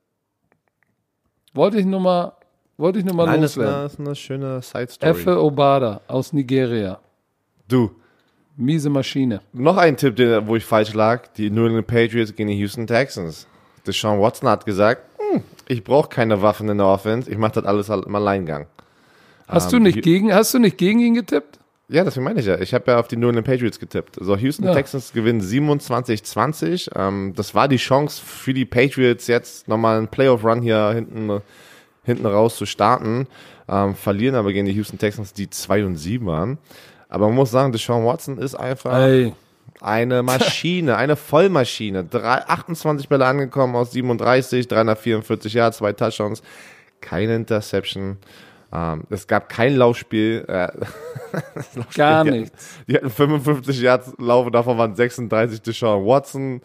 [1.53, 2.33] Wollte ich nur mal,
[2.77, 3.73] wollte ich nur mal Nein, loswerden.
[3.83, 5.11] Das ist eine, das ist eine schöne Side Story.
[5.11, 6.99] Effe Obada aus Nigeria.
[7.67, 7.91] Du.
[8.55, 9.41] Miese Maschine.
[9.53, 11.27] Noch ein Tipp, den, wo ich falsch lag.
[11.37, 13.47] Die New England Patriots gegen die Houston Texans.
[13.87, 17.29] Deshaun Watson hat gesagt, hm, ich brauche keine Waffen in der Offense.
[17.31, 18.67] Ich mache das alles im Alleingang.
[19.49, 21.59] Hast, ähm, du nicht gegen, hast du nicht gegen ihn getippt?
[21.89, 22.59] Ja, das meine ich ja.
[22.59, 24.19] Ich habe ja auf die New England Patriots getippt.
[24.19, 24.73] Also Houston ja.
[24.73, 26.91] Texans gewinnen 27-20.
[26.95, 31.41] Ähm, das war die Chance für die Patriots jetzt nochmal einen Playoff-Run hier hinten,
[32.03, 33.27] hinten raus zu starten.
[33.67, 36.59] Ähm, verlieren aber gegen die Houston Texans, die 2 und 7 waren.
[37.09, 39.33] Aber man muss sagen, Deshaun Watson ist einfach Ey.
[39.81, 42.03] eine Maschine, eine Vollmaschine.
[42.03, 46.43] Drei, 28 Bälle angekommen aus 37, 344 Yards, zwei Touchdowns,
[47.01, 48.17] keine Interception.
[48.71, 50.45] Ähm, es gab kein Laufspiel.
[50.47, 50.67] Äh,
[51.75, 52.75] Laufspiel Gar die nichts.
[52.75, 56.61] Hatten, die hatten 55 Yards Laufe, davon waren 36 Deshaun Watson.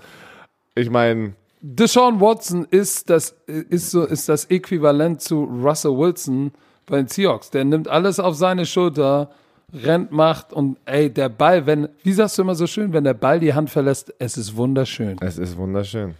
[0.74, 1.34] Ich meine.
[1.60, 6.52] Deshaun Watson ist das, ist, so, ist das Äquivalent zu Russell Wilson
[6.86, 7.50] bei den Seahawks.
[7.50, 9.30] Der nimmt alles auf seine Schulter,
[9.72, 13.14] rennt, macht und ey, der Ball, wenn, wie sagst du immer so schön, wenn der
[13.14, 15.16] Ball die Hand verlässt, es ist wunderschön.
[15.20, 16.14] Es ist wunderschön.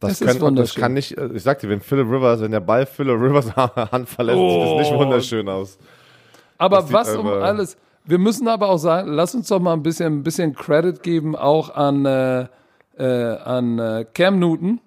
[0.00, 2.86] Das, das, können, das kann nicht, ich sag dir, wenn Philip Rivers, wenn der Ball
[2.86, 4.50] Philip Rivers Hand verlässt, oh.
[4.50, 5.78] sieht das nicht wunderschön aus.
[6.56, 10.20] Aber was um alles, wir müssen aber auch sagen, lass uns doch mal ein bisschen,
[10.20, 12.46] ein bisschen Credit geben, auch an, äh,
[12.96, 14.80] äh, an äh, Cam Newton.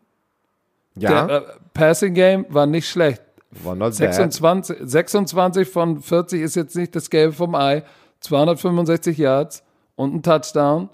[0.95, 1.25] Ja.
[1.25, 1.41] Der äh,
[1.73, 3.21] Passing Game war nicht schlecht.
[3.63, 7.83] War not 26, 26 von 40 ist jetzt nicht das Gelbe vom Ei.
[8.21, 9.63] 265 Yards
[9.95, 10.89] und ein Touchdown.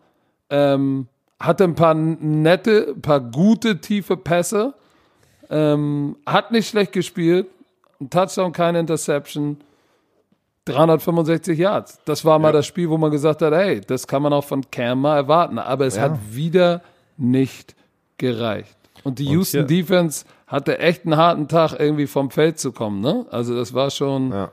[0.50, 1.08] Ähm,
[1.40, 4.74] hatte ein paar nette, paar gute, tiefe Pässe.
[5.50, 7.48] Ähm, hat nicht schlecht gespielt.
[8.00, 9.58] Ein Touchdown, keine Interception.
[10.66, 12.00] 365 Yards.
[12.06, 12.54] Das war mal ja.
[12.54, 15.60] das Spiel, wo man gesagt hat, hey, das kann man auch von Cam mal erwarten.
[15.60, 16.04] Aber es ja.
[16.04, 16.82] hat wieder
[17.16, 17.76] nicht
[18.18, 18.76] gereicht.
[19.04, 19.84] Und die Und Houston hier.
[19.84, 23.00] Defense hatte echt einen harten Tag, irgendwie vom Feld zu kommen.
[23.00, 23.26] Ne?
[23.32, 24.32] Also das war schon.
[24.32, 24.52] Ja.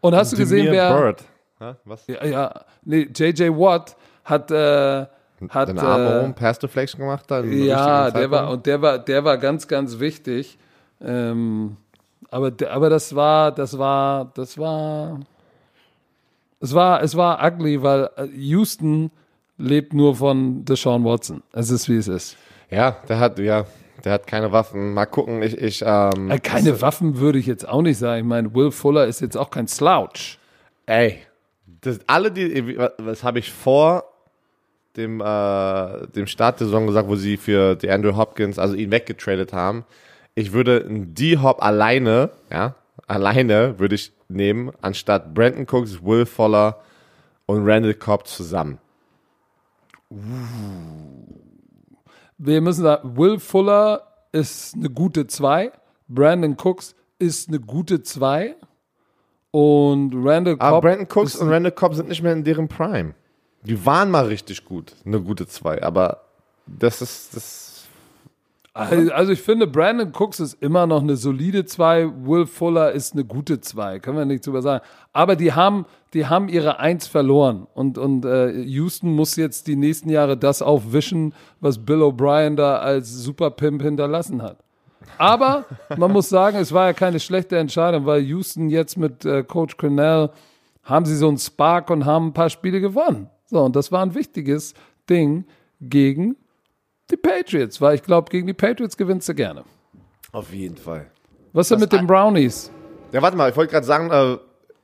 [0.00, 0.96] Und hast Und du gesehen, wer?
[0.96, 1.24] Bird.
[1.60, 1.76] Ha?
[1.84, 2.06] Was?
[2.06, 5.06] Ja, ja, nee, JJ Watt hat äh,
[5.50, 7.52] hat den Arm äh, Pass Deflection gemacht dann.
[7.52, 10.58] Ja, der war und der war der war ganz ganz wichtig.
[11.00, 11.76] Ähm,
[12.30, 15.20] aber aber das war das war das war
[16.60, 19.10] es war es war ugly, weil äh, Houston
[19.56, 21.42] lebt nur von Deshaun Watson.
[21.52, 22.36] Es ist wie es ist.
[22.70, 23.64] Ja, der hat ja
[24.04, 24.94] der hat keine Waffen.
[24.94, 25.58] Mal gucken, ich.
[25.58, 28.20] ich ähm, äh, keine Waffen würde ich jetzt auch nicht sagen.
[28.20, 30.38] Ich meine, Will Fuller ist jetzt auch kein Slouch.
[30.86, 31.18] Ey,
[31.80, 34.07] das, alle, die, was habe ich vor
[34.96, 38.90] dem, äh, dem Start der Saison gesagt, wo sie für die Andrew Hopkins, also ihn
[38.90, 39.84] weggetradet haben.
[40.34, 42.74] Ich würde D-Hop alleine, ja,
[43.06, 46.80] alleine würde ich nehmen, anstatt Brandon Cooks, Will Fuller
[47.46, 48.78] und Randall Cobb zusammen.
[52.38, 55.72] Wir müssen sagen, Will Fuller ist eine gute 2,
[56.08, 58.56] Brandon Cooks ist eine gute 2
[59.50, 60.62] und Randall Cobb.
[60.62, 63.14] Aber Brandon Cooks und Randall Cobb sind nicht mehr in deren Prime.
[63.62, 66.22] Die waren mal richtig gut, eine gute zwei, aber
[66.66, 67.64] das ist das.
[68.74, 73.24] Also ich finde, Brandon Cooks ist immer noch eine solide zwei, Will Fuller ist eine
[73.24, 74.84] gute zwei, können wir nichts drüber sagen.
[75.12, 79.74] Aber die haben, die haben ihre Eins verloren und, und äh, Houston muss jetzt die
[79.74, 84.58] nächsten Jahre das aufwischen, was Bill O'Brien da als Superpimp hinterlassen hat.
[85.16, 85.64] Aber
[85.96, 89.76] man muss sagen, es war ja keine schlechte Entscheidung, weil Houston jetzt mit äh, Coach
[89.76, 90.30] Cornell
[90.84, 93.28] haben sie so einen Spark und haben ein paar Spiele gewonnen.
[93.50, 94.74] So, und das war ein wichtiges
[95.08, 95.44] Ding
[95.80, 96.36] gegen
[97.10, 99.64] die Patriots, weil ich glaube, gegen die Patriots gewinnst du gerne.
[100.32, 101.10] Auf jeden Fall.
[101.52, 102.70] Was ist denn mit den Brownies?
[103.12, 104.38] Ja, warte mal, ich wollte gerade sagen, äh,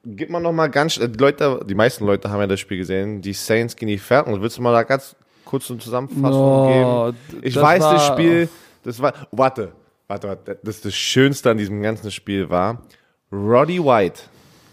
[0.07, 3.20] gib mal noch mal ganz, die Leute, die meisten Leute haben ja das Spiel gesehen,
[3.20, 4.41] die Saints gegen die Falcons.
[4.41, 5.15] Willst du mal da ganz
[5.45, 7.43] kurz eine Zusammenfassung no, geben?
[7.43, 8.49] Ich weiß, war, das Spiel,
[8.82, 9.73] das war, oh, warte,
[10.09, 12.82] warte, warte, das, das Schönste an diesem ganzen Spiel war,
[13.31, 14.23] Roddy White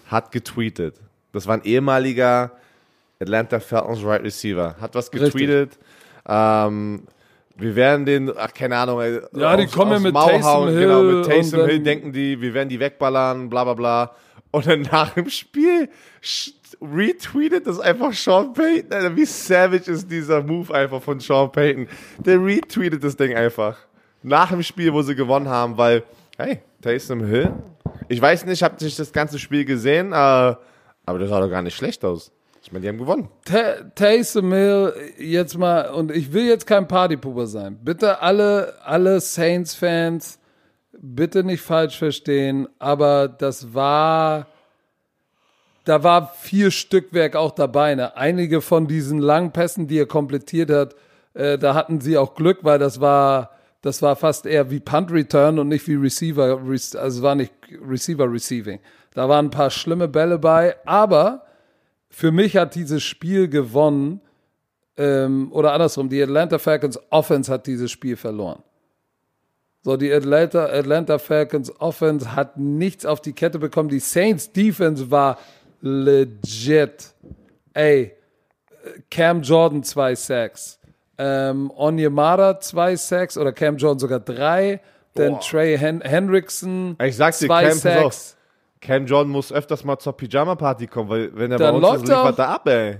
[0.07, 0.95] hat getweetet.
[1.33, 2.51] Das war ein ehemaliger
[3.21, 4.75] Atlanta Falcons Right Receiver.
[4.79, 5.77] Hat was getweetet.
[6.27, 7.03] Ähm,
[7.55, 9.01] wir werden den, ach keine Ahnung,
[9.33, 12.53] ja, die kommen mit Mau Taysom hauen, Hill genau, mit Taysom Hill denken die, wir
[12.53, 14.15] werden die wegballern, bla bla bla.
[14.51, 15.89] Und dann nach dem Spiel
[16.81, 18.91] retweetet das einfach Sean Payton.
[18.91, 21.87] Alter, wie savage ist dieser Move einfach von Sean Payton?
[22.19, 23.77] Der retweetet das Ding einfach.
[24.23, 26.03] Nach dem Spiel, wo sie gewonnen haben, weil,
[26.37, 27.53] hey, Taysom Hill.
[28.07, 31.49] Ich weiß nicht, ich habe nicht das ganze Spiel gesehen, äh, aber das sah doch
[31.49, 32.31] gar nicht schlecht aus.
[32.63, 33.27] Ich meine, die haben gewonnen.
[33.95, 37.79] Taysom Hill, jetzt mal, und ich will jetzt kein Partypuber sein.
[37.83, 40.39] Bitte alle, alle Saints-Fans,
[40.91, 44.45] bitte nicht falsch verstehen, aber das war,
[45.85, 47.95] da war viel Stückwerk auch dabei.
[47.95, 48.15] Ne?
[48.15, 50.95] Einige von diesen langen Pässen, die er komplettiert hat,
[51.33, 53.51] äh, da hatten sie auch Glück, weil das war,
[53.81, 57.53] das war fast eher wie Punt Return und nicht wie Receiver, also es war nicht
[57.83, 58.79] Receiver Receiving.
[59.15, 61.45] Da waren ein paar schlimme Bälle bei, aber
[62.11, 64.21] für mich hat dieses Spiel gewonnen,
[64.97, 68.61] ähm, oder andersrum, die Atlanta Falcons Offense hat dieses Spiel verloren.
[69.83, 73.89] So, die Atlanta, Atlanta Falcons Offense hat nichts auf die Kette bekommen.
[73.89, 75.39] Die Saints Defense war
[75.81, 77.15] legit.
[77.73, 78.13] Ey,
[79.09, 80.79] Cam Jordan zwei Sacks.
[81.17, 84.81] Ähm, Onyemara zwei Sacks oder Cam Jordan sogar drei.
[85.15, 88.37] Dann Trey Hen Hendrickson ich sag's dir, zwei Cam, Sacks.
[88.81, 92.09] Cam Jordan muss öfters mal zur Pyjama-Party kommen, weil wenn er dann bei uns ist,
[92.09, 92.97] liefert er ab, ey.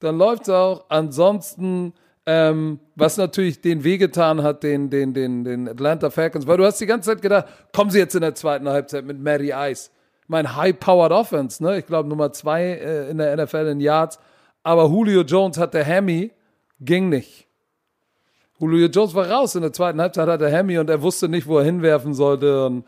[0.00, 0.84] Dann läuft's auch.
[0.88, 1.94] Ansonsten,
[2.26, 6.80] ähm, was natürlich den wehgetan hat, den, den, den, den Atlanta Falcons, weil du hast
[6.80, 9.90] die ganze Zeit gedacht, kommen sie jetzt in der zweiten Halbzeit mit Matty Ice.
[10.26, 11.78] Mein High-Powered Offense, ne?
[11.78, 14.18] Ich glaube Nummer zwei äh, in der NFL in Yards.
[14.64, 16.32] Aber Julio Jones hatte Hammy,
[16.80, 17.46] ging nicht.
[18.58, 21.58] Julio Jones war raus in der zweiten Halbzeit, hatte Hammy und er wusste nicht, wo
[21.58, 22.66] er hinwerfen sollte.
[22.66, 22.84] Und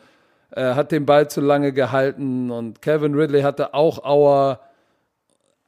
[0.50, 4.60] äh, hat den Ball zu lange gehalten und Kevin Ridley hatte auch Auer.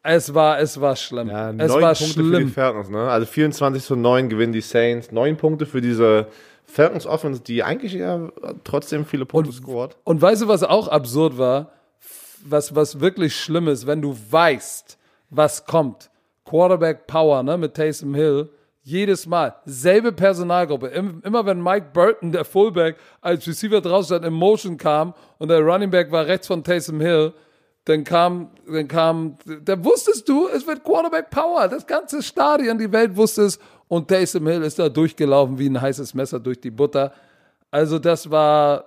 [0.03, 1.29] Es war, es war schlimm.
[1.29, 2.49] Ja, es war Punkte schlimm.
[2.49, 3.11] Falcons, ne?
[3.11, 5.13] Also 24 zu 9 gewinnen die Saints.
[5.13, 6.29] Neun Punkte für diese
[6.65, 8.31] Falcons Offense, die eigentlich ja
[8.65, 9.97] trotzdem viele Punkte scored.
[10.05, 11.73] Und weißt du, was auch absurd war?
[12.43, 14.97] Was, was wirklich schlimm ist, wenn du weißt,
[15.29, 16.11] was kommt.
[16.47, 18.49] Quarterback Power, ne, mit Taysom Hill
[18.91, 19.55] jedes Mal.
[19.65, 20.89] Selbe Personalgruppe.
[20.89, 25.61] Immer wenn Mike Burton, der Fullback, als Receiver draußen stand, in Motion kam und der
[25.61, 27.33] Running Back war rechts von Taysom Hill,
[27.85, 31.69] dann kam, dann kam, da wusstest du, es wird Quarterback Power.
[31.69, 33.59] Das ganze Stadion, die Welt wusste es.
[33.89, 37.13] Und Taysom Hill ist da durchgelaufen wie ein heißes Messer durch die Butter.
[37.71, 38.85] Also das war,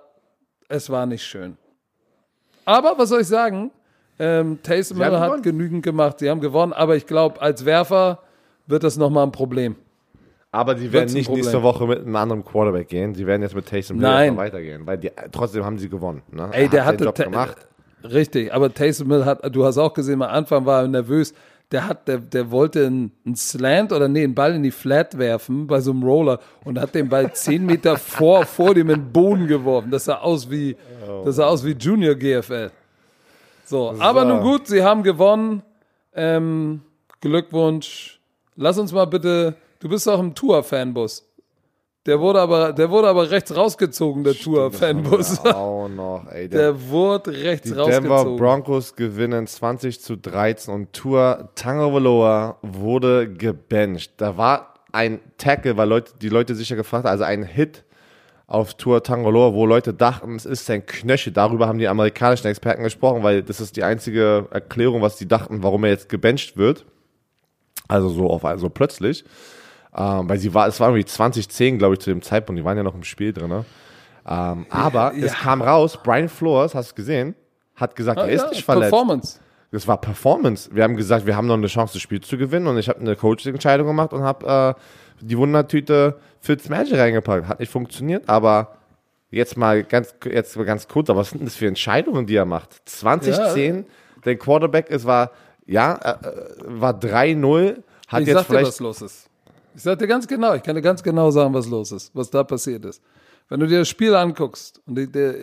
[0.68, 1.56] es war nicht schön.
[2.64, 3.70] Aber was soll ich sagen?
[4.18, 6.20] Ähm, Taysom Hill hat genügend gemacht.
[6.20, 8.20] Sie haben gewonnen, aber ich glaube, als Werfer
[8.66, 9.76] wird das nochmal ein Problem.
[10.54, 13.12] Aber die werden nicht nächste Woche mit einem anderen Quarterback gehen.
[13.12, 16.22] Die werden jetzt mit Taysom Hill weitergehen, weil die, trotzdem haben sie gewonnen.
[16.30, 16.48] Ne?
[16.52, 17.56] Ey, der hat hatte gemacht.
[18.04, 21.34] Richtig, aber Taysom Hill hat, du hast auch gesehen, am Anfang war er nervös.
[21.72, 25.18] Der hat, der, der wollte einen, einen Slant oder nee, einen Ball in die Flat
[25.18, 29.00] werfen bei so einem Roller und hat den Ball zehn Meter vor, vor dem in
[29.00, 29.90] den Boden geworfen.
[29.90, 30.76] Das sah aus wie,
[31.24, 32.70] das sah aus wie Junior GFL.
[33.64, 34.00] So, so.
[34.00, 35.62] aber nun gut, sie haben gewonnen.
[36.14, 36.82] Ähm,
[37.20, 38.20] Glückwunsch.
[38.54, 41.28] Lass uns mal bitte Du bist auch im Tour-Fanbus.
[42.06, 45.44] Der wurde aber, der wurde aber rechts rausgezogen, der Tour-Fanbus.
[45.44, 46.48] Auch noch, ey.
[46.48, 48.08] Der, der wurde rechts die rausgezogen.
[48.08, 54.14] Denver Broncos gewinnen 20 zu 13 und Tour Tagovailoa wurde gebencht.
[54.16, 57.84] Da war ein Tackle, weil Leute, die Leute sicher gefragt haben, also ein Hit
[58.46, 61.34] auf Tour Tangoloa, wo Leute dachten, es ist sein Knöchel.
[61.34, 65.62] Darüber haben die amerikanischen Experten gesprochen, weil das ist die einzige Erklärung, was die dachten,
[65.62, 66.86] warum er jetzt gebencht wird.
[67.86, 69.26] Also so auf also plötzlich.
[69.96, 72.76] Ähm, weil sie war, es war irgendwie 2010, glaube ich, zu dem Zeitpunkt, die waren
[72.76, 73.48] ja noch im Spiel drin.
[73.48, 73.64] Ne?
[74.26, 75.26] Ähm, aber ja.
[75.26, 77.34] es kam raus, Brian Flores, hast du gesehen,
[77.76, 78.90] hat gesagt, ah, er ist ja, nicht verletzt.
[78.90, 79.40] Performance.
[79.70, 80.70] Das war Performance.
[80.72, 83.00] Wir haben gesagt, wir haben noch eine Chance, das Spiel zu gewinnen und ich habe
[83.00, 84.80] eine Coaching-Entscheidung gemacht und habe äh,
[85.20, 87.48] die Wundertüte Fitzmagic reingepackt.
[87.48, 88.76] Hat nicht funktioniert, aber
[89.30, 92.44] jetzt mal ganz, jetzt mal ganz kurz, aber was sind das für Entscheidungen, die er
[92.44, 92.88] macht?
[92.88, 93.82] 2010, ja.
[94.24, 95.32] der Quarterback, es war,
[95.66, 98.66] ja, äh, äh war 3-0, hat ich jetzt vielleicht.
[98.66, 99.28] was los ist.
[99.74, 102.30] Ich sag dir ganz genau, ich kann dir ganz genau sagen, was los ist, was
[102.30, 103.02] da passiert ist.
[103.48, 105.34] Wenn du dir das Spiel anguckst und die, der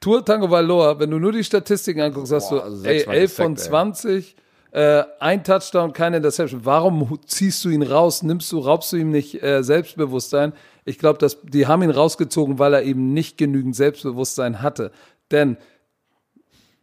[0.00, 3.32] Tour Tango Valor, wenn du nur die Statistiken anguckst, hast Boah, du also ey, 11
[3.32, 4.36] von 20,
[4.72, 6.64] äh, ein Touchdown, keine Interception.
[6.64, 8.22] Warum ziehst du ihn raus?
[8.22, 10.54] Nimmst du, raubst du ihm nicht äh, Selbstbewusstsein?
[10.84, 14.90] Ich glaube, dass die haben ihn rausgezogen, weil er eben nicht genügend Selbstbewusstsein hatte.
[15.30, 15.58] Denn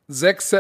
[0.08, 0.56] sechs,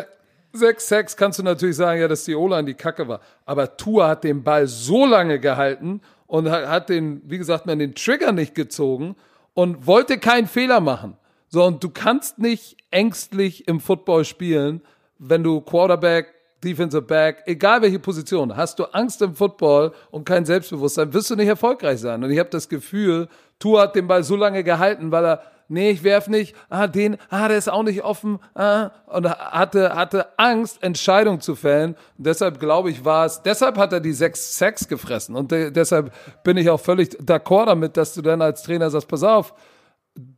[0.53, 3.21] sechs Sacks kannst du natürlich sagen, ja, dass die O-Line die Kacke war.
[3.45, 7.95] Aber Tua hat den Ball so lange gehalten und hat den, wie gesagt, man den
[7.95, 9.15] Trigger nicht gezogen
[9.53, 11.17] und wollte keinen Fehler machen.
[11.47, 14.81] So, und du kannst nicht ängstlich im Football spielen,
[15.17, 20.45] wenn du Quarterback, Defensive Back, egal welche Position, hast du Angst im Football und kein
[20.45, 22.23] Selbstbewusstsein, wirst du nicht erfolgreich sein.
[22.23, 23.27] Und ich habe das Gefühl,
[23.59, 27.18] Tua hat den Ball so lange gehalten, weil er nee, ich werf nicht, ah, den,
[27.30, 31.96] ah, der ist auch nicht offen, ah, und hatte, hatte Angst, Entscheidungen zu fällen.
[32.18, 35.36] Und deshalb glaube ich, war es, deshalb hat er die sechs Sex gefressen.
[35.36, 36.12] Und de deshalb
[36.44, 39.54] bin ich auch völlig d'accord damit, dass du dann als Trainer sagst, pass auf,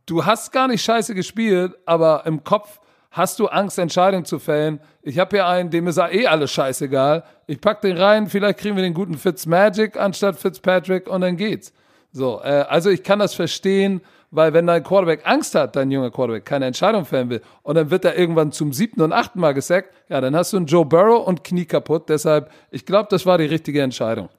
[0.06, 2.78] du hast gar nicht scheiße gespielt, aber im Kopf
[3.10, 4.80] hast du Angst, Entscheidungen zu fällen.
[5.02, 7.24] Ich habe hier einen, dem ist eh alles scheißegal.
[7.46, 11.72] Ich pack den rein, vielleicht kriegen wir den guten Fitzmagic anstatt Fitzpatrick und dann geht's.
[12.10, 14.02] So, äh, also ich kann das verstehen,
[14.32, 17.90] weil wenn dein Quarterback Angst hat, dein junger Quarterback keine Entscheidung fällen will und dann
[17.90, 20.86] wird er irgendwann zum siebten und achten Mal gesackt, ja, dann hast du einen Joe
[20.86, 22.08] Burrow und Knie kaputt.
[22.08, 24.30] Deshalb, ich glaube, das war die richtige Entscheidung.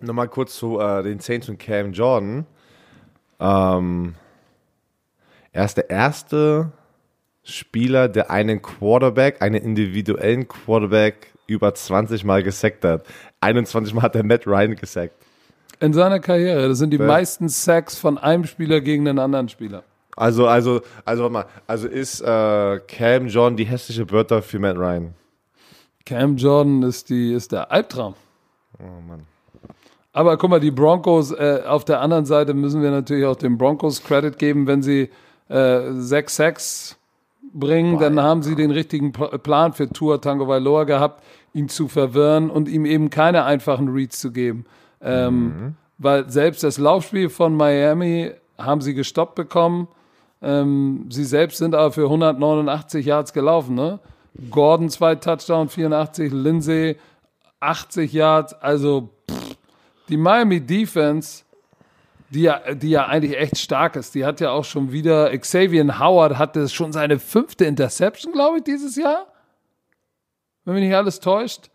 [0.00, 2.46] Nochmal kurz zu äh, den Saints und Cam Jordan.
[3.40, 4.14] Ähm,
[5.50, 6.70] er ist der erste
[7.42, 13.04] Spieler, der einen Quarterback, einen individuellen Quarterback über 20 Mal gesackt hat.
[13.40, 15.14] 21 Mal hat er Matt Ryan gesackt.
[15.82, 16.68] In seiner Karriere.
[16.68, 17.04] Das sind die ja.
[17.04, 19.82] meisten Sacks von einem Spieler gegen einen anderen Spieler.
[20.16, 21.46] Also, also, also, warte mal.
[21.66, 25.14] Also ist äh, Cam Jordan die hässliche Wörter für Matt Ryan?
[26.06, 28.14] Cam Jordan ist, die, ist der Albtraum.
[28.78, 29.26] Oh Mann.
[30.12, 33.58] Aber guck mal, die Broncos, äh, auf der anderen Seite müssen wir natürlich auch den
[33.58, 35.10] Broncos Credit geben, wenn sie
[35.48, 36.96] äh, 6 Sacks
[37.54, 42.50] bringen, dann haben sie den richtigen Plan für Tour Tango Vailoa gehabt, ihn zu verwirren
[42.50, 44.64] und ihm eben keine einfachen Reads zu geben.
[45.02, 45.76] Ähm, mhm.
[45.98, 49.88] Weil selbst das Laufspiel von Miami haben sie gestoppt bekommen.
[50.40, 53.74] Ähm, sie selbst sind aber für 189 Yards gelaufen.
[53.74, 54.00] Ne?
[54.50, 56.96] Gordon zwei Touchdown, 84, Lindsay
[57.60, 58.54] 80 Yards.
[58.54, 59.56] Also pff,
[60.08, 61.44] die Miami Defense
[62.32, 64.14] die ja, die ja eigentlich echt stark ist.
[64.14, 68.64] Die hat ja auch schon wieder, Xavier Howard hatte schon seine fünfte Interception, glaube ich,
[68.64, 69.26] dieses Jahr.
[70.64, 71.68] Wenn mich nicht alles täuscht.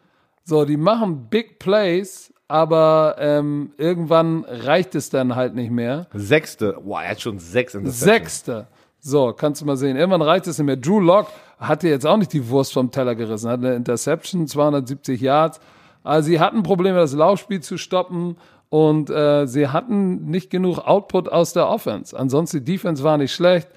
[0.44, 6.08] So, die machen Big Plays, aber ähm, irgendwann reicht es dann halt nicht mehr.
[6.14, 6.78] Sechste.
[6.84, 8.00] Boah, er hat schon sechs Interceptions.
[8.00, 8.68] Sechste.
[9.00, 9.98] So, kannst du mal sehen.
[9.98, 10.78] Irgendwann reicht es nicht mehr.
[10.78, 11.28] Drew Lock
[11.60, 13.50] hatte jetzt auch nicht die Wurst vom Teller gerissen.
[13.50, 15.60] Hat eine Interception, 270 Yards.
[16.04, 18.38] Also sie hatten Probleme, das Laufspiel zu stoppen
[18.70, 22.18] und äh, sie hatten nicht genug Output aus der Offense.
[22.18, 23.68] Ansonsten die Defense war nicht schlecht.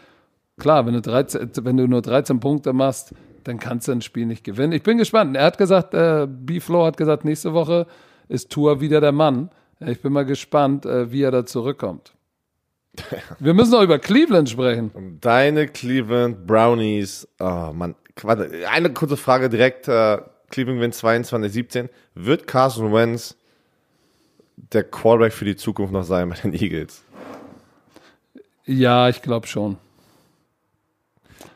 [0.59, 3.15] Klar, wenn du, 13, wenn du nur 13 Punkte machst,
[3.45, 4.73] dann kannst du ein Spiel nicht gewinnen.
[4.73, 5.37] Ich bin gespannt.
[5.37, 7.87] Er hat gesagt, äh, B-Flow hat gesagt, nächste Woche
[8.31, 9.51] ist Tour wieder der Mann.
[9.81, 12.12] Ich bin mal gespannt, äh, wie er da zurückkommt.
[13.39, 15.19] Wir müssen noch über Cleveland sprechen.
[15.20, 17.27] Deine Cleveland Brownies.
[17.39, 19.89] Oh Mann, warte, eine kurze Frage direkt.
[19.89, 20.19] Äh,
[20.51, 21.89] Cleveland Win 22, 17.
[22.15, 23.36] Wird Carson Wentz
[24.57, 27.02] der Quarterback für die Zukunft noch sein bei den Eagles?
[28.66, 29.77] Ja, ich glaube schon.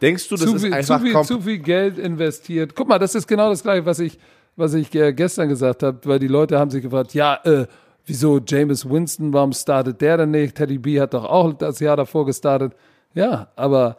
[0.01, 2.75] Denkst du, das zu ist viel, einfach zu viel, zu viel Geld investiert?
[2.75, 4.19] Guck mal, das ist genau das gleiche, was ich,
[4.57, 7.67] was ich äh, gestern gesagt habe, weil die Leute haben sich gefragt, ja, äh,
[8.07, 10.57] wieso James Winston, warum startet der denn nicht?
[10.57, 12.75] Teddy B hat doch auch das Jahr davor gestartet.
[13.15, 13.97] Ja, aber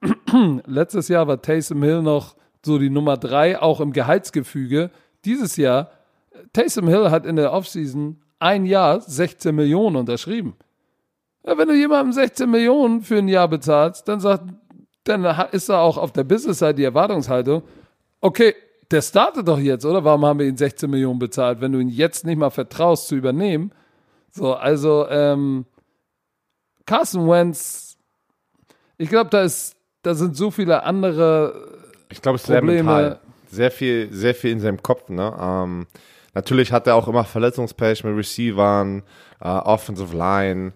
[0.66, 4.90] letztes Jahr war Taysom Hill noch so die Nummer drei, auch im Gehaltsgefüge.
[5.24, 5.90] Dieses Jahr,
[6.52, 10.56] Taysom Hill hat in der Offseason ein Jahr 16 Millionen unterschrieben.
[11.44, 14.44] Ja, wenn du jemandem 16 Millionen für ein Jahr bezahlst, dann sagt,
[15.04, 17.62] dann ist da auch auf der Business-Seite die Erwartungshaltung,
[18.20, 18.54] okay,
[18.90, 20.04] der startet doch jetzt, oder?
[20.04, 23.16] Warum haben wir ihn 16 Millionen bezahlt, wenn du ihn jetzt nicht mal vertraust zu
[23.16, 23.72] übernehmen?
[24.30, 25.66] So, also, ähm,
[26.86, 27.96] Carson Wentz,
[28.98, 33.20] ich glaube, da ist, da sind so viele andere ich glaube, es ist sehr mental.
[33.50, 35.36] Sehr viel, sehr viel in seinem Kopf, ne?
[35.40, 35.86] Ähm,
[36.34, 39.02] Natürlich hat er auch immer Verletzungspech mit Receivern,
[39.40, 40.72] äh, Offensive Line.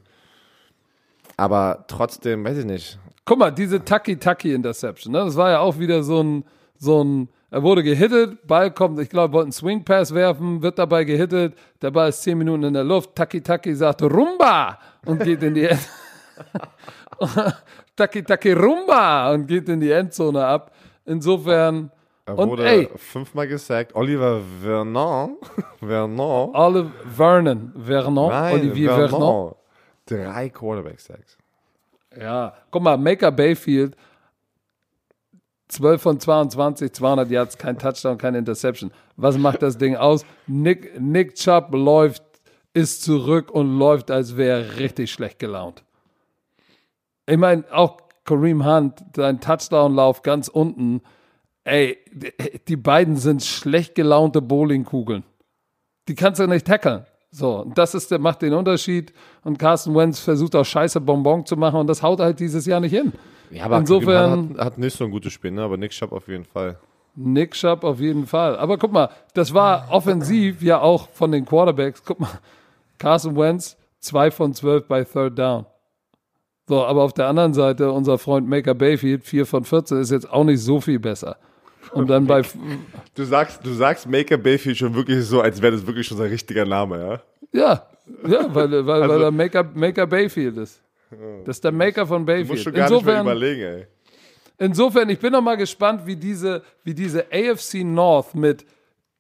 [1.37, 2.99] Aber trotzdem, weiß ich nicht.
[3.25, 5.21] Guck mal, diese Tucky-Tucky-Interception, ne?
[5.21, 6.45] das war ja auch wieder so ein,
[6.77, 10.77] so ein, er wurde gehittet, Ball kommt, ich glaube, wollte einen Swing Pass werfen, wird
[10.77, 14.77] dabei gehittet, der Ball ist zehn Minuten in der Luft, Tucky-Tucky sagt Rumba
[15.07, 15.89] und geht in die End
[17.97, 20.73] Tucky-Tucky Rumba und geht in die Endzone ab.
[21.05, 21.93] Insofern,
[22.27, 23.95] er und wurde ey, fünfmal gesagt.
[23.95, 25.37] Oliver Vernon.
[25.79, 26.51] Vernon.
[26.57, 27.73] Oliver Vernon.
[27.77, 28.31] Vernon.
[28.31, 29.11] Nein, Olivier Vernon.
[29.11, 29.55] Vernon.
[30.07, 31.39] Drei Quarterback-Sacks.
[32.21, 33.95] Ja, guck mal, Maker Bayfield.
[35.69, 38.91] 12 von 22, 200 Yards, kein Touchdown, keine Interception.
[39.17, 40.25] Was macht das Ding aus?
[40.47, 42.23] Nick, Nick Chubb läuft,
[42.75, 45.85] ist zurück und läuft, als wäre er richtig schlecht gelaunt.
[47.27, 51.01] Ich meine, auch Kareem Hunt, sein Touchdown-Lauf ganz unten,
[51.65, 51.99] ey,
[52.69, 55.25] die beiden sind schlecht gelaunte Bowlingkugeln.
[56.09, 57.07] Die kannst du nicht tackeln.
[57.31, 59.13] So, das ist der, macht den Unterschied.
[59.43, 62.81] Und Carson Wentz versucht auch scheiße Bonbon zu machen und das haut halt dieses Jahr
[62.81, 63.13] nicht hin.
[63.55, 65.63] Ja, aber insofern hat, hat nicht so ein gutes Spiel, ne?
[65.63, 66.77] aber Nick Schapp auf jeden Fall.
[67.15, 68.57] Nick Schapp auf jeden Fall.
[68.57, 72.03] Aber guck mal, das war offensiv ja auch von den Quarterbacks.
[72.05, 72.41] Guck mal,
[72.99, 75.67] Carson Wentz, 2 von 12 bei Third Down.
[76.67, 80.29] So, aber auf der anderen Seite, unser Freund Maker Bayfield, 4 von 14, ist jetzt
[80.29, 81.37] auch nicht so viel besser.
[81.93, 82.43] Und dann bei.
[83.15, 86.31] Du sagst, du sagst Maker Bayfield schon wirklich so, als wäre das wirklich schon sein
[86.31, 87.21] richtiger Name, ja?
[87.53, 87.87] Ja,
[88.27, 90.83] ja, weil, weil, also, weil er Maker, Maker Bayfield ist.
[91.45, 92.49] Das ist der Maker von Bayfield.
[92.49, 93.87] Du musst schon gar insofern, nicht mehr überlegen, ey.
[94.59, 98.65] Insofern, ich bin noch mal gespannt, wie diese, wie diese AFC North mit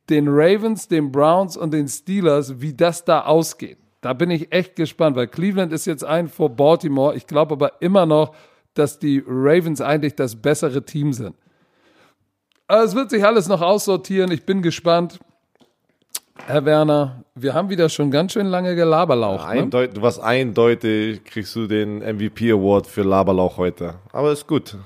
[0.08, 3.78] den Ravens, den Browns und den Steelers, wie das da ausgeht.
[4.00, 7.16] Da bin ich echt gespannt, weil Cleveland ist jetzt ein vor Baltimore.
[7.16, 8.34] Ich glaube aber immer noch,
[8.74, 11.34] dass die Ravens eigentlich das bessere Team sind.
[12.66, 14.30] Aber es wird sich alles noch aussortieren.
[14.30, 15.20] Ich bin gespannt.
[16.46, 19.48] Herr Werner, wir haben wieder schon ganz schön lange Gelaberlauch.
[19.54, 19.88] Ja, ne?
[19.88, 23.94] Du warst eindeutig, kriegst du den MVP Award für Laberlauch heute.
[24.12, 24.76] Aber ist gut.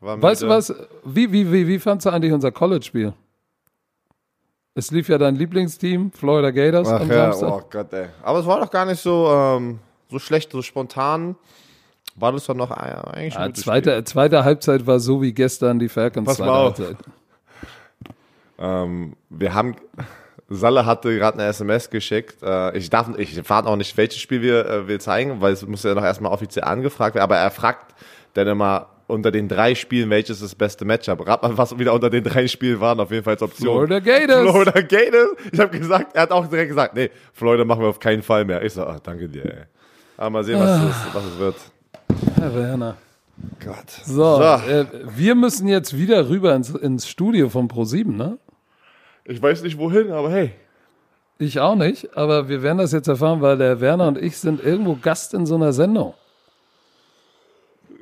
[0.00, 0.74] Weißt du was?
[1.04, 3.14] Wie, wie, wie, wie fandst du eigentlich unser College-Spiel?
[4.74, 6.88] Es lief ja dein Lieblingsteam, Florida Gators.
[6.88, 7.52] Ach ja, Samstag.
[7.52, 8.06] oh Gott, ey.
[8.22, 9.78] Aber es war doch gar nicht so, ähm,
[10.10, 11.36] so schlecht, so spontan.
[12.16, 16.26] War das doch noch eigentlich ja, zweite, zweite Halbzeit war so wie gestern die Falcons
[16.26, 16.96] Pass zweite Halbzeit.
[18.58, 19.76] Ähm, wir haben,
[20.54, 22.42] Salle hatte gerade eine SMS geschickt.
[22.42, 25.66] Äh, ich darf, ich erfahre auch nicht, welches Spiel wir, äh, wir zeigen, weil es
[25.66, 27.24] muss ja noch erstmal offiziell angefragt werden.
[27.24, 27.94] Aber er fragt
[28.34, 31.26] dann immer, unter den drei Spielen, welches ist das beste Matchup?
[31.26, 33.86] Rat mal, was wieder unter den drei Spielen waren, auf jeden Fall als Option.
[33.86, 34.50] Florida Gators.
[34.50, 35.28] Florida Gators.
[35.52, 38.44] Ich habe gesagt, er hat auch direkt gesagt, nee, Florida machen wir auf keinen Fall
[38.44, 38.62] mehr.
[38.62, 39.62] Ich so, ach, danke dir, ey.
[40.16, 40.88] Aber mal sehen, was, ah.
[40.88, 41.56] es, was es wird.
[42.36, 42.96] Herr Werner.
[43.64, 43.90] Gott.
[44.04, 44.42] So, so.
[44.42, 48.38] Äh, wir müssen jetzt wieder rüber ins, ins Studio von Pro7, ne?
[49.24, 50.52] Ich weiß nicht wohin, aber hey.
[51.38, 54.62] Ich auch nicht, aber wir werden das jetzt erfahren, weil der Werner und ich sind
[54.62, 56.14] irgendwo Gast in so einer Sendung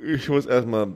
[0.02, 0.88] ich muss erstmal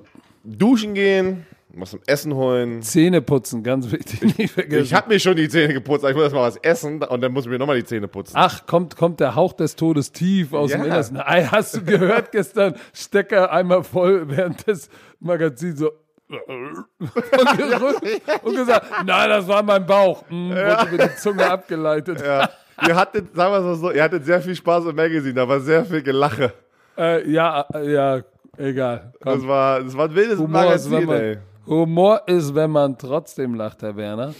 [0.42, 1.46] duschen gehen,
[1.76, 2.82] was zum Essen holen.
[2.82, 4.38] Zähne putzen, ganz wichtig.
[4.38, 4.84] Nicht vergessen.
[4.84, 7.44] Ich habe mir schon die Zähne geputzt, ich muss erstmal was essen und dann muss
[7.44, 8.34] ich mir nochmal die Zähne putzen.
[8.36, 10.78] Ach, kommt, kommt der Hauch des Todes tief aus ja.
[10.78, 11.18] dem Innersten.
[11.18, 12.74] Ei, hast du gehört gestern?
[12.92, 14.88] Stecker einmal voll während des
[15.20, 15.90] Magazins so.
[18.42, 20.24] und, gesagt, nein, das war mein Bauch.
[20.30, 20.80] Ja.
[20.80, 22.18] Wurde mir die Zunge abgeleitet.
[22.20, 22.48] Ja.
[22.86, 25.60] Ihr hattet, sagen wir es so, ihr hattet sehr viel Spaß im Magazin, da war
[25.60, 26.52] sehr viel Gelache.
[26.96, 28.22] Äh, ja, äh, ja,
[28.56, 29.12] Egal.
[29.20, 29.34] Komm.
[29.34, 31.38] Das war, das war ein wildes Humor Magazin, ist, man, ey.
[31.66, 34.34] Humor ist, wenn man trotzdem lacht, Herr Werner.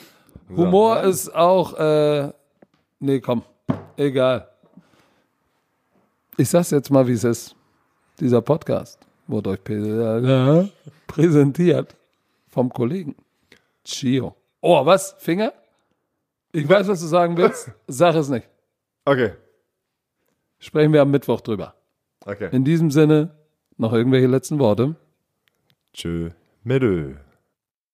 [0.54, 1.08] Humor so.
[1.08, 2.30] ist auch, äh,
[3.00, 3.42] nee, komm,
[3.96, 4.48] egal.
[6.36, 7.56] Ich sag's jetzt mal, wie es ist.
[8.20, 9.64] Dieser Podcast wurde euch
[11.14, 11.96] präsentiert
[12.48, 13.14] vom Kollegen
[13.84, 14.34] Chio.
[14.60, 15.14] Oh, was?
[15.18, 15.52] Finger?
[16.52, 17.70] Ich weiß, was du sagen willst.
[17.86, 18.48] Sag es nicht.
[19.04, 19.32] Okay.
[20.58, 21.74] Sprechen wir am Mittwoch drüber.
[22.24, 22.48] Okay.
[22.52, 23.36] In diesem Sinne,
[23.76, 24.96] noch irgendwelche letzten Worte?
[25.92, 26.30] Tschö.
[26.62, 27.16] Medö.